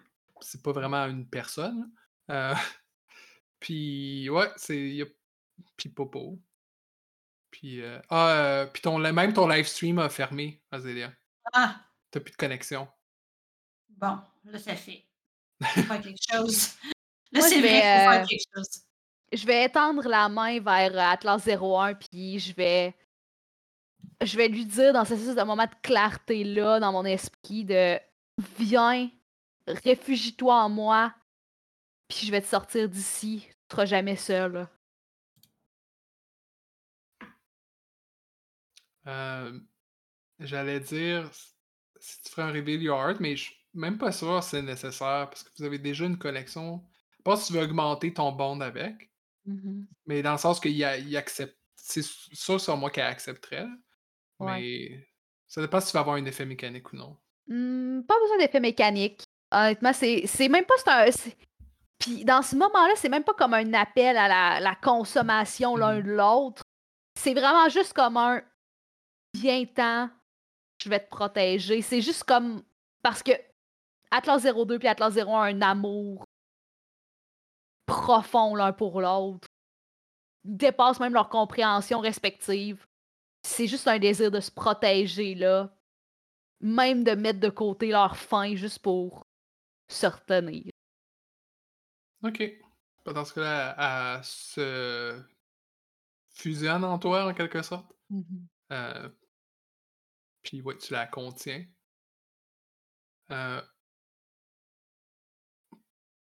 C'est 0.41 0.63
pas 0.63 0.73
vraiment 0.73 1.05
une 1.07 1.29
personne. 1.29 1.91
Euh, 2.31 2.55
puis, 3.61 4.31
ouais, 4.31 4.51
c'est. 4.57 4.77
il 4.77 4.95
y 4.97 5.03
a- 5.03 5.07
Puis 5.77 5.89
Popo. 5.89 6.39
Puis, 7.51 7.81
euh, 7.83 7.99
ah, 8.11 8.29
euh, 8.31 8.67
puis 8.67 8.83
ton, 8.83 8.99
même 8.99 9.33
ton 9.33 9.49
live 9.49 9.67
stream 9.67 9.99
a 9.99 10.09
fermé, 10.09 10.63
Azélia. 10.71 11.13
Ah, 11.53 11.81
T'as 12.11 12.21
plus 12.21 12.33
de 12.33 12.37
connexion. 12.37 12.87
bon, 13.89 14.19
là, 14.45 14.59
ça 14.59 14.77
fait. 14.77 15.05
Faut 15.63 15.83
faire 15.83 16.01
quelque 16.03 16.23
chose. 16.31 16.75
Là, 17.33 17.41
c'est 17.41 17.57
je 17.57 17.61
vrai 17.61 17.77
faut 17.79 17.83
faire 17.83 18.23
euh, 18.23 18.27
quelque 18.27 18.45
chose. 18.55 18.83
Je 19.33 19.47
vais 19.47 19.65
étendre 19.65 20.07
la 20.07 20.29
main 20.29 20.61
vers 20.61 20.97
Atlas 21.11 21.47
01, 21.49 21.95
puis 21.95 22.39
je 22.39 22.55
vais. 22.55 22.95
Je 24.23 24.37
vais 24.37 24.49
lui 24.49 24.65
dire 24.65 24.93
dans 24.93 25.05
ce 25.05 25.15
espèce 25.15 25.35
de 25.35 25.43
moment 25.43 25.67
de 25.67 25.75
clarté-là, 25.83 26.81
dans 26.81 26.93
mon 26.93 27.05
esprit, 27.05 27.65
de 27.65 27.99
Viens, 28.59 29.11
réfugie-toi 29.67 30.55
en 30.55 30.69
moi, 30.69 31.15
puis 32.09 32.27
je 32.27 32.31
vais 32.31 32.41
te 32.41 32.47
sortir 32.47 32.89
d'ici. 32.89 33.47
Tu 33.47 33.75
seras 33.75 33.87
jamais 33.87 34.17
seul. 34.17 34.69
Euh, 39.07 39.59
J'allais 40.39 40.81
dire 40.81 41.31
si 41.99 42.21
tu 42.23 42.31
ferais 42.31 42.43
un 42.43 42.53
Reveal 42.53 42.83
Your 42.83 42.99
Heart, 43.01 43.21
mais 43.21 43.37
je 43.37 43.45
suis 43.45 43.57
même 43.73 43.99
pas 43.99 44.13
sûr 44.13 44.43
si 44.43 44.51
c'est 44.51 44.63
nécessaire 44.63 45.29
parce 45.31 45.43
que 45.43 45.51
vous 45.59 45.65
avez 45.65 45.79
déjà 45.79 46.05
une 46.05 46.19
collection. 46.19 46.85
Pas 47.25 47.37
si 47.37 47.49
tu 47.49 47.53
veux 47.55 47.65
augmenter 47.65 48.13
ton 48.13 48.33
bond 48.33 48.61
avec, 48.61 49.11
mais 50.07 50.23
dans 50.23 50.33
le 50.33 50.39
sens 50.39 50.61
qu'il 50.61 50.85
accepte. 51.17 51.59
C'est 51.75 52.03
sûr 52.03 52.61
sur 52.61 52.77
moi 52.77 52.91
qu'elle 52.91 53.07
accepterait. 53.07 53.67
Ouais. 54.41 54.61
Mais 54.61 55.09
ça 55.49 55.61
dépend 55.61 55.81
si 55.81 55.89
tu 55.89 55.93
vas 55.95 56.01
avoir 56.01 56.17
un 56.17 56.25
effet 56.25 56.45
mécanique 56.47 56.93
ou 56.93 56.97
non. 56.97 57.17
Hmm, 57.49 58.03
pas 58.03 58.19
besoin 58.21 58.39
d'effet 58.39 58.61
mécanique. 58.61 59.23
Honnêtement, 59.53 59.93
c'est 59.93 60.49
même 60.49 60.65
pas. 60.67 60.75
un- 61.05 61.11
Puis 61.99 62.25
dans 62.25 62.43
ce 62.43 62.57
moment-là, 62.57 62.93
c'est 62.97 63.09
même 63.09 63.25
pas 63.25 63.35
comme 63.35 63.55
un 63.55 63.73
appel 63.75 64.17
à 64.17 64.29
la, 64.29 64.61
la 64.61 64.75
consommation 64.75 65.77
l'un 65.77 65.97
Mhm. 65.97 66.03
de 66.03 66.11
l'autre. 66.13 66.63
C'est 67.19 67.33
vraiment 67.35 67.69
juste 67.69 67.93
comme 67.95 68.17
un 68.17 68.43
viens-t'en, 69.35 70.11
je 70.83 70.89
vais 70.91 71.01
te 71.01 71.09
protéger. 71.09 71.81
C'est 71.83 72.01
juste 72.03 72.25
comme. 72.25 72.63
Parce 73.03 73.23
que 73.23 73.33
Atlas 74.11 74.43
02 74.45 74.79
puis 74.79 74.89
Atlas 74.89 75.15
01 75.17 75.27
ont 75.27 75.39
un 75.41 75.63
amour 75.63 76.25
profond 77.87 78.55
l'un 78.55 78.73
pour 78.73 79.01
l'autre. 79.01 79.49
Dépassent 80.45 81.01
même 81.01 81.15
leur 81.15 81.29
compréhension 81.29 82.01
respective. 82.01 82.86
C'est 83.47 83.69
juste 83.69 83.87
un 83.87 83.99
désir 83.99 84.31
de 84.31 84.41
se 84.41 84.51
protéger, 84.51 85.35
là. 85.37 85.73
Même 86.61 87.05
de 87.05 87.13
mettre 87.13 87.39
de 87.39 87.49
côté 87.49 87.89
leur 87.89 88.17
faim 88.17 88.57
juste 88.57 88.81
pour 88.81 89.25
se 89.89 90.07
retenir. 90.07 90.71
Ok. 92.25 92.43
Dans 93.05 93.25
ce 93.25 93.35
cas-là, 93.35 94.17
elle 94.19 94.25
se 94.25 95.23
fusionne 96.31 96.83
en 96.85 96.99
toi 96.99 97.27
en 97.27 97.35
quelque 97.35 97.63
sorte. 97.63 97.93
Euh, 98.73 99.09
Puis 100.43 100.61
ouais, 100.61 100.77
tu 100.77 100.93
la 100.93 101.07
contiens. 101.07 101.65
Euh, 103.31 103.63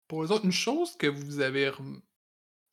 Pour 0.09 0.25
les 0.25 0.33
autres, 0.33 0.45
une 0.45 0.51
chose 0.53 0.97
que 0.97 1.07
vous 1.07 1.39
avez 1.41 1.69
rem- 1.69 2.03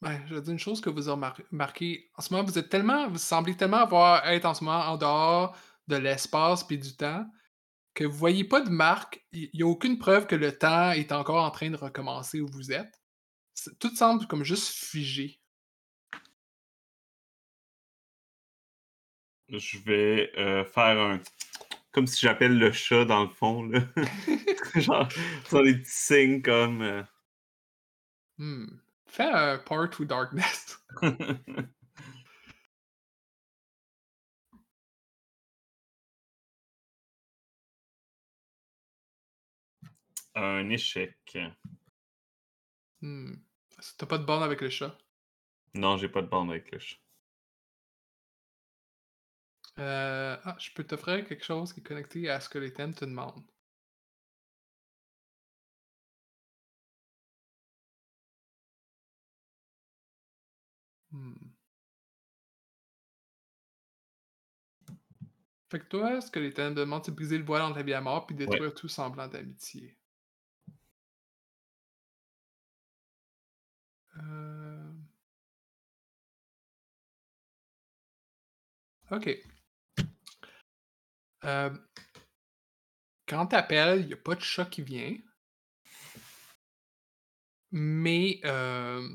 je 0.04 0.34
veux 0.36 0.42
dire 0.42 0.54
une 0.54 0.60
chose 0.60 0.82
que 0.82 0.90
vous 0.90 1.08
avez 1.10 1.16
remar- 1.16 1.38
remarqué, 1.52 2.10
en 2.16 2.22
ce 2.22 2.34
moment, 2.34 2.46
vous 2.46 2.58
êtes 2.58 2.70
tellement, 2.70 3.10
vous 3.10 3.18
semblez 3.18 3.56
tellement 3.58 3.78
avoir 3.78 4.26
être 4.28 4.46
en 4.46 4.54
ce 4.54 4.64
moment 4.64 4.80
en 4.86 4.98
dehors 4.98 5.58
de 5.88 5.96
l'espace 5.98 6.64
puis 6.64 6.78
du 6.78 6.96
temps 6.96 7.26
que 7.96 8.06
vous 8.06 8.18
voyez 8.18 8.44
pas 8.46 8.62
de 8.62 8.70
marque, 8.70 9.26
il 9.34 9.50
n'y 9.54 9.64
a 9.64 9.68
aucune 9.68 9.98
preuve 10.00 10.26
que 10.28 10.36
le 10.36 10.58
temps 10.58 10.92
est 10.92 11.12
encore 11.12 11.44
en 11.44 11.52
train 11.52 11.70
de 11.70 11.76
recommencer 11.76 12.40
où 12.40 12.48
vous 12.48 12.72
êtes. 12.72 12.94
c'est- 13.54 13.78
tout 13.80 13.94
semble 13.96 14.26
comme 14.28 14.44
juste 14.46 14.70
figé. 14.70 15.42
Je 19.50 19.80
vais 19.80 20.32
euh, 20.38 20.64
faire 20.66 20.98
un. 21.00 21.20
Comme 21.92 22.06
si 22.08 22.20
j'appelle 22.22 22.58
le 22.58 22.72
chat 22.72 23.04
dans 23.06 23.24
le 23.24 23.30
fond, 23.30 23.64
là. 23.64 23.82
Genre, 24.76 25.12
faire 25.12 25.64
des 25.64 25.76
petits 25.80 25.92
signes 25.92 26.42
comme. 26.42 26.82
euh, 26.82 27.04
Hmm. 28.38 28.68
Fais 29.10 29.24
un 29.24 29.58
Part 29.58 29.90
to 29.90 30.06
Darkness. 30.06 30.80
un 40.36 40.70
échec. 40.70 41.38
Hmm. 43.02 43.34
T'as 43.98 44.06
pas 44.06 44.18
de 44.18 44.26
borne 44.26 44.44
avec 44.44 44.62
le 44.62 44.70
chat? 44.70 44.98
Non, 45.74 45.98
j'ai 45.98 46.10
pas 46.10 46.22
de 46.22 46.28
bande 46.28 46.52
avec 46.52 46.72
le 46.72 46.80
chat. 46.80 46.98
Euh, 49.80 50.38
ah, 50.44 50.56
je 50.60 50.72
peux 50.74 50.84
t'offrir 50.84 51.26
quelque 51.26 51.44
chose 51.44 51.74
qui 51.74 51.80
est 51.80 51.84
connecté 51.84 52.30
à 52.30 52.40
ce 52.40 52.50
que 52.50 52.60
les 52.60 52.74
thèmes 52.74 52.94
te 52.94 53.06
demandent. 53.06 53.44
Hmm. 61.12 61.34
Fait 65.70 65.80
que 65.80 65.86
toi, 65.86 66.20
ce 66.22 66.32
que 66.32 66.40
les 66.40 66.54
te 66.54 66.74
demandent, 66.74 67.06
c'est 67.06 67.12
de 67.12 67.16
briser 67.16 67.38
le 67.38 67.44
voile 67.46 67.62
entre 67.62 67.78
la 67.78 67.84
vie 67.84 67.92
et 67.92 67.94
la 67.94 68.02
mort, 68.02 68.26
puis 68.26 68.36
détruire 68.36 68.74
tout 68.74 68.88
semblant 68.88 69.28
d'amitié. 69.28 69.98
Euh... 74.18 74.92
Ok. 79.12 79.28
Euh, 81.46 81.70
Quand 83.28 83.48
t'appelles, 83.48 84.02
il 84.02 84.08
n'y 84.08 84.14
a 84.14 84.18
pas 84.18 84.36
de 84.36 84.42
chat 84.42 84.66
qui 84.66 84.82
vient. 84.82 85.16
Mais 87.72 88.40
euh, 88.46 89.08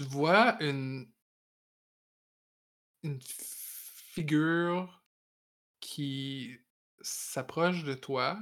tu 0.00 0.06
vois 0.06 0.56
une, 0.62 1.12
une 3.02 3.20
figure 3.20 5.04
qui 5.78 6.58
s'approche 7.02 7.84
de 7.84 7.92
toi 7.92 8.38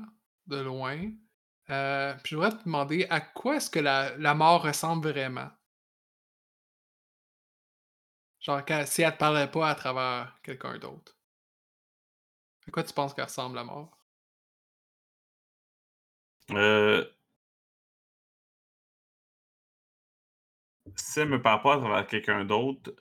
de 0.47 0.59
loin. 0.61 1.11
Euh, 1.71 2.15
puis 2.23 2.31
je 2.31 2.37
voudrais 2.37 2.57
te 2.57 2.63
demander 2.63 3.09
à 3.11 3.21
quoi 3.21 3.57
est-ce 3.57 3.71
que 3.71 3.81
la, 3.81 4.17
la 4.19 4.35
mort 4.35 4.63
ressemble 4.63 5.09
vraiment? 5.11 5.51
Genre 8.39 8.63
si 8.87 9.03
elle 9.03 9.13
te 9.15 9.19
parlait 9.19 9.51
pas 9.51 9.69
à 9.69 9.75
travers 9.75 10.41
quelqu'un 10.45 10.79
d'autre. 10.79 11.19
À 12.69 12.71
quoi 12.71 12.85
tu 12.85 12.95
penses 12.95 13.15
qu'elle 13.15 13.25
ressemble 13.25 13.57
la 13.57 13.65
mort? 13.65 13.99
Euh... 16.53 17.05
Si 20.97 21.21
elle 21.21 21.29
me 21.29 21.41
parle 21.43 21.63
pas 21.63 21.75
à 21.75 21.79
travers 21.79 22.07
quelqu'un 22.07 22.45
d'autre, 22.45 22.95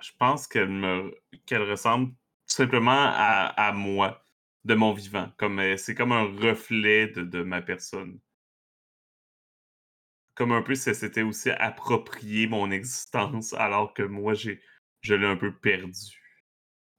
je 0.00 0.12
pense 0.18 0.46
qu'elle 0.46 0.68
me 0.68 1.14
qu'elle 1.46 1.68
ressemble 1.70 2.12
tout 2.12 2.54
simplement 2.54 2.92
à, 2.92 3.46
à 3.56 3.72
moi, 3.72 4.24
de 4.64 4.74
mon 4.74 4.92
vivant. 4.92 5.30
Comme 5.38 5.58
euh, 5.60 5.76
c'est 5.76 5.94
comme 5.94 6.12
un 6.12 6.24
reflet 6.24 7.08
de, 7.08 7.22
de 7.22 7.42
ma 7.42 7.62
personne. 7.62 8.20
Comme 10.34 10.52
un 10.52 10.62
peu 10.62 10.74
si 10.74 10.88
elle 10.90 10.94
s'était 10.94 11.22
aussi 11.22 11.50
approprié 11.50 12.46
mon 12.46 12.70
existence 12.70 13.52
alors 13.54 13.92
que 13.94 14.02
moi 14.02 14.34
j'ai 14.34 14.62
je 15.02 15.14
l'ai 15.14 15.26
un 15.26 15.36
peu 15.36 15.54
perdu 15.54 16.42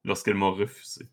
lorsqu'elle 0.04 0.36
m'a 0.36 0.50
refusé. 0.50 1.10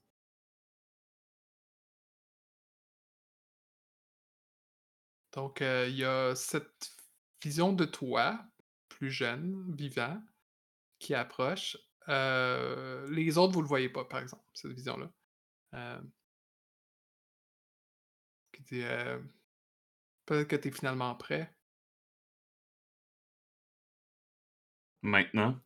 Donc, 5.33 5.61
euh, 5.61 5.87
il 5.89 5.97
y 5.97 6.05
a 6.05 6.35
cette 6.35 6.97
vision 7.43 7.73
de 7.73 7.85
toi, 7.85 8.43
plus 8.97 9.11
jeune, 9.11 9.75
vivant, 9.77 10.23
qui 10.99 11.15
approche. 11.15 11.77
Euh, 12.09 13.09
les 13.11 13.37
autres, 13.39 13.53
vous 13.53 13.63
le 13.63 13.69
voyez 13.69 13.89
pas, 13.91 14.05
par 14.05 14.21
exemple, 14.21 14.45
cette 14.55 14.73
vision-là. 14.73 15.11
Euh, 15.75 16.01
qui 18.53 18.63
dit 18.63 18.83
euh, 18.83 19.21
Peut-être 20.25 20.49
que 20.49 20.57
tu 20.57 20.69
es 20.69 20.71
finalement 20.71 21.15
prêt. 21.15 21.55
Maintenant, 25.03 25.61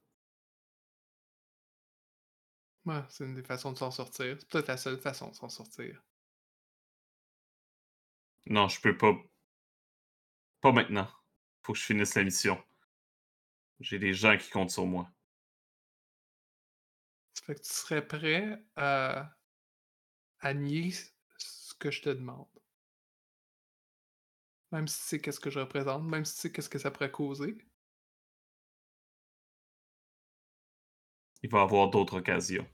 Ouais, 2.84 3.02
c'est 3.08 3.24
une 3.24 3.34
des 3.34 3.42
façons 3.42 3.72
de 3.72 3.78
s'en 3.78 3.90
sortir. 3.90 4.36
C'est 4.38 4.48
peut-être 4.48 4.68
la 4.68 4.76
seule 4.76 4.98
façon 4.98 5.30
de 5.30 5.34
s'en 5.34 5.48
sortir. 5.48 6.02
non, 8.46 8.68
je 8.68 8.80
peux 8.80 8.96
pas. 8.96 9.14
Pas 10.62 10.72
maintenant. 10.72 11.08
Faut 11.62 11.72
que 11.74 11.78
je 11.78 11.84
finisse 11.84 12.14
la 12.14 12.24
mission. 12.24 12.62
J'ai 13.80 13.98
des 13.98 14.12
gens 14.12 14.36
qui 14.36 14.50
comptent 14.50 14.70
sur 14.70 14.86
moi. 14.86 15.10
Ça 17.34 17.44
fait 17.46 17.54
que 17.54 17.60
tu 17.60 17.72
serais 17.72 18.06
prêt 18.06 18.62
à, 18.76 19.34
à 20.40 20.54
nier 20.54 20.92
ce 21.38 21.74
que 21.74 21.90
je 21.90 22.02
te 22.02 22.10
demande. 22.10 22.48
Même 24.72 24.86
si 24.86 25.00
tu 25.00 25.06
sais 25.06 25.20
qu'est-ce 25.20 25.40
que 25.40 25.50
je 25.50 25.58
représente, 25.58 26.04
même 26.04 26.24
si 26.24 26.34
tu 26.34 26.40
sais 26.42 26.52
qu'est-ce 26.52 26.68
que 26.68 26.78
ça 26.78 26.90
pourrait 26.90 27.10
causer. 27.10 27.56
Il 31.42 31.50
va 31.50 31.60
y 31.60 31.62
avoir 31.62 31.88
d'autres 31.88 32.18
occasions. 32.18 32.68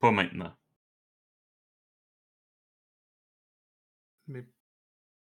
Pas 0.00 0.10
maintenant. 0.10 0.56
Mais 4.26 4.46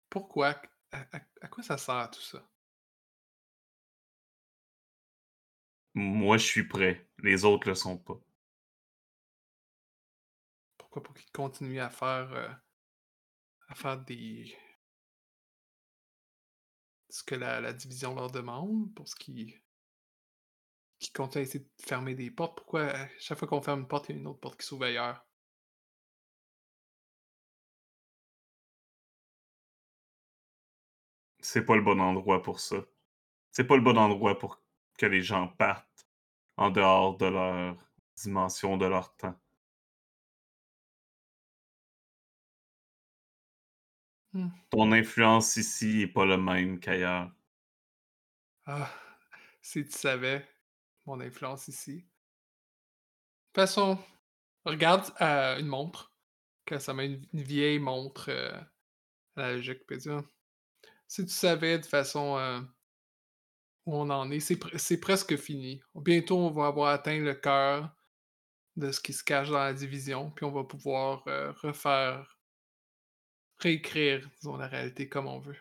pourquoi? 0.09 0.61
À, 0.95 1.01
à- 1.17 1.21
à 1.41 1.47
quoi 1.47 1.61
ça 1.63 1.77
sert 1.77 2.09
tout 2.11 2.21
ça? 2.21 2.43
Moi, 5.95 6.37
je 6.37 6.45
suis 6.45 6.67
prêt. 6.67 7.09
Les 7.23 7.43
autres 7.43 7.67
le 7.67 7.73
sont 7.73 7.97
pas. 7.97 8.21
Pourquoi? 10.77 11.03
Pour 11.03 11.13
qu'ils 11.15 11.29
continuent 11.33 11.81
à 11.81 11.89
faire 11.89 12.31
euh, 12.31 12.47
à 13.67 13.75
faire 13.75 13.97
des 13.97 14.55
ce 17.09 17.23
que 17.23 17.33
la, 17.33 17.61
la 17.61 17.73
division 17.73 18.13
leur 18.13 18.29
demande, 18.29 18.93
pour 18.93 19.07
ce 19.07 19.15
qui 19.15 19.55
qui 20.99 21.09
continuent 21.13 21.39
à 21.39 21.43
essayer 21.43 21.59
de 21.63 21.69
fermer 21.85 22.15
des 22.15 22.29
portes. 22.31 22.57
Pourquoi 22.57 22.87
à 22.93 23.07
chaque 23.17 23.37
fois 23.39 23.47
qu'on 23.47 23.61
ferme 23.61 23.79
une 23.81 23.87
porte, 23.87 24.09
il 24.09 24.15
y 24.15 24.17
a 24.17 24.19
une 24.19 24.27
autre 24.27 24.41
porte 24.41 24.59
qui 24.59 24.67
s'ouvre 24.67 24.83
ailleurs? 24.83 25.25
C'est 31.45 31.63
pas 31.63 31.75
le 31.75 31.83
bon 31.83 31.99
endroit 32.01 32.41
pour 32.41 32.59
ça. 32.59 32.77
C'est 33.51 33.65
pas 33.65 33.75
le 33.75 33.83
bon 33.83 33.97
endroit 33.97 34.39
pour 34.39 34.61
que 34.97 35.05
les 35.05 35.21
gens 35.21 35.47
partent 35.47 36.07
en 36.57 36.71
dehors 36.71 37.17
de 37.17 37.27
leur 37.27 37.77
dimension, 38.15 38.77
de 38.77 38.85
leur 38.87 39.15
temps. 39.15 39.39
Hmm. 44.33 44.49
Ton 44.71 44.91
influence 44.91 45.55
ici 45.57 46.01
est 46.01 46.07
pas 46.07 46.25
le 46.25 46.37
même 46.37 46.79
qu'ailleurs. 46.79 47.31
Ah, 48.65 48.91
si 49.61 49.85
tu 49.85 49.91
savais 49.91 50.47
mon 51.05 51.21
influence 51.21 51.67
ici. 51.67 51.97
De 51.97 52.01
toute 52.01 53.55
façon, 53.55 53.99
regarde 54.65 55.13
euh, 55.21 55.59
une 55.59 55.67
montre. 55.67 56.11
Que 56.65 56.79
ça 56.79 56.95
met 56.95 57.05
une, 57.05 57.27
vieille 57.33 57.77
montre 57.77 58.29
euh, 58.29 58.59
analogique. 59.35 59.85
puis 59.85 59.99
dire, 59.99 60.23
Si 61.07 61.25
tu 61.25 61.33
savais 61.33 61.79
de 61.79 61.85
façon 61.85 62.37
euh, 62.37 62.61
où 63.85 63.95
on 63.95 64.09
en 64.09 64.29
est, 64.31 64.39
c'est 64.39 64.55
pre- 64.55 64.77
c'est 64.77 64.99
presque 64.99 65.35
fini. 65.37 65.81
Bientôt, 65.95 66.37
on 66.37 66.51
va 66.51 66.67
avoir 66.67 66.89
atteint 66.89 67.17
le 67.19 67.33
cœur 67.33 67.95
de 68.77 68.91
ce 68.91 69.01
qui 69.01 69.13
se 69.13 69.23
cache 69.23 69.49
dans 69.49 69.59
la 69.59 69.73
division, 69.73 70.31
puis 70.31 70.45
on 70.45 70.51
va 70.51 70.63
pouvoir 70.63 71.27
euh, 71.27 71.51
refaire, 71.53 72.39
réécrire, 73.57 74.29
disons, 74.39 74.55
la 74.55 74.67
réalité 74.67 75.09
comme 75.09 75.27
on 75.27 75.39
veut. 75.39 75.57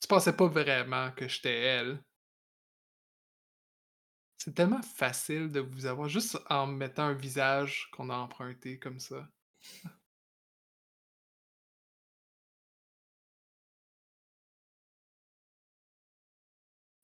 Tu 0.00 0.08
pensais 0.08 0.36
pas 0.36 0.48
vraiment 0.48 1.12
que 1.12 1.28
j'étais 1.28 1.58
elle. 1.60 2.02
C'est 4.38 4.54
tellement 4.56 4.82
facile 4.82 5.52
de 5.52 5.60
vous 5.60 5.86
avoir 5.86 6.08
juste 6.08 6.36
en 6.48 6.66
mettant 6.66 7.04
un 7.04 7.14
visage 7.14 7.88
qu'on 7.92 8.10
a 8.10 8.16
emprunté 8.16 8.76
comme 8.76 8.98
ça. 8.98 9.28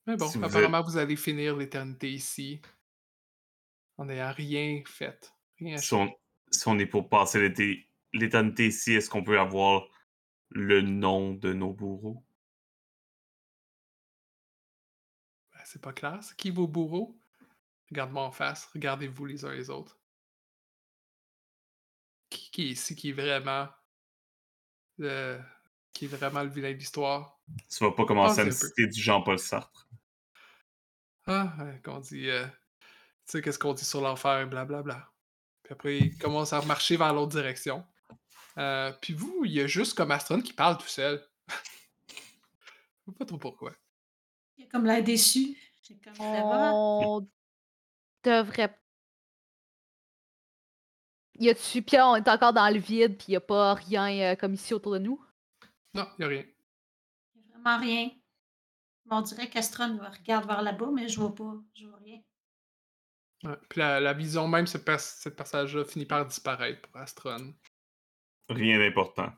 Mais 0.07 0.15
bon, 0.17 0.27
Si 0.29 0.37
vous 0.37 0.43
êtes- 0.45 0.49
apparemment, 0.55 0.81
vous 0.81 0.97
allez 0.97 1.15
finir 1.17 1.55
l'éternité 1.55 2.11
ici 2.11 2.61
en 3.97 4.05
n'ayant 4.05 4.31
rien 4.31 4.81
fait. 4.85 5.33
Rien 5.59 5.77
Si 5.77 5.93
on, 5.93 6.09
si 6.51 6.67
on 6.67 6.79
est 6.79 6.85
pour 6.85 7.09
passer 7.09 7.39
l'été- 7.41 7.89
l'éternité 8.13 8.67
ici, 8.67 8.93
est-ce 8.93 9.09
qu'on 9.09 9.23
peut 9.23 9.39
avoir 9.39 9.85
le 10.49 10.81
nom 10.81 11.33
de 11.33 11.51
nos 11.53 11.73
bourreaux? 11.73 12.23
Ben, 15.53 15.59
c'est 15.65 15.81
pas 15.81 15.93
clair. 15.93 16.19
C'est 16.23 16.37
qui 16.37 16.51
vos 16.51 16.67
bourreaux? 16.67 17.19
Regarde-moi 17.89 18.23
en 18.23 18.31
face. 18.31 18.65
Regardez-vous 18.73 19.25
les 19.25 19.45
uns 19.45 19.53
les 19.53 19.69
autres. 19.69 19.99
Qui, 22.29 22.51
qui 22.51 22.61
est 22.63 22.69
ici 22.71 22.95
qui 22.95 23.09
est 23.09 23.13
vraiment 23.13 23.67
le, 24.97 25.39
qui 25.93 26.05
est 26.05 26.09
vraiment 26.09 26.43
le 26.43 26.49
vilain 26.49 26.71
de 26.71 26.77
l'histoire? 26.77 27.39
Tu 27.69 27.83
vas 27.83 27.91
pas 27.91 28.05
commencer 28.05 28.41
à 28.41 28.45
me 28.45 28.49
Pensez 28.51 28.65
un 28.65 28.67
peu. 28.67 28.75
citer 28.75 28.87
du 28.87 29.01
Jean-Paul 29.01 29.39
Sartre. 29.39 29.87
Ah, 31.27 31.53
ouais, 31.59 31.81
qu'on 31.83 31.99
dit, 31.99 32.29
euh, 32.29 32.45
tu 32.45 32.51
sais, 33.25 33.41
qu'est-ce 33.41 33.59
qu'on 33.59 33.73
dit 33.73 33.83
sur 33.83 33.99
l'enfer, 33.99 34.47
blablabla. 34.47 35.11
Puis 35.63 35.73
après, 35.73 35.97
il 35.97 36.17
commence 36.17 36.53
à 36.53 36.61
marcher 36.61 36.95
vers 36.95 37.13
l'autre 37.13 37.33
direction. 37.33 37.85
Euh, 38.57 38.93
puis 39.01 39.13
vous, 39.13 39.43
il 39.43 39.51
y 39.51 39.61
a 39.61 39.67
juste 39.67 39.93
comme 39.93 40.11
Astron 40.11 40.41
qui 40.41 40.53
parle 40.53 40.77
tout 40.77 40.87
seul. 40.87 41.21
Je 42.09 43.11
sais 43.11 43.17
pas 43.17 43.25
trop 43.25 43.37
pourquoi. 43.37 43.73
Il 44.57 44.63
a 44.63 44.67
comme 44.67 44.85
l'air 44.85 45.03
déçu. 45.03 45.57
Comme 46.03 46.13
vraiment. 46.13 47.17
On 47.17 47.29
devrait. 48.23 48.79
Y 51.39 51.49
a-tu. 51.49 51.81
Puis 51.81 51.97
on 51.99 52.15
est 52.15 52.27
encore 52.29 52.53
dans 52.53 52.73
le 52.73 52.79
vide, 52.79 53.17
puis 53.17 53.33
y 53.33 53.35
a 53.35 53.41
pas 53.41 53.73
rien 53.73 54.31
euh, 54.31 54.35
comme 54.35 54.53
ici 54.53 54.73
autour 54.73 54.93
de 54.93 54.99
nous. 54.99 55.23
Non, 55.93 56.07
il 56.17 56.21
y 56.21 56.25
a 56.25 56.27
rien. 56.27 56.45
Il 57.35 57.41
y 57.41 57.53
a 57.53 57.57
vraiment 57.57 57.79
rien. 57.79 58.09
On 59.09 59.21
dirait 59.21 59.49
qu'Astron 59.49 59.97
regarde 59.97 60.45
vers 60.45 60.61
là-bas, 60.61 60.89
mais 60.93 61.07
je 61.07 61.19
vois 61.19 61.33
pas. 61.33 61.55
Je 61.73 61.87
vois 61.87 61.99
rien. 61.99 62.21
Ouais. 63.43 63.55
Puis 63.69 63.79
la, 63.79 63.99
la 63.99 64.13
vision 64.13 64.47
même, 64.47 64.67
ce 64.67 64.77
passage-là 64.77 65.85
finit 65.85 66.05
par 66.05 66.25
disparaître 66.25 66.81
pour 66.81 66.99
Astron. 66.99 67.53
Rien 68.49 68.79
d'important. 68.79 69.31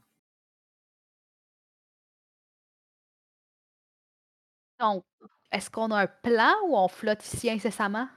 Donc, 4.79 5.03
est-ce 5.51 5.69
qu'on 5.69 5.91
a 5.91 6.03
un 6.03 6.07
plan 6.07 6.53
ou 6.67 6.77
on 6.77 6.87
flotte 6.87 7.25
ici 7.25 7.49
incessamment? 7.49 8.07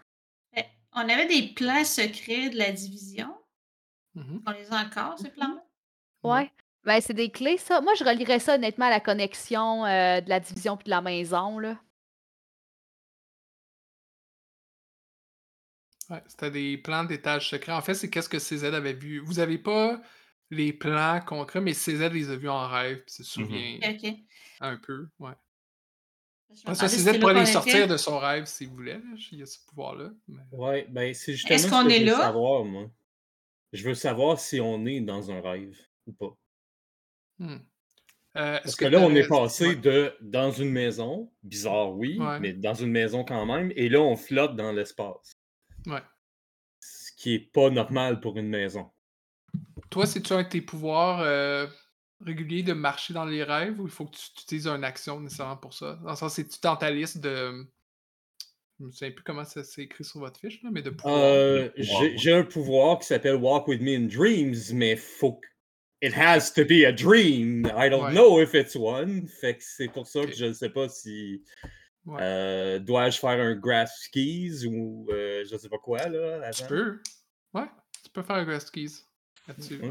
Eh, 0.56 0.64
On 0.92 1.00
avait 1.00 1.26
des 1.26 1.52
plans 1.54 1.84
secrets 1.84 2.50
de 2.50 2.58
la 2.58 2.70
division. 2.70 3.36
Mhm. 4.14 4.42
On 4.46 4.50
les 4.52 4.72
a 4.72 4.76
encore, 4.76 5.18
ces 5.18 5.30
plans-là? 5.30 5.64
Ouais. 6.22 6.52
Ben, 6.84 7.00
c'est 7.00 7.14
des 7.14 7.30
clés, 7.30 7.58
ça. 7.58 7.80
Moi, 7.80 7.94
je 7.94 8.02
relierais 8.04 8.40
ça 8.40 8.56
honnêtement 8.56 8.86
à 8.86 8.90
la 8.90 9.00
connexion 9.00 9.84
euh, 9.86 10.20
de 10.20 10.28
la 10.28 10.40
division 10.40 10.76
puis 10.76 10.84
de 10.86 10.90
la 10.90 11.00
maison, 11.00 11.58
là. 11.58 11.78
Ouais, 16.10 16.22
c'était 16.26 16.50
des 16.50 16.76
plans 16.76 17.04
d'étage 17.04 17.48
secrets. 17.48 17.72
En 17.72 17.80
fait, 17.80 17.94
c'est 17.94 18.10
qu'est-ce 18.10 18.28
que 18.28 18.38
CZ 18.38 18.64
avait 18.74 18.92
vu? 18.92 19.20
Vous 19.20 19.38
avez 19.38 19.58
pas 19.58 20.00
les 20.50 20.72
plans 20.72 21.20
concrets, 21.24 21.60
mais 21.60 21.72
CZ 21.72 22.10
les 22.12 22.30
a 22.30 22.36
vus 22.36 22.48
en 22.50 22.68
rêve, 22.68 23.02
puis 23.04 23.14
se 23.14 23.22
souvient 23.24 23.78
Ok, 23.82 23.96
ok. 24.04 24.14
un 24.60 24.76
peu. 24.76 25.08
Ouais. 25.20 25.32
Parce 26.66 26.80
que 26.80 26.88
CZ 26.88 27.18
pourrait 27.18 27.32
là 27.34 27.40
les 27.40 27.46
sortir 27.46 27.86
de 27.88 27.96
son 27.96 28.18
rêve 28.18 28.44
s'il 28.44 28.68
voulait. 28.68 28.98
là. 28.98 29.04
Il 29.30 29.38
y 29.38 29.42
a 29.42 29.46
ce 29.46 29.58
pouvoir-là. 29.66 30.10
mais- 30.28 30.42
Ouais, 30.50 30.86
ben 30.90 31.14
c'est 31.14 31.32
justement 31.32 31.54
Est-ce 31.54 31.64
ce 31.68 31.70
qu'on 31.70 31.84
que 31.86 31.90
est 31.92 32.00
je 32.00 32.04
veux 32.04 32.10
là? 32.10 32.18
savoir, 32.18 32.64
moi. 32.64 32.90
Je 33.72 33.88
veux 33.88 33.94
savoir 33.94 34.38
si 34.38 34.60
on 34.60 34.84
est 34.84 35.00
dans 35.00 35.30
un 35.30 35.40
rêve 35.40 35.78
ou 36.06 36.12
pas. 36.12 36.36
Hmm. 37.42 37.58
Euh, 38.36 38.58
Parce 38.62 38.76
que 38.76 38.86
là, 38.86 38.98
on 39.00 39.14
est 39.14 39.28
passé 39.28 39.68
ouais. 39.68 39.76
de 39.76 40.14
dans 40.22 40.50
une 40.52 40.70
maison, 40.70 41.30
bizarre, 41.42 41.92
oui, 41.92 42.18
Ouais. 42.18 42.40
mais 42.40 42.52
dans 42.54 42.72
une 42.74 42.90
maison 42.90 43.24
quand 43.24 43.44
même, 43.44 43.72
et 43.76 43.88
là, 43.90 44.00
on 44.00 44.16
flotte 44.16 44.56
dans 44.56 44.72
l'espace. 44.72 45.36
Ouais. 45.86 46.00
Ce 46.80 47.12
qui 47.16 47.34
est 47.34 47.52
pas 47.52 47.68
normal 47.68 48.20
pour 48.20 48.38
une 48.38 48.48
maison. 48.48 48.90
Toi, 49.90 50.06
c'est-tu 50.06 50.32
un 50.32 50.44
de 50.44 50.48
tes 50.48 50.62
pouvoirs 50.62 51.20
euh, 51.20 51.66
réguliers 52.24 52.62
de 52.62 52.72
marcher 52.72 53.12
dans 53.12 53.26
les 53.26 53.42
rêves 53.44 53.78
ou 53.78 53.84
il 53.86 53.90
faut 53.92 54.06
que 54.06 54.16
tu, 54.16 54.22
tu 54.34 54.42
utilises 54.44 54.66
une 54.66 54.84
action 54.84 55.20
nécessairement 55.20 55.58
pour 55.58 55.74
ça? 55.74 55.98
Dans 56.02 56.10
le 56.10 56.16
sens, 56.16 56.32
c'est-tu 56.34 56.58
dans 56.62 56.76
ta 56.76 56.90
liste 56.90 57.18
de. 57.18 57.66
Je 58.80 58.86
me 58.86 58.90
souviens 58.90 59.10
plus 59.10 59.22
comment 59.22 59.44
ça 59.44 59.62
c'est 59.62 59.82
écrit 59.82 60.04
sur 60.04 60.20
votre 60.20 60.40
fiche, 60.40 60.62
là, 60.62 60.70
mais 60.72 60.80
de 60.82 60.88
pouvoirs. 60.90 61.18
Euh, 61.20 61.68
pouvoir, 61.68 62.02
J'ai 62.16 62.32
un 62.32 62.44
pouvoir 62.44 62.98
qui 62.98 63.06
s'appelle 63.06 63.34
Walk 63.36 63.68
with 63.68 63.82
me 63.82 63.94
in 63.94 64.06
dreams, 64.08 64.56
mais 64.72 64.96
faut 64.96 65.34
que- 65.34 65.46
It 66.02 66.12
has 66.14 66.50
to 66.54 66.64
be 66.64 66.84
a 66.84 66.92
dream. 66.92 67.64
I 67.76 67.88
don't 67.88 68.02
Ouais. 68.06 68.12
know 68.12 68.40
if 68.40 68.54
it's 68.54 68.74
one. 68.74 69.28
Fait 69.28 69.56
que 69.56 69.62
c'est 69.62 69.88
pour 69.88 70.06
ça 70.08 70.26
que 70.26 70.32
je 70.34 70.46
ne 70.46 70.52
sais 70.52 70.68
pas 70.70 70.88
si. 70.88 71.44
Ouais. 72.04 72.18
euh, 72.20 72.78
Dois-je 72.80 73.18
faire 73.20 73.38
un 73.40 73.54
grass 73.54 74.00
skis 74.02 74.66
ou 74.66 75.06
euh, 75.12 75.44
je 75.48 75.56
sais 75.56 75.68
pas 75.68 75.78
quoi 75.78 75.98
là 76.08 76.50
Tu 76.50 76.64
peux. 76.64 77.00
Ouais, 77.54 77.68
tu 78.02 78.10
peux 78.10 78.22
faire 78.24 78.36
un 78.36 78.44
Ghost 78.44 78.70
Keys 78.72 79.04
là-dessus. 79.46 79.76
ouais. 79.80 79.88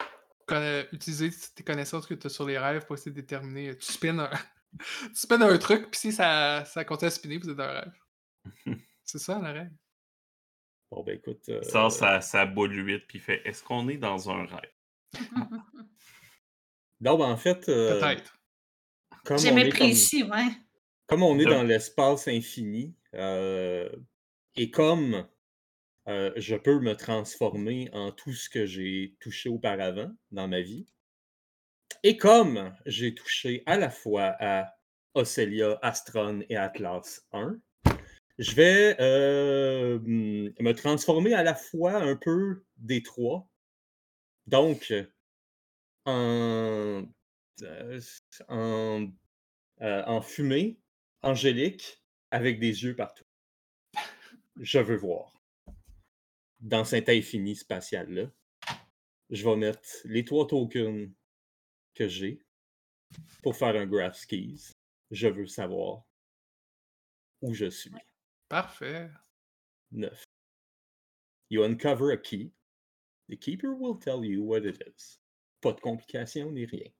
Ok. 0.00 0.06
Conna- 0.48 0.84
utiliser 0.92 1.30
tes 1.54 1.62
connaissances 1.62 2.06
que 2.06 2.14
tu 2.14 2.26
as 2.26 2.30
sur 2.30 2.44
les 2.44 2.58
rêves 2.58 2.84
pour 2.86 2.96
essayer 2.96 3.12
de 3.12 3.20
déterminer. 3.20 3.76
Tu 3.78 3.92
spins 3.92 4.18
un, 4.18 4.30
tu 4.80 5.14
spins 5.14 5.40
un 5.40 5.56
truc, 5.58 5.88
puis 5.92 6.00
si 6.00 6.12
ça, 6.12 6.64
ça 6.64 6.84
continue 6.84 7.06
à 7.06 7.10
spinner, 7.12 7.38
vous 7.38 7.48
êtes 7.50 7.56
dans 7.56 7.62
un 7.62 7.80
rêve. 7.80 7.92
C'est 9.04 9.18
ça 9.20 9.38
la 9.40 9.52
règle. 9.52 9.72
Bon 10.90 11.02
ben 11.04 11.16
écoute. 11.16 11.48
euh, 11.48 11.62
sort 11.62 11.92
sa, 11.92 12.20
sa 12.20 12.44
boule 12.44 12.74
8 12.74 13.06
puis 13.06 13.18
il 13.18 13.20
fait 13.22 13.40
Est-ce 13.46 13.62
qu'on 13.62 13.88
est 13.88 13.96
dans 13.96 14.28
un 14.28 14.44
rêve? 14.44 14.70
Non, 17.00 17.18
ben 17.18 17.24
en 17.26 17.36
fait. 17.36 17.68
euh, 17.68 17.98
Peut-être. 17.98 18.38
comme 19.24 19.38
J'ai 19.38 19.50
on 19.50 19.56
est 19.56 19.64
méprécis, 19.64 20.22
ouais. 20.22 20.46
comme 21.08 21.22
on 21.24 21.38
est 21.38 21.44
De- 21.44 21.50
dans 21.50 21.64
l'espace 21.64 22.28
infini, 22.28 22.94
euh, 23.14 23.88
et 24.54 24.70
comme 24.70 25.26
euh, 26.08 26.32
je 26.36 26.54
peux 26.54 26.78
me 26.78 26.94
transformer 26.94 27.90
en 27.92 28.12
tout 28.12 28.32
ce 28.32 28.48
que 28.48 28.66
j'ai 28.66 29.16
touché 29.20 29.48
auparavant 29.48 30.12
dans 30.30 30.46
ma 30.46 30.60
vie, 30.60 30.86
et 32.04 32.16
comme 32.16 32.72
j'ai 32.86 33.14
touché 33.14 33.62
à 33.66 33.76
la 33.76 33.90
fois 33.90 34.36
à 34.38 34.76
Ocelia, 35.14 35.78
Astron 35.82 36.44
et 36.48 36.56
Atlas 36.56 37.26
1, 37.32 37.58
je 38.38 38.54
vais 38.54 38.96
euh, 39.00 39.98
me 40.04 40.72
transformer 40.72 41.34
à 41.34 41.42
la 41.42 41.54
fois 41.54 41.96
un 41.96 42.14
peu 42.16 42.64
des 42.76 43.02
trois. 43.02 43.48
Donc, 44.46 44.92
en, 46.04 47.04
en 48.48 49.06
en 49.80 50.20
fumée, 50.22 50.78
angélique, 51.22 52.02
avec 52.30 52.58
des 52.58 52.84
yeux 52.84 52.96
partout. 52.96 53.24
Je 54.56 54.78
veux 54.78 54.96
voir. 54.96 55.40
Dans 56.60 56.84
cet 56.84 57.08
infini 57.08 57.56
spatial-là, 57.56 58.30
je 59.30 59.44
vais 59.44 59.56
mettre 59.56 59.88
les 60.04 60.24
trois 60.24 60.46
tokens 60.46 61.10
que 61.94 62.08
j'ai 62.08 62.42
pour 63.42 63.56
faire 63.56 63.76
un 63.76 63.86
graph 63.86 64.16
skis. 64.16 64.72
Je 65.10 65.28
veux 65.28 65.46
savoir 65.46 66.04
où 67.40 67.52
je 67.54 67.68
suis. 67.68 67.92
Parfait. 68.48 69.10
9. 69.90 70.24
You 71.50 71.64
uncover 71.64 72.12
a 72.12 72.16
key. 72.16 72.52
The 73.28 73.36
keeper 73.36 73.74
will 73.74 73.96
tell 73.96 74.24
you 74.24 74.42
what 74.42 74.64
it 74.66 74.82
is. 74.86 75.18
Pas 75.62 75.72
de 75.72 75.80
complications 75.80 76.52
ni 76.52 76.66
rien. 76.66 76.92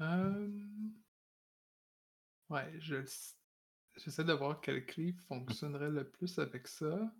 Euh, 0.00 0.46
Ouais, 2.48 2.72
je... 2.78 2.96
j'essaie 3.96 4.24
de 4.24 4.32
voir 4.32 4.60
quelle 4.60 4.86
clé 4.86 5.12
fonctionnerait 5.28 5.90
le 5.90 6.08
plus 6.08 6.38
avec 6.38 6.68
ça. 6.68 7.12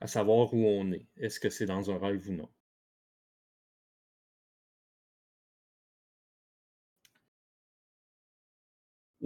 À 0.00 0.08
savoir 0.08 0.52
où 0.54 0.58
on 0.66 0.90
est. 0.92 1.06
Est-ce 1.16 1.38
que 1.38 1.50
c'est 1.50 1.66
dans 1.66 1.90
un 1.90 1.98
rêve 1.98 2.28
ou 2.28 2.32
non? 2.32 2.48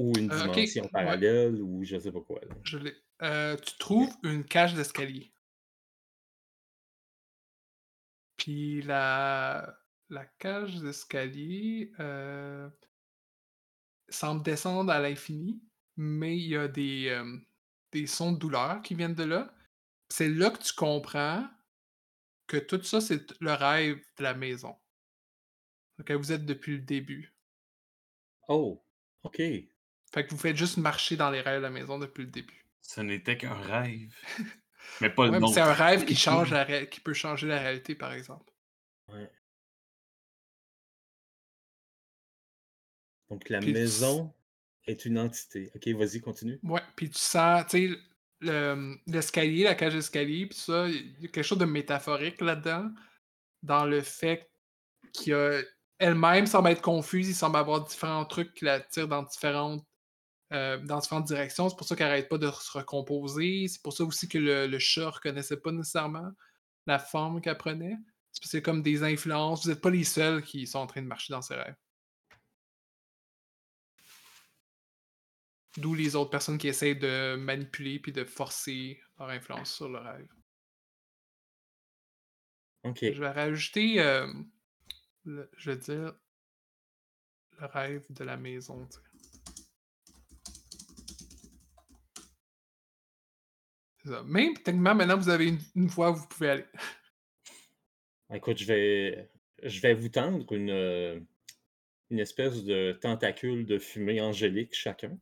Ou 0.03 0.13
une 0.19 0.33
Euh, 0.33 0.49
dimension 0.49 0.89
parallèle, 0.89 1.63
ou 1.63 1.85
je 1.85 1.97
sais 1.99 2.11
pas 2.13 2.21
quoi. 2.21 2.41
là. 2.41 2.55
Je 2.65 2.79
l'ai. 2.79 2.95
Euh, 3.23 3.57
tu 3.57 3.79
trouves 3.79 4.13
une 4.25 4.45
cage 4.45 4.75
d'escalier. 4.75 5.33
Puis 8.37 8.83
la, 8.83 9.79
la 10.09 10.25
cage 10.27 10.77
d'escalier 10.81 11.93
euh, 12.01 12.69
semble 14.09 14.43
descendre 14.43 14.91
à 14.91 14.99
l'infini, 15.01 15.63
mais 15.97 16.37
il 16.37 16.49
y 16.49 16.57
a 16.57 16.67
des, 16.69 17.23
des 17.93 18.07
sons 18.07 18.33
de 18.33 18.39
douleur 18.39 18.83
qui 18.83 18.95
viennent 18.95 19.15
de 19.15 19.25
là. 19.25 19.55
C'est 20.09 20.29
là 20.29 20.51
que 20.51 20.63
tu 20.63 20.73
comprends 20.75 21.49
que 22.49 22.57
tout 22.57 22.83
ça, 22.83 23.01
c'est 23.01 23.33
le 23.41 23.53
rêve 23.53 23.99
de 24.19 24.23
la 24.23 24.35
maison. 24.35 24.75
Donc, 25.99 26.11
vous 26.11 26.33
êtes 26.33 26.45
depuis 26.45 26.73
le 26.79 26.83
début. 26.83 27.35
Oh, 28.49 28.85
ok. 29.23 29.41
Fait 30.13 30.25
que 30.27 30.31
vous 30.31 30.39
faites 30.39 30.57
juste 30.57 30.77
marcher 30.77 31.17
dans 31.17 31.31
les 31.31 31.41
rêves 31.41 31.59
de 31.59 31.63
la 31.63 31.71
maison 31.71 31.99
depuis 31.99 32.25
le 32.25 32.31
début. 32.31 32.65
Ce 32.83 33.01
n'était 33.01 33.37
qu'un 33.39 33.55
rêve. 33.55 34.15
Mais 35.01 35.09
pas 35.11 35.25
le 35.25 35.31
Ouais, 35.31 35.37
mais 35.37 35.41
nôtre. 35.41 35.55
c'est 35.55 35.61
un 35.61 35.73
rêve 35.73 36.05
qui 36.05 36.15
change 36.17 36.51
la 36.51 36.65
ré- 36.65 36.89
qui 36.91 37.01
peut 37.01 37.15
changer 37.15 37.47
la 37.47 37.59
réalité, 37.61 37.95
par 37.95 38.13
exemple. 38.13 38.51
Donc 43.31 43.49
la 43.49 43.59
Puis 43.61 43.69
tu- 43.69 43.73
maison 43.75 44.33
est 44.87 45.05
une 45.05 45.19
entité. 45.19 45.71
Ok, 45.75 45.89
vas-y, 45.89 46.21
continue. 46.21 46.59
Ouais, 46.63 46.83
puis 46.97 47.09
tu 47.11 47.19
sens, 47.19 47.65
tu 47.69 47.89
sais, 47.93 47.99
le- 48.41 48.97
l'escalier, 49.07 49.65
la 49.65 49.75
cage 49.75 49.95
d'escalier, 49.95 50.47
puis 50.47 50.59
ça, 50.59 50.89
il 50.89 51.13
y 51.23 51.27
a 51.27 51.29
quelque 51.29 51.43
chose 51.45 51.59
de 51.59 51.65
métaphorique 51.65 52.41
là-dedans, 52.41 52.91
dans 53.63 53.85
le 53.87 54.03
fait 54.03 54.51
qu'elle-même 55.13 56.47
semble 56.47 56.71
être 56.71 56.83
confuse, 56.83 57.29
il 57.29 57.35
semble 57.35 57.57
avoir 57.57 57.85
différents 57.85 58.25
trucs 58.27 58.53
qui 58.55 58.65
la 58.65 58.81
tirent 58.81 59.09
dans 59.09 59.23
différentes, 59.23 59.87
euh, 60.53 60.79
dans 60.79 60.99
différentes 60.99 61.27
directions. 61.27 61.69
C'est 61.69 61.77
pour 61.77 61.87
ça 61.87 61.97
qu'elle 61.97 62.07
n'arrête 62.09 62.29
pas 62.29 62.39
de 62.39 62.51
se 62.51 62.79
recomposer. 62.79 63.67
C'est 63.69 63.83
pour 63.83 63.93
ça 63.93 64.05
aussi 64.05 64.29
que 64.29 64.39
le, 64.39 64.67
le 64.67 64.79
chat 64.79 65.11
reconnaissait 65.11 65.57
pas 65.57 65.73
nécessairement 65.73 66.31
la 66.87 66.99
forme 66.99 67.41
qu'elle 67.41 67.59
prenait. 67.59 67.97
C'est 68.33 68.63
comme 68.63 68.83
des 68.83 69.03
influences. 69.03 69.65
Vous 69.65 69.71
n'êtes 69.71 69.81
pas 69.81 69.91
les 69.91 70.05
seuls 70.05 70.43
qui 70.43 70.67
sont 70.67 70.79
en 70.79 70.87
train 70.87 71.03
de 71.03 71.07
marcher 71.07 71.33
dans 71.33 71.43
ses 71.43 71.55
rêves. 71.55 71.77
D'où 75.77 75.95
les 75.95 76.17
autres 76.17 76.31
personnes 76.31 76.59
qui 76.59 76.69
essayent 76.69 76.99
de 76.99 77.37
manipuler 77.37 77.99
puis 77.99 78.13
de 78.13 78.25
forcer 78.25 79.01
leur 79.19 79.31
influence 79.31 79.75
sur 79.75 79.89
le 79.89 79.99
rêve. 79.99 80.29
Ok. 82.85 82.99
Je 83.01 83.21
vais 83.21 83.31
rajouter, 83.31 84.01
euh, 84.01 84.31
le- 85.25 85.51
je 85.57 85.71
veux 85.71 85.77
dire, 85.77 86.15
le 87.59 87.67
rêve 87.67 88.05
de 88.11 88.25
la 88.25 88.37
maison 88.37 88.87
sais. 88.91 89.01
C'est 89.01 89.41
ça. 89.41 89.53
Même 94.05 94.55
techniquement, 94.55 94.95
maintenant, 94.95 95.17
vous 95.17 95.29
avez 95.29 95.49
une, 95.49 95.61
une 95.75 95.87
voie 95.87 96.11
où 96.11 96.17
vous 96.17 96.27
pouvez 96.27 96.51
aller. 96.51 96.67
Écoute, 98.33 98.59
je 98.59 98.65
vais, 98.65 99.31
je 99.63 99.81
vais 99.81 99.95
vous 99.95 100.09
tendre 100.09 100.51
une, 100.53 101.27
une 102.11 102.19
espèce 102.19 102.65
de 102.65 102.99
tentacule 103.01 103.65
de 103.67 103.79
fumée 103.79 104.21
angélique 104.21 104.75
chacun. 104.75 105.19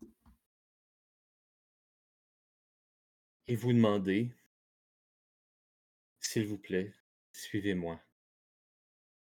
Et 3.49 3.57
vous 3.57 3.73
demander, 3.73 4.33
s'il 6.21 6.47
vous 6.47 6.59
plaît, 6.59 6.95
suivez-moi. 7.33 8.01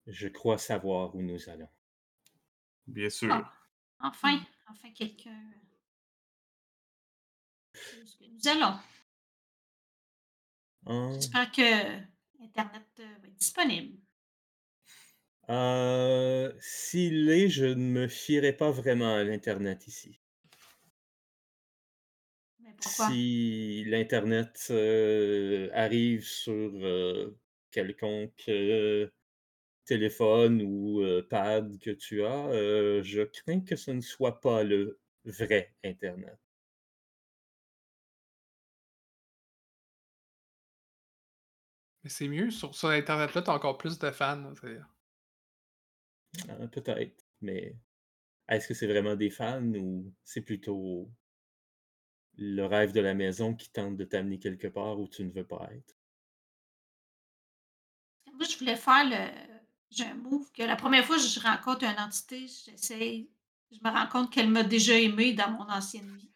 Je 0.06 0.28
crois 0.28 0.58
savoir 0.58 1.14
où 1.14 1.22
nous 1.22 1.48
allons. 1.48 1.68
Bien 2.86 3.10
sûr. 3.10 3.32
Ah. 3.32 3.52
Enfin, 4.00 4.40
enfin 4.68 4.90
quelqu'un. 4.92 5.52
Nous 7.74 8.48
allons? 8.48 8.78
En- 10.88 11.20
J'espère 11.20 11.52
que 11.52 12.00
Internet 12.42 12.86
euh, 13.00 13.18
va 13.20 13.28
être 13.28 13.36
disponible. 13.36 13.98
Euh, 15.50 16.54
S'il 16.58 17.28
est, 17.28 17.50
je 17.50 17.66
ne 17.66 17.74
me 17.74 18.08
fierai 18.08 18.54
pas 18.54 18.70
vraiment 18.70 19.14
à 19.16 19.24
l'Internet 19.24 19.86
ici. 19.86 20.22
Mais 22.60 22.74
pourquoi? 22.80 23.10
Si 23.10 23.84
l'Internet 23.86 24.66
euh, 24.70 25.68
arrive 25.72 26.24
sur 26.24 26.52
euh, 26.84 27.38
quelconque 27.70 28.50
téléphone 29.84 30.62
ou 30.62 31.02
pad 31.28 31.78
que 31.80 31.90
tu 31.90 32.24
as, 32.24 33.02
je 33.02 33.22
crains 33.22 33.60
que 33.60 33.74
ce 33.76 33.90
ne 33.90 34.00
soit 34.00 34.40
pas 34.40 34.62
le 34.62 35.00
vrai 35.24 35.74
Internet. 35.84 36.38
C'est 42.08 42.28
mieux, 42.28 42.50
sur, 42.50 42.74
sur 42.74 42.88
Internet-là, 42.90 43.42
t'as 43.42 43.54
encore 43.54 43.78
plus 43.78 43.98
de 43.98 44.10
fans. 44.10 44.36
là, 44.36 44.52
c'est- 44.60 44.80
Euh, 46.48 46.66
Peut-être, 46.68 47.24
mais 47.40 47.76
est-ce 48.48 48.68
que 48.68 48.74
c'est 48.74 48.86
vraiment 48.88 49.16
des 49.16 49.30
fans 49.30 49.62
ou 49.74 50.12
c'est 50.24 50.42
plutôt 50.42 51.10
le 52.38 52.62
rêve 52.64 52.92
de 52.92 53.00
la 53.00 53.12
maison 53.14 53.54
qui 53.54 53.70
tente 53.70 53.96
de 53.98 54.04
t'amener 54.04 54.38
quelque 54.38 54.68
part 54.68 54.98
où 54.98 55.08
tu 55.08 55.24
ne 55.24 55.30
veux 55.30 55.46
pas 55.46 55.68
être? 55.74 55.94
Moi, 58.34 58.46
je 58.48 58.56
voulais 58.58 58.76
faire 58.76 59.04
le. 59.04 59.58
J'ai 59.90 60.04
un 60.04 60.14
move 60.14 60.50
que 60.52 60.62
la 60.62 60.76
première 60.76 61.04
fois 61.04 61.16
que 61.16 61.22
je 61.22 61.40
rencontre 61.40 61.84
une 61.84 61.98
entité, 61.98 62.46
j'essaye. 62.46 63.30
Je 63.72 63.78
me 63.82 63.90
rends 63.90 64.06
compte 64.06 64.32
qu'elle 64.32 64.48
m'a 64.50 64.62
déjà 64.62 64.94
aimé 64.98 65.32
dans 65.32 65.50
mon 65.50 65.68
ancienne 65.68 66.14
vie. 66.16 66.30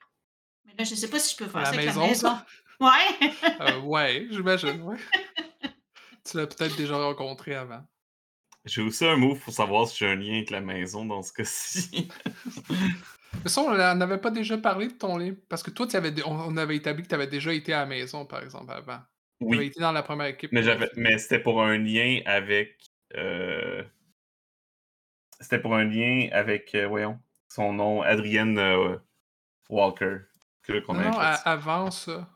Mais 0.64 0.74
là, 0.78 0.84
je 0.84 0.92
ne 0.92 0.96
sais 0.96 1.10
pas 1.10 1.18
si 1.18 1.32
je 1.34 1.44
peux 1.44 1.50
faire 1.50 1.62
La 1.62 1.66
ça 1.66 1.74
avec 1.74 1.86
maison, 1.86 2.00
la 2.02 2.06
maison. 2.08 2.28
ça? 2.28 2.46
Ouais. 2.80 3.32
Euh, 3.60 3.80
ouais, 3.80 4.26
j'imagine, 4.30 4.82
ouais. 4.82 4.96
tu 6.24 6.36
l'as 6.36 6.46
peut-être 6.46 6.76
déjà 6.76 6.96
rencontré 6.96 7.54
avant. 7.54 7.82
J'ai 8.64 8.82
aussi 8.82 9.04
un 9.04 9.16
move 9.16 9.40
pour 9.40 9.52
savoir 9.52 9.88
si 9.88 9.98
j'ai 9.98 10.06
un 10.06 10.14
lien 10.14 10.34
avec 10.34 10.50
la 10.50 10.60
maison 10.60 11.04
dans 11.04 11.22
ce 11.22 11.32
cas-ci. 11.32 12.08
Mais 13.42 13.46
ça, 13.50 13.60
on 13.62 13.74
n'avait 13.74 14.18
pas 14.18 14.30
déjà 14.30 14.56
parlé 14.56 14.86
de 14.86 14.92
ton 14.92 15.16
lien. 15.16 15.34
Parce 15.48 15.62
que 15.64 15.70
toi, 15.70 15.86
tu 15.86 15.96
avais, 15.96 16.14
on, 16.24 16.56
avait 16.56 16.76
établi 16.76 17.02
que 17.02 17.08
tu 17.08 17.14
avais 17.14 17.26
déjà 17.26 17.52
été 17.52 17.72
à 17.72 17.80
la 17.80 17.86
maison, 17.86 18.24
par 18.24 18.42
exemple, 18.42 18.70
avant. 18.72 19.00
Tu 19.40 19.46
avais 19.48 19.56
Oui, 19.58 19.66
été 19.66 19.80
dans 19.80 19.90
la 19.90 20.04
première 20.04 20.26
équipe. 20.28 20.52
mais, 20.52 20.62
mais 20.96 21.18
c'était 21.18 21.40
pour 21.40 21.60
un 21.60 21.76
lien 21.76 22.20
avec. 22.24 22.78
euh, 23.16 23.82
C'était 25.40 25.58
pour 25.58 25.74
un 25.74 25.84
lien 25.84 26.28
avec, 26.30 26.72
euh, 26.76 26.86
voyons, 26.86 27.18
son 27.48 27.72
nom, 27.72 28.02
Adrienne 28.02 28.58
euh, 28.58 28.96
Walker. 29.68 30.18
Que, 30.62 30.74
Non, 30.92 31.18
à- 31.18 31.34
ça. 31.34 31.50
avant 31.50 31.90
ça. 31.90 32.28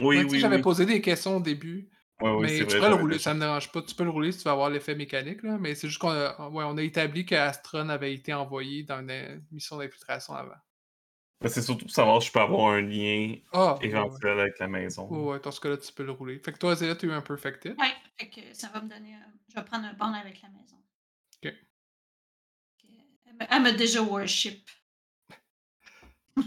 Oui, 0.00 0.24
oui, 0.24 0.40
J'avais 0.40 0.56
oui. 0.56 0.62
posé 0.62 0.86
des 0.86 1.02
questions 1.02 1.36
au 1.36 1.40
début. 1.40 1.90
Ouais, 2.24 2.30
oui, 2.30 2.42
mais 2.42 2.56
tu 2.56 2.64
vrai, 2.64 2.80
peux 2.80 2.88
le 2.88 2.94
rouler, 2.94 3.18
ça 3.18 3.34
me 3.34 3.40
dérange 3.40 3.70
pas. 3.70 3.82
Tu 3.82 3.94
peux 3.94 4.04
le 4.04 4.08
rouler 4.10 4.32
si 4.32 4.38
tu 4.38 4.44
veux 4.44 4.50
avoir 4.50 4.70
l'effet 4.70 4.94
mécanique, 4.94 5.42
là, 5.42 5.58
mais 5.58 5.74
c'est 5.74 5.88
juste 5.88 6.00
qu'on 6.00 6.08
a, 6.08 6.48
ouais, 6.48 6.64
on 6.64 6.76
a 6.78 6.82
établi 6.82 7.26
qu'Astron 7.26 7.90
avait 7.90 8.14
été 8.14 8.32
envoyé 8.32 8.82
dans 8.82 9.00
une 9.00 9.10
euh, 9.10 9.38
mission 9.52 9.76
d'infiltration 9.76 10.34
avant. 10.34 10.54
Mais 11.42 11.50
c'est 11.50 11.60
surtout 11.60 11.84
pour 11.84 11.94
savoir 11.94 12.22
si 12.22 12.28
je 12.28 12.32
peux 12.32 12.40
avoir 12.40 12.72
un 12.72 12.80
lien 12.80 13.34
Ah, 13.52 13.74
ouais. 13.74 13.86
éventuel 13.86 14.40
avec 14.40 14.58
la 14.58 14.68
maison. 14.68 15.06
Ouais, 15.08 15.32
ouais, 15.34 15.40
dans 15.40 15.50
ce 15.50 15.60
cas-là, 15.60 15.76
tu 15.76 15.92
peux 15.92 16.04
le 16.04 16.12
rouler. 16.12 16.38
Fait 16.38 16.52
que 16.52 16.58
toi, 16.58 16.74
Zéla, 16.74 16.96
tu 16.96 17.04
as 17.04 17.12
eu 17.12 17.12
un 17.12 17.20
perfect 17.20 17.66
hit. 17.66 17.78
Ouais, 17.78 17.92
fait 18.18 18.30
que 18.30 18.40
ça 18.54 18.68
va 18.68 18.80
me 18.80 18.88
donner. 18.88 19.12
un- 19.12 19.32
Je 19.50 19.54
vais 19.56 19.64
prendre 19.66 19.84
un 19.84 19.92
bond 19.92 20.14
avec 20.14 20.40
la 20.40 20.48
maison. 20.48 20.76
Ok. 21.44 21.52
Elle 23.26 23.34
me- 23.34 23.46
elle 23.50 23.62
m'a 23.62 23.72
déjà 23.72 24.00
worship. 24.00 24.66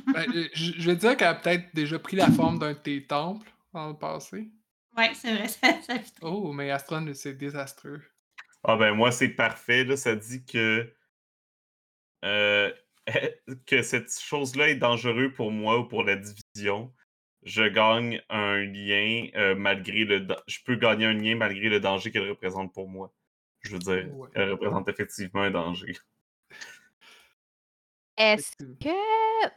Ben, 0.07 0.25
euh, 0.35 0.47
je 0.53 0.71
je 0.77 0.89
vais 0.89 0.95
dire 0.95 1.15
qu'elle 1.15 1.27
a 1.27 1.35
peut-être 1.35 1.73
déjà 1.75 1.99
pris 1.99 2.17
la 2.17 2.31
forme 2.31 2.57
d'un 2.57 2.73
de 2.73 2.77
tes 2.79 3.05
temples 3.05 3.49
dans 3.73 3.89
le 3.89 3.95
passé. 3.97 4.49
Ouais, 4.97 5.13
c'est 5.13 5.33
vrai, 5.35 5.47
ça, 5.47 5.81
ça 5.81 5.99
fit. 5.99 6.13
Oh, 6.21 6.51
mais 6.53 6.71
Astron, 6.71 7.13
c'est 7.13 7.33
désastreux. 7.33 8.01
Ah 8.63 8.75
ben 8.75 8.93
moi 8.93 9.11
c'est 9.11 9.29
parfait, 9.29 9.83
là, 9.83 9.95
ça 9.95 10.15
dit 10.15 10.43
que 10.45 10.91
euh, 12.25 12.73
que 13.67 13.81
cette 13.83 14.11
chose-là 14.19 14.69
est 14.69 14.75
dangereuse 14.75 15.33
pour 15.35 15.51
moi 15.51 15.79
ou 15.79 15.87
pour 15.87 16.03
la 16.03 16.15
division. 16.15 16.93
Je 17.43 17.63
gagne 17.63 18.21
un 18.29 18.57
lien 18.57 19.27
euh, 19.35 19.55
malgré 19.55 20.03
le 20.03 20.21
da- 20.21 20.43
je 20.47 20.57
peux 20.65 20.75
gagner 20.75 21.05
un 21.05 21.13
lien 21.13 21.35
malgré 21.35 21.69
le 21.69 21.79
danger 21.79 22.11
qu'elle 22.11 22.27
représente 22.29 22.73
pour 22.73 22.89
moi. 22.89 23.13
Je 23.61 23.71
veux 23.71 23.79
dire, 23.79 24.13
Ouais. 24.15 24.29
elle 24.33 24.51
représente 24.51 24.89
effectivement 24.89 25.43
un 25.43 25.51
danger. 25.51 25.95
Est-ce 28.17 28.51
que, 28.57 29.47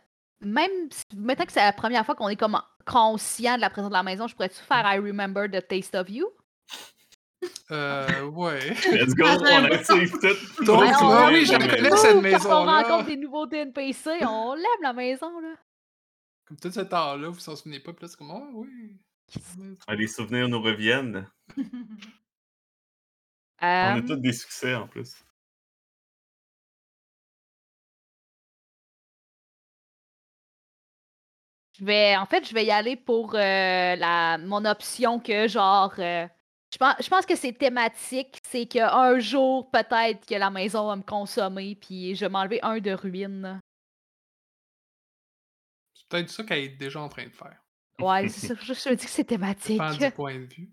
même 0.43 0.91
si, 0.91 1.05
mettons 1.16 1.47
que 1.47 1.53
c'est 1.53 1.61
la 1.64 1.72
première 1.72 2.05
fois 2.05 2.14
qu'on 2.14 2.28
est 2.28 2.36
comme 2.36 2.61
conscient 2.91 3.57
de 3.57 3.61
la 3.61 3.70
présence 3.70 3.91
de 3.91 3.97
la 3.97 4.03
maison, 4.03 4.26
je 4.26 4.34
pourrais-tu 4.34 4.61
faire 4.61 4.84
I 4.84 4.99
remember 4.99 5.49
the 5.49 5.66
taste 5.66 5.95
of 5.95 6.09
you? 6.11 6.28
Euh, 7.70 8.24
ouais. 8.26 8.70
Let's 8.93 9.14
go, 9.14 9.24
on 9.24 9.64
active 9.64 10.11
tout. 10.11 10.64
Donc, 10.64 10.82
oui, 11.30 11.47
je 11.47 11.53
cette 11.97 12.43
quand 12.43 12.62
On 12.62 12.66
rencontre 12.66 13.07
des 13.07 13.16
nouveaux 13.16 13.49
NPC, 13.49 14.11
on 14.22 14.55
lève 14.55 14.82
la 14.82 14.93
maison, 14.93 15.41
là. 15.41 15.55
Comme 16.45 16.59
tout 16.59 16.70
ce 16.70 16.80
temps-là, 16.80 17.28
vous 17.28 17.34
vous 17.34 17.49
en 17.49 17.57
souvenez 17.57 17.80
pas, 17.80 17.93
puis 17.93 18.03
là, 18.03 18.09
c'est 18.09 18.16
comme, 18.18 18.32
ah 18.32 18.43
oui. 18.53 18.99
Ah, 19.86 19.95
les 19.95 20.09
souvenirs 20.09 20.49
nous 20.49 20.61
reviennent. 20.61 21.26
On 23.62 23.66
a 23.66 23.99
Euh, 23.99 24.03
tous 24.03 24.16
des 24.16 24.32
succès 24.32 24.74
en 24.74 24.88
plus. 24.88 25.14
Je 31.81 31.85
vais, 31.87 32.16
en 32.16 32.26
fait, 32.26 32.47
je 32.47 32.53
vais 32.53 32.66
y 32.66 32.70
aller 32.70 32.95
pour 32.97 33.35
euh, 33.35 33.97
la, 33.97 34.37
mon 34.39 34.64
option 34.66 35.18
que, 35.18 35.49
genre, 35.49 35.95
euh, 35.99 36.26
je 36.72 36.78
pense, 36.78 36.95
je 37.01 37.09
pense 37.09 37.24
que 37.24 37.35
c'est 37.35 37.55
thématique. 37.55 38.41
C'est 38.45 38.66
qu'un 38.66 39.18
jour, 39.18 39.70
peut-être 39.70 40.26
que 40.26 40.35
la 40.35 40.51
maison 40.51 40.87
va 40.87 40.97
me 40.97 41.03
consommer, 41.03 41.74
puis 41.74 42.14
je 42.14 42.26
vais 42.26 42.28
m'enlever 42.28 42.61
un 42.62 42.78
de 42.78 42.93
ruine. 42.93 43.61
C'est 45.95 46.09
peut-être 46.09 46.28
ça 46.28 46.45
qu'elle 46.45 46.64
est 46.64 46.68
déjà 46.76 47.01
en 47.01 47.09
train 47.09 47.24
de 47.24 47.31
faire. 47.31 47.57
Ouais, 47.99 48.28
c'est 48.28 48.49
ça, 48.49 48.55
je, 48.61 48.74
je 48.74 48.89
me 48.91 48.95
dis 48.95 49.05
que 49.07 49.11
c'est 49.11 49.24
thématique. 49.24 49.81
Dépend 49.81 49.95
du 49.95 50.11
point 50.11 50.35
de 50.35 50.45
vue. 50.55 50.70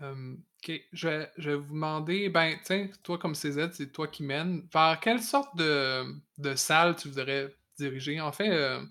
Euh, 0.00 0.34
ok, 0.34 0.80
je 0.92 1.08
vais, 1.08 1.30
je 1.36 1.50
vais 1.50 1.56
vous 1.56 1.74
demander, 1.74 2.30
ben, 2.30 2.56
tiens, 2.64 2.88
toi 3.02 3.18
comme 3.18 3.34
CZ, 3.34 3.72
c'est 3.72 3.92
toi 3.92 4.08
qui 4.08 4.22
mène. 4.22 4.66
Vers 4.72 4.98
quelle 4.98 5.22
sorte 5.22 5.54
de, 5.56 6.06
de 6.38 6.54
salle 6.54 6.96
tu 6.96 7.08
voudrais 7.08 7.54
diriger? 7.76 8.18
En 8.18 8.32
fait, 8.32 8.48
euh, 8.48 8.82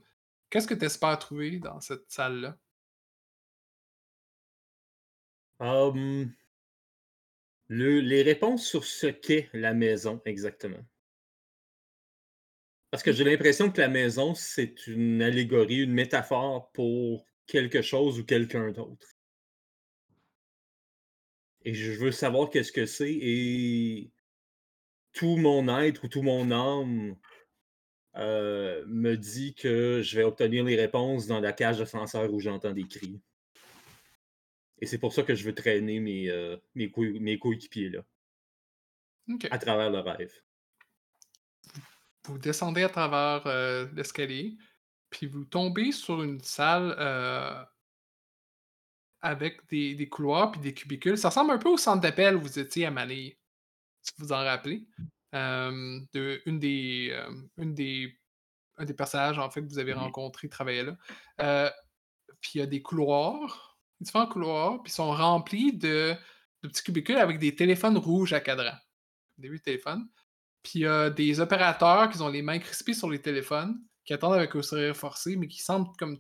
qu'est-ce 0.50 0.68
que 0.68 0.74
tu 0.74 0.86
espères 0.86 1.20
trouver 1.20 1.60
dans 1.60 1.80
cette 1.82 2.10
salle-là? 2.12 2.58
Le- 7.70 8.00
les 8.02 8.22
réponses 8.24 8.68
sur 8.68 8.84
ce 8.84 9.08
qu'est 9.08 9.50
la 9.54 9.74
maison 9.74 10.22
exactement. 10.26 10.84
Parce 12.92 13.04
que 13.04 13.12
j'ai 13.12 13.24
l'impression 13.24 13.72
que 13.72 13.80
la 13.80 13.88
maison, 13.88 14.34
c'est 14.34 14.88
une 14.88 15.22
allégorie, 15.22 15.84
une 15.84 15.94
métaphore 15.94 16.72
pour 16.72 17.26
quelque 17.46 17.82
chose 17.82 18.20
ou 18.20 18.26
quelqu'un 18.26 18.72
d'autre. 18.72 19.08
Et 21.64 21.74
je 21.74 21.92
veux 21.92 22.12
savoir 22.12 22.50
qu'est-ce 22.50 22.72
que 22.72 22.86
c'est 22.86 23.14
et 23.14 24.12
tout 25.14 25.38
mon 25.38 25.68
être 25.80 26.06
ou 26.06 26.08
tout 26.08 26.22
mon 26.22 26.52
âme 26.52 27.16
euh, 28.16 28.84
me 28.88 29.16
dit 29.16 29.54
que 29.54 30.02
je 30.04 30.16
vais 30.18 30.24
obtenir 30.24 30.64
les 30.64 30.76
réponses 30.76 31.28
dans 31.28 31.40
la 31.40 31.54
cage 31.54 31.78
d'ascenseur 31.78 32.34
où 32.34 32.40
j'entends 32.40 32.74
des 32.74 32.88
cris. 32.88 33.22
Et 34.80 34.86
c'est 34.86 34.98
pour 34.98 35.14
ça 35.14 35.24
que 35.24 35.36
je 35.36 35.44
veux 35.44 35.54
traîner 35.54 36.00
mes, 36.00 36.30
euh, 36.30 36.58
mes, 36.76 36.90
co- 36.90 37.20
mes 37.20 37.38
coéquipiers 37.38 37.90
là, 37.90 38.04
à 39.52 39.58
travers 39.58 39.90
le 39.92 40.00
rêve. 40.00 40.34
Vous 42.26 42.38
descendez 42.38 42.84
à 42.84 42.90
travers 42.90 43.46
euh, 43.48 43.88
l'escalier, 43.94 44.58
puis 45.10 45.28
vous 45.28 45.46
tombez 45.46 45.92
sur 45.92 46.24
une 46.24 46.40
salle 46.42 46.96
avec 49.22 49.68
des, 49.68 49.96
des 49.96 50.08
couloirs 50.08 50.52
puis 50.52 50.62
des 50.62 50.74
cubicules. 50.74 51.18
Ça 51.18 51.30
ressemble 51.30 51.52
un 51.52 51.58
peu 51.58 51.70
au 51.70 51.78
centre 51.78 52.02
d'appel 52.02 52.36
où 52.38 52.42
vous 52.42 52.60
étiez 52.60 52.86
à 52.86 52.92
Manille, 52.92 53.36
si 54.02 54.14
vous 54.18 54.28
vous 54.28 54.32
en 54.34 54.38
rappelez. 54.38 54.86
De, 55.32 56.42
une 56.46 56.60
des, 56.60 57.16
une 57.58 57.76
des, 57.76 58.20
un 58.78 58.86
des 58.86 58.94
personnages 58.94 59.38
en 59.38 59.50
fait 59.52 59.62
que 59.62 59.68
vous 59.68 59.80
avez 59.80 59.94
rencontré 59.94 60.50
travaillait 60.50 60.86
là. 61.38 61.74
Puis 62.42 62.52
il 62.56 62.60
y 62.60 62.62
a 62.62 62.66
des 62.66 62.82
couloirs, 62.82 63.80
différents 64.00 64.28
couloirs, 64.28 64.82
puis 64.82 64.92
ils 64.92 64.96
sont 64.96 65.12
remplis 65.12 65.74
de, 65.78 66.16
de 66.64 66.68
petits 66.68 66.84
cubicules 66.84 67.18
avec 67.18 67.38
des 67.38 67.56
téléphones 67.56 67.98
rouges 67.98 68.34
à 68.34 68.40
cadran. 68.40 68.76
Des 69.38 69.50
huit 69.50 69.62
téléphones. 69.62 70.08
Puis 70.64 70.80
il 70.80 70.82
y 70.82 70.88
a 70.88 71.10
des 71.10 71.40
opérateurs 71.40 72.10
qui 72.10 72.22
ont 72.22 72.30
les 72.30 72.42
mains 72.42 72.60
crispées 72.60 72.94
sur 72.94 73.10
les 73.10 73.22
téléphones, 73.22 73.80
qui 74.06 74.14
attendent 74.14 74.34
avec 74.34 74.56
un 74.56 74.62
sourire 74.62 74.96
forcé, 74.96 75.36
mais 75.36 75.48
qui 75.48 75.62
semblent 75.62 75.96
comme 75.98 76.18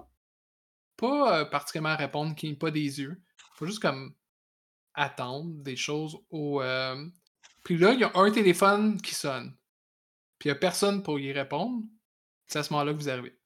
pas 0.97 1.39
euh, 1.39 1.45
particulièrement 1.45 1.95
répondre, 1.97 2.35
qui 2.35 2.49
n'ont 2.49 2.55
pas 2.55 2.71
des 2.71 2.99
yeux. 2.99 3.21
Faut 3.55 3.65
juste 3.65 3.81
comme 3.81 4.13
attendre 4.93 5.51
des 5.63 5.75
choses 5.75 6.17
au. 6.29 6.61
euh, 6.61 7.05
Puis 7.69 7.77
là, 7.77 7.93
il 7.93 7.99
y 7.99 8.03
a 8.03 8.11
un 8.15 8.31
téléphone 8.31 8.99
qui 8.99 9.13
sonne. 9.13 9.55
Puis 10.39 10.49
il 10.49 10.51
n'y 10.53 10.57
a 10.57 10.59
personne 10.59 11.03
pour 11.03 11.19
y 11.19 11.31
répondre. 11.31 11.83
C'est 12.47 12.57
à 12.57 12.63
ce 12.63 12.73
moment-là 12.73 12.93
que 12.93 12.97
vous 12.97 13.09
arrivez. 13.09 13.39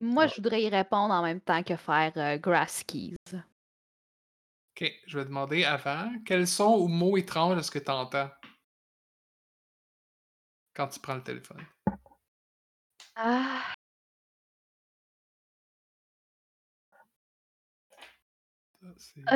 Moi, 0.00 0.26
je 0.26 0.36
voudrais 0.36 0.62
y 0.62 0.70
répondre 0.70 1.12
en 1.12 1.22
même 1.22 1.42
temps 1.42 1.62
que 1.62 1.76
faire 1.76 2.14
euh, 2.16 2.38
Grass 2.38 2.82
Keys. 2.82 3.14
Ok, 3.34 4.90
je 5.06 5.18
vais 5.18 5.26
demander 5.26 5.64
avant, 5.64 6.10
quels 6.24 6.46
sons 6.46 6.78
ou 6.78 6.88
mots 6.88 7.18
étranges 7.18 7.58
est-ce 7.58 7.70
que 7.70 7.78
tu 7.78 7.90
entends 7.90 8.30
quand 10.72 10.88
tu 10.88 10.98
prends 11.00 11.16
le 11.16 11.22
téléphone? 11.22 11.62
Ah, 13.16 13.74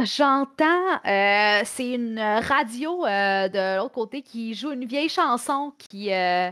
J'entends, 0.05 1.01
euh, 1.07 1.63
c'est 1.65 1.93
une 1.95 2.19
euh, 2.19 2.41
radio 2.41 3.05
euh, 3.07 3.49
de 3.49 3.79
l'autre 3.79 3.95
côté 3.95 4.23
qui 4.23 4.55
joue 4.55 4.73
une 4.73 4.85
vieille 4.87 5.09
chanson 5.09 5.73
qui. 5.79 6.13
euh, 6.13 6.51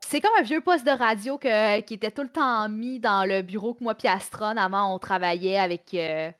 c'est 0.00 0.20
comme 0.20 0.32
un 0.38 0.42
vieux 0.42 0.60
poste 0.60 0.84
de 0.84 0.90
radio 0.90 1.38
que- 1.38 1.80
qui 1.82 1.94
était 1.94 2.10
tout 2.10 2.22
le 2.22 2.28
temps 2.30 2.68
mis 2.68 2.98
dans 2.98 3.24
le 3.24 3.42
bureau 3.42 3.74
que 3.74 3.84
moi 3.84 3.94
et 4.02 4.08
Astron 4.08 4.56
avant 4.56 4.94
on 4.94 4.98
travaillait 4.98 5.58
avec. 5.58 5.94
euh, 5.94 6.30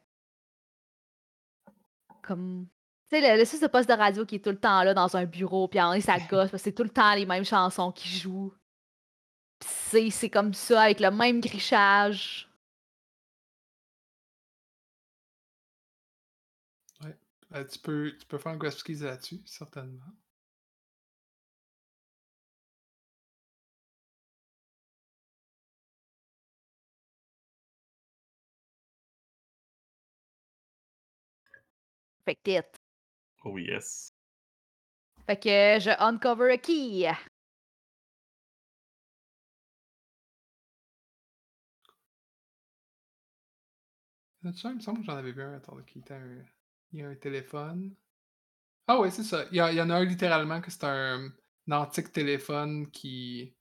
comme. 2.23 2.67
Tu 3.11 3.19
sais, 3.19 3.37
le, 3.37 3.39
le 3.43 3.61
de 3.61 3.67
poste 3.67 3.89
de 3.89 3.95
radio 3.95 4.25
qui 4.25 4.37
est 4.37 4.45
tout 4.45 4.51
le 4.51 4.59
temps 4.61 4.83
là 4.85 4.95
dans 4.95 5.17
un 5.17 5.25
bureau, 5.25 5.67
puis 5.69 5.81
en 5.81 6.01
ça 6.01 6.19
gosse, 6.19 6.51
parce 6.51 6.51
que 6.51 6.59
c'est 6.59 6.73
tout 6.73 6.85
le 6.85 6.91
temps 6.91 7.15
les 7.15 7.27
mêmes 7.27 7.45
chansons 7.45 7.91
qui 7.91 8.09
jouent. 8.09 8.53
Puis 9.91 10.11
c'est 10.11 10.31
comme 10.31 10.55
ça, 10.55 10.83
avec 10.83 11.01
le 11.01 11.11
même 11.11 11.41
grichage. 11.41 12.50
Euh, 17.55 17.65
tu, 17.65 17.79
peux, 17.81 18.17
tu 18.19 18.27
peux 18.27 18.39
faire 18.39 18.53
un 18.53 18.57
graph 18.57 18.83
keys 18.83 18.97
là-dessus, 18.97 19.41
certainement. 19.45 20.05
Fait 32.25 32.37
que 32.37 32.43
tit. 32.43 32.79
Oh 33.45 33.59
yes. 33.59 34.13
Fait 35.27 35.37
que 35.37 35.79
je 35.81 35.91
uncover 35.99 36.53
a 36.53 36.59
key. 36.59 37.07
Un? 37.07 37.17
Il 44.43 44.51
me 44.51 44.81
semble 44.81 45.01
que 45.01 45.05
j'en 45.05 45.17
avais 45.17 45.33
vu 45.33 45.43
un. 45.43 45.55
Attends, 45.55 45.77
qui 45.87 45.99
était 45.99 46.15
un... 46.15 46.45
Il 46.93 47.01
y 47.01 47.03
a 47.03 47.09
un 47.09 47.15
téléphone. 47.17 47.95
Ah 48.87 49.01
ouais, 49.01 49.11
c'est 49.11 49.25
ça. 49.25 49.47
Il 49.53 49.57
y, 49.59 49.61
a- 49.61 49.73
y 49.73 49.81
en 49.83 49.91
a 49.91 49.97
un 49.97 50.05
littéralement 50.05 50.61
que 50.61 50.71
c'est 50.71 50.85
un, 50.85 51.31
un 51.69 51.73
antique 51.73 52.13
téléphone 52.13 52.91
qui, 52.91 53.55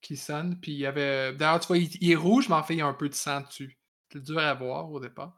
qui 0.00 0.16
sonne. 0.16 0.60
Puis 0.60 0.72
il 0.74 0.78
y 0.78 0.86
avait. 0.86 1.34
D'ailleurs, 1.34 1.60
tu 1.60 1.68
vois, 1.68 1.78
il, 1.78 2.10
est 2.12 2.14
rouge, 2.16 2.48
mais 2.48 2.56
en 2.56 2.62
fait, 2.64 2.74
il 2.74 2.78
y 2.78 2.82
a 2.82 2.86
un 2.86 2.94
peu 2.94 3.08
de 3.08 3.14
sang 3.14 3.42
dessus. 3.42 3.78
C'est 4.12 4.22
dur 4.22 4.38
à 4.40 4.54
voir 4.54 4.90
au 4.90 5.00
départ. 5.00 5.36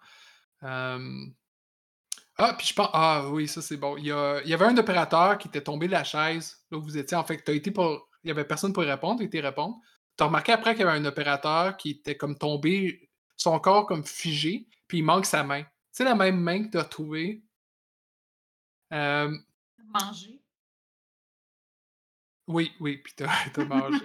Ah, 2.36 2.54
puis 2.56 2.66
je 2.68 2.74
pense. 2.74 2.88
Ah 2.92 3.28
oui, 3.30 3.48
ça 3.48 3.60
c'est 3.62 3.76
bon. 3.76 3.96
Il 3.96 4.06
y, 4.06 4.12
a- 4.12 4.42
y 4.44 4.54
avait 4.54 4.64
un 4.66 4.76
opérateur 4.76 5.38
qui 5.38 5.48
était 5.48 5.62
tombé 5.62 5.86
de 5.86 5.92
la 5.92 6.04
chaise 6.04 6.56
là 6.70 6.78
où 6.78 6.82
vous 6.82 6.96
étiez. 6.98 7.16
En 7.16 7.24
fait, 7.24 7.46
été 7.48 7.70
pour. 7.70 8.08
Il 8.24 8.28
y 8.28 8.30
avait 8.30 8.44
personne 8.44 8.72
pour 8.72 8.82
répondre, 8.84 9.18
tu 9.20 9.24
été 9.26 9.40
répondre. 9.40 9.76
Tu 10.16 10.22
as 10.24 10.26
remarqué 10.26 10.52
après 10.52 10.74
qu'il 10.74 10.84
y 10.84 10.88
avait 10.88 10.98
un 10.98 11.04
opérateur 11.04 11.76
qui 11.76 11.90
était 11.90 12.16
comme 12.16 12.36
tombé, 12.38 13.10
son 13.36 13.58
corps 13.60 13.86
comme 13.86 14.04
figé, 14.04 14.66
puis 14.88 14.98
il 14.98 15.04
manque 15.04 15.26
sa 15.26 15.42
main. 15.44 15.64
Sais, 15.98 16.04
la 16.04 16.14
même 16.14 16.38
main 16.40 16.62
que 16.64 16.70
tu 16.70 16.78
as 16.78 16.84
trouvée. 16.84 17.42
Euh, 18.92 19.36
Manger. 19.84 20.40
oui, 22.46 22.70
oui, 22.78 22.98
puis 22.98 23.14
t'as 23.16 23.26
as 23.56 23.64
mangé. 23.64 24.04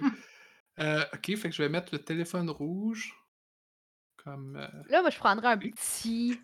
Euh, 0.80 1.04
ok, 1.12 1.36
fait 1.36 1.50
que 1.50 1.54
je 1.54 1.62
vais 1.62 1.68
mettre 1.68 1.94
le 1.94 2.00
téléphone 2.02 2.50
rouge 2.50 3.14
comme. 4.16 4.56
euh, 4.56 4.66
Là, 4.88 5.02
moi, 5.02 5.10
je 5.10 5.18
prendrais 5.18 5.52
un 5.52 5.56
petit 5.58 6.36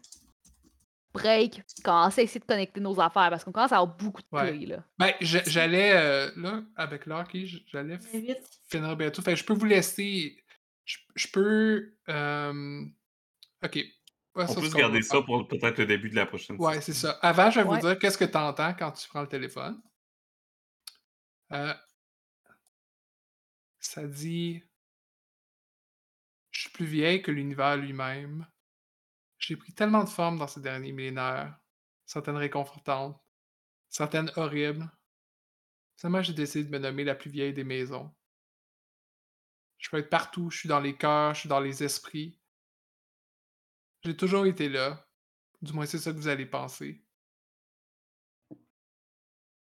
break, 1.12 1.62
commencer 1.82 2.20
à 2.20 2.24
essayer 2.24 2.38
de 2.38 2.44
connecter 2.46 2.80
nos 2.80 3.01
affaires, 3.01 3.28
parce 3.30 3.42
qu'on 3.42 3.51
commence 3.51 3.72
à 3.72 3.78
avoir 3.78 3.96
beaucoup 3.96 4.22
de 4.22 4.26
Ouais. 4.30 4.57
là. 4.66 4.84
Ben, 4.98 5.14
j'allais, 5.20 5.92
euh, 5.96 6.30
là, 6.36 6.62
avec 6.76 7.07
Lucky, 7.07 7.64
j'allais 7.66 7.98
finir 8.68 8.96
bientôt. 8.96 9.20
Fait 9.20 9.32
que 9.32 9.40
je 9.40 9.44
peux 9.44 9.55
vous 9.55 9.66
laisser. 9.66 10.40
Je, 10.84 10.96
je 11.16 11.26
peux. 11.26 11.96
euh, 12.09 12.84
Ok. 13.64 13.78
Ouais, 14.35 14.47
On 14.49 14.57
peut 14.57 14.68
se 14.68 14.74
garder 14.76 15.03
ça 15.03 15.22
pour 15.22 15.47
peut-être 15.49 15.78
le 15.78 15.87
début 15.87 16.09
de 16.11 16.16
la 16.16 16.26
prochaine 16.26 16.57
Ouais, 16.59 16.81
session. 16.81 16.81
c'est 16.81 16.93
ça. 16.93 17.18
Avant, 17.22 17.51
je 17.51 17.61
vais 17.61 17.66
Ouais. 17.66 17.81
vous 17.81 17.87
dire 17.87 17.99
qu'est-ce 17.99 18.18
que 18.18 18.24
tu 18.24 18.37
entends 18.37 18.74
quand 18.74 18.93
tu 18.93 19.09
prends 19.09 19.22
le 19.22 19.28
téléphone? 19.28 19.83
Euh, 21.53 21.74
ça 23.81 24.07
dit 24.07 24.62
Je 26.53 26.61
suis 26.62 26.70
plus 26.70 26.87
vieille 26.87 27.22
que 27.22 27.31
l'univers 27.33 27.76
lui-même. 27.76 28.47
J'ai 29.39 29.57
pris 29.57 29.72
tellement 29.74 30.05
de 30.05 30.09
formes 30.09 30.39
dans 30.39 30.47
ces 30.49 30.61
derniers 30.61 30.93
millénaires. 30.93 31.59
Certaines 32.07 32.37
réconfortantes, 32.37 33.20
certaines 33.89 34.33
horribles. 34.37 34.91
Seulement, 35.97 36.22
j'ai 36.22 36.33
décidé 36.35 36.64
de 36.64 36.70
me 36.70 36.78
nommer 36.78 37.05
la 37.05 37.14
plus 37.14 37.31
vieille 37.31 37.53
des 37.55 37.64
maisons. 37.64 38.12
Je 39.78 39.89
peux 39.91 39.99
être 39.99 40.11
partout, 40.11 40.51
je 40.51 40.59
suis 40.59 40.68
dans 40.68 40.81
les 40.81 40.97
cœurs, 40.97 41.35
je 41.35 41.41
suis 41.41 41.49
dans 41.49 41.61
les 41.61 41.83
esprits. 41.85 42.39
J'ai 44.05 44.14
toujours 44.14 44.44
été 44.44 44.68
là. 44.68 45.09
Du 45.62 45.72
moins, 45.72 45.86
c'est 45.86 45.98
ça 45.98 46.12
que 46.12 46.16
vous 46.18 46.28
allez 46.28 46.44
penser. 46.46 47.03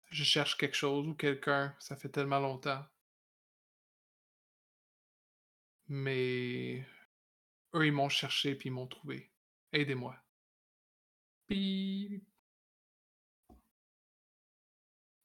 Je 0.09 0.23
cherche 0.23 0.57
quelque 0.57 0.73
chose 0.75 1.07
ou 1.07 1.13
quelqu'un, 1.13 1.75
ça 1.79 1.95
fait 1.95 2.09
tellement 2.09 2.39
longtemps. 2.39 2.83
Mais 5.87 6.85
eux, 7.75 7.85
ils 7.87 7.93
m'ont 7.93 8.09
cherché 8.09 8.55
puis 8.55 8.69
ils 8.69 8.73
m'ont 8.73 8.87
trouvé. 8.87 9.31
Aidez-moi. 9.73 10.15
Puis 11.47 12.21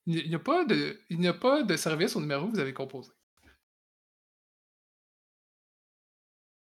il 0.05 0.29
n'y 0.29 0.35
a- 0.35 0.39
pas 0.39 0.63
de 0.63 1.01
il 1.09 1.19
n'y 1.19 1.27
a 1.27 1.33
pas 1.33 1.63
de 1.63 1.75
service 1.75 2.15
au 2.15 2.21
numéro 2.21 2.45
que 2.47 2.51
vous 2.53 2.59
avez 2.59 2.73
composé. 2.73 3.11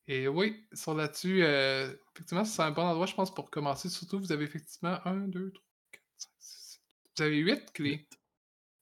Et 0.08 0.28
oui, 0.28 0.66
sur 0.74 0.93
là-dessus, 0.93 1.43
euh, 1.43 1.93
effectivement, 2.16 2.43
c'est 2.43 2.62
un 2.62 2.72
bon 2.72 2.84
endroit, 2.84 3.06
je 3.06 3.14
pense, 3.14 3.34
pour 3.34 3.49
commencer. 3.49 3.88
Surtout, 3.89 4.20
vous 4.20 4.32
avez 4.32 4.45
effectivement 4.45 4.97
1, 5.06 5.28
2, 5.28 5.52
3, 5.52 5.64
4, 5.91 6.02
5, 6.18 6.30
6, 6.39 6.72
7. 6.74 6.82
Vous 7.18 7.24
avez 7.24 7.38
8 7.38 7.74
clés. 7.74 8.08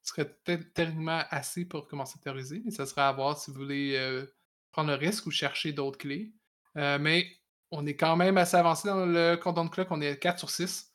Ce 0.01 0.13
serait 0.15 0.33
techniquement 0.43 1.23
assez 1.29 1.65
pour 1.65 1.87
commencer 1.87 2.17
à 2.19 2.23
théoriser, 2.23 2.61
mais 2.65 2.71
ça 2.71 2.85
serait 2.85 3.01
à 3.01 3.11
voir 3.11 3.37
si 3.37 3.51
vous 3.51 3.57
voulez 3.57 3.95
euh, 3.97 4.25
prendre 4.71 4.89
le 4.89 4.95
risque 4.95 5.25
ou 5.27 5.31
chercher 5.31 5.71
d'autres 5.73 5.97
clés. 5.99 6.31
Euh, 6.77 6.97
mais 6.99 7.27
on 7.69 7.85
est 7.85 7.95
quand 7.95 8.15
même 8.15 8.37
assez 8.37 8.57
avancé 8.57 8.87
dans 8.87 9.05
le 9.05 9.35
compte 9.35 9.61
de 9.63 9.69
clock. 9.69 9.87
On 9.91 10.01
est 10.01 10.09
à 10.09 10.15
4 10.15 10.39
sur 10.39 10.49
6. 10.49 10.93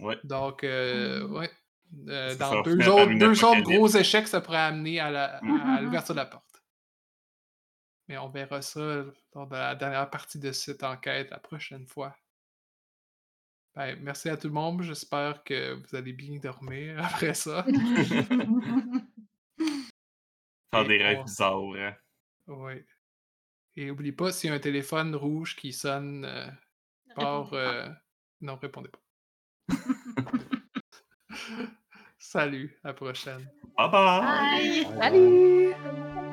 Ouais. 0.00 0.18
Donc, 0.24 0.64
euh, 0.64 1.26
Mhm. 1.28 1.36
ouais. 1.36 1.50
Euh, 2.08 2.34
dans 2.36 2.62
deux 2.62 2.76
autres, 2.88 3.12
deux 3.18 3.34
gros 3.62 3.88
échecs, 3.88 4.28
ça 4.28 4.40
pourrait 4.40 4.58
amener 4.58 4.98
à 5.00 5.40
Mhm. 5.42 5.84
l'ouverture 5.84 6.14
de 6.14 6.20
la 6.20 6.26
porte. 6.26 6.44
Mais 8.08 8.16
on 8.18 8.28
verra 8.30 8.62
ça 8.62 9.04
lors 9.34 9.46
de 9.46 9.54
la 9.54 9.74
dernière 9.74 10.08
partie 10.10 10.38
de 10.38 10.50
cette 10.52 10.82
enquête 10.82 11.30
la 11.30 11.38
prochaine 11.38 11.86
fois. 11.86 12.16
Ben, 13.74 13.98
merci 14.00 14.28
à 14.30 14.36
tout 14.36 14.48
le 14.48 14.54
monde. 14.54 14.82
J'espère 14.82 15.44
que 15.44 15.74
vous 15.74 15.94
allez 15.94 16.12
bien 16.12 16.38
dormir 16.38 16.98
après 17.04 17.34
ça. 17.34 17.64
Faire 20.72 20.84
des 20.86 20.98
rêves 21.02 21.18
on- 21.20 21.24
bizarres. 21.24 21.74
hein. 21.76 21.94
Oui. 22.46 22.82
Et 23.76 23.90
oublie 23.90 24.12
pas, 24.12 24.32
s'il 24.32 24.48
y 24.50 24.52
a 24.52 24.56
un 24.56 24.58
téléphone 24.58 25.14
rouge 25.14 25.54
qui 25.54 25.72
sonne 25.72 26.24
euh, 26.24 26.46
par. 27.14 27.52
euh, 27.52 27.88
Non, 28.40 28.56
répondez 28.56 28.88
pas. 28.88 28.98
Salut, 32.18 32.76
à 32.82 32.88
la 32.88 32.94
prochaine. 32.94 33.48
Bye 33.76 33.90
bye! 33.90 34.84
Bye! 34.84 34.84
Salut! 34.98 36.27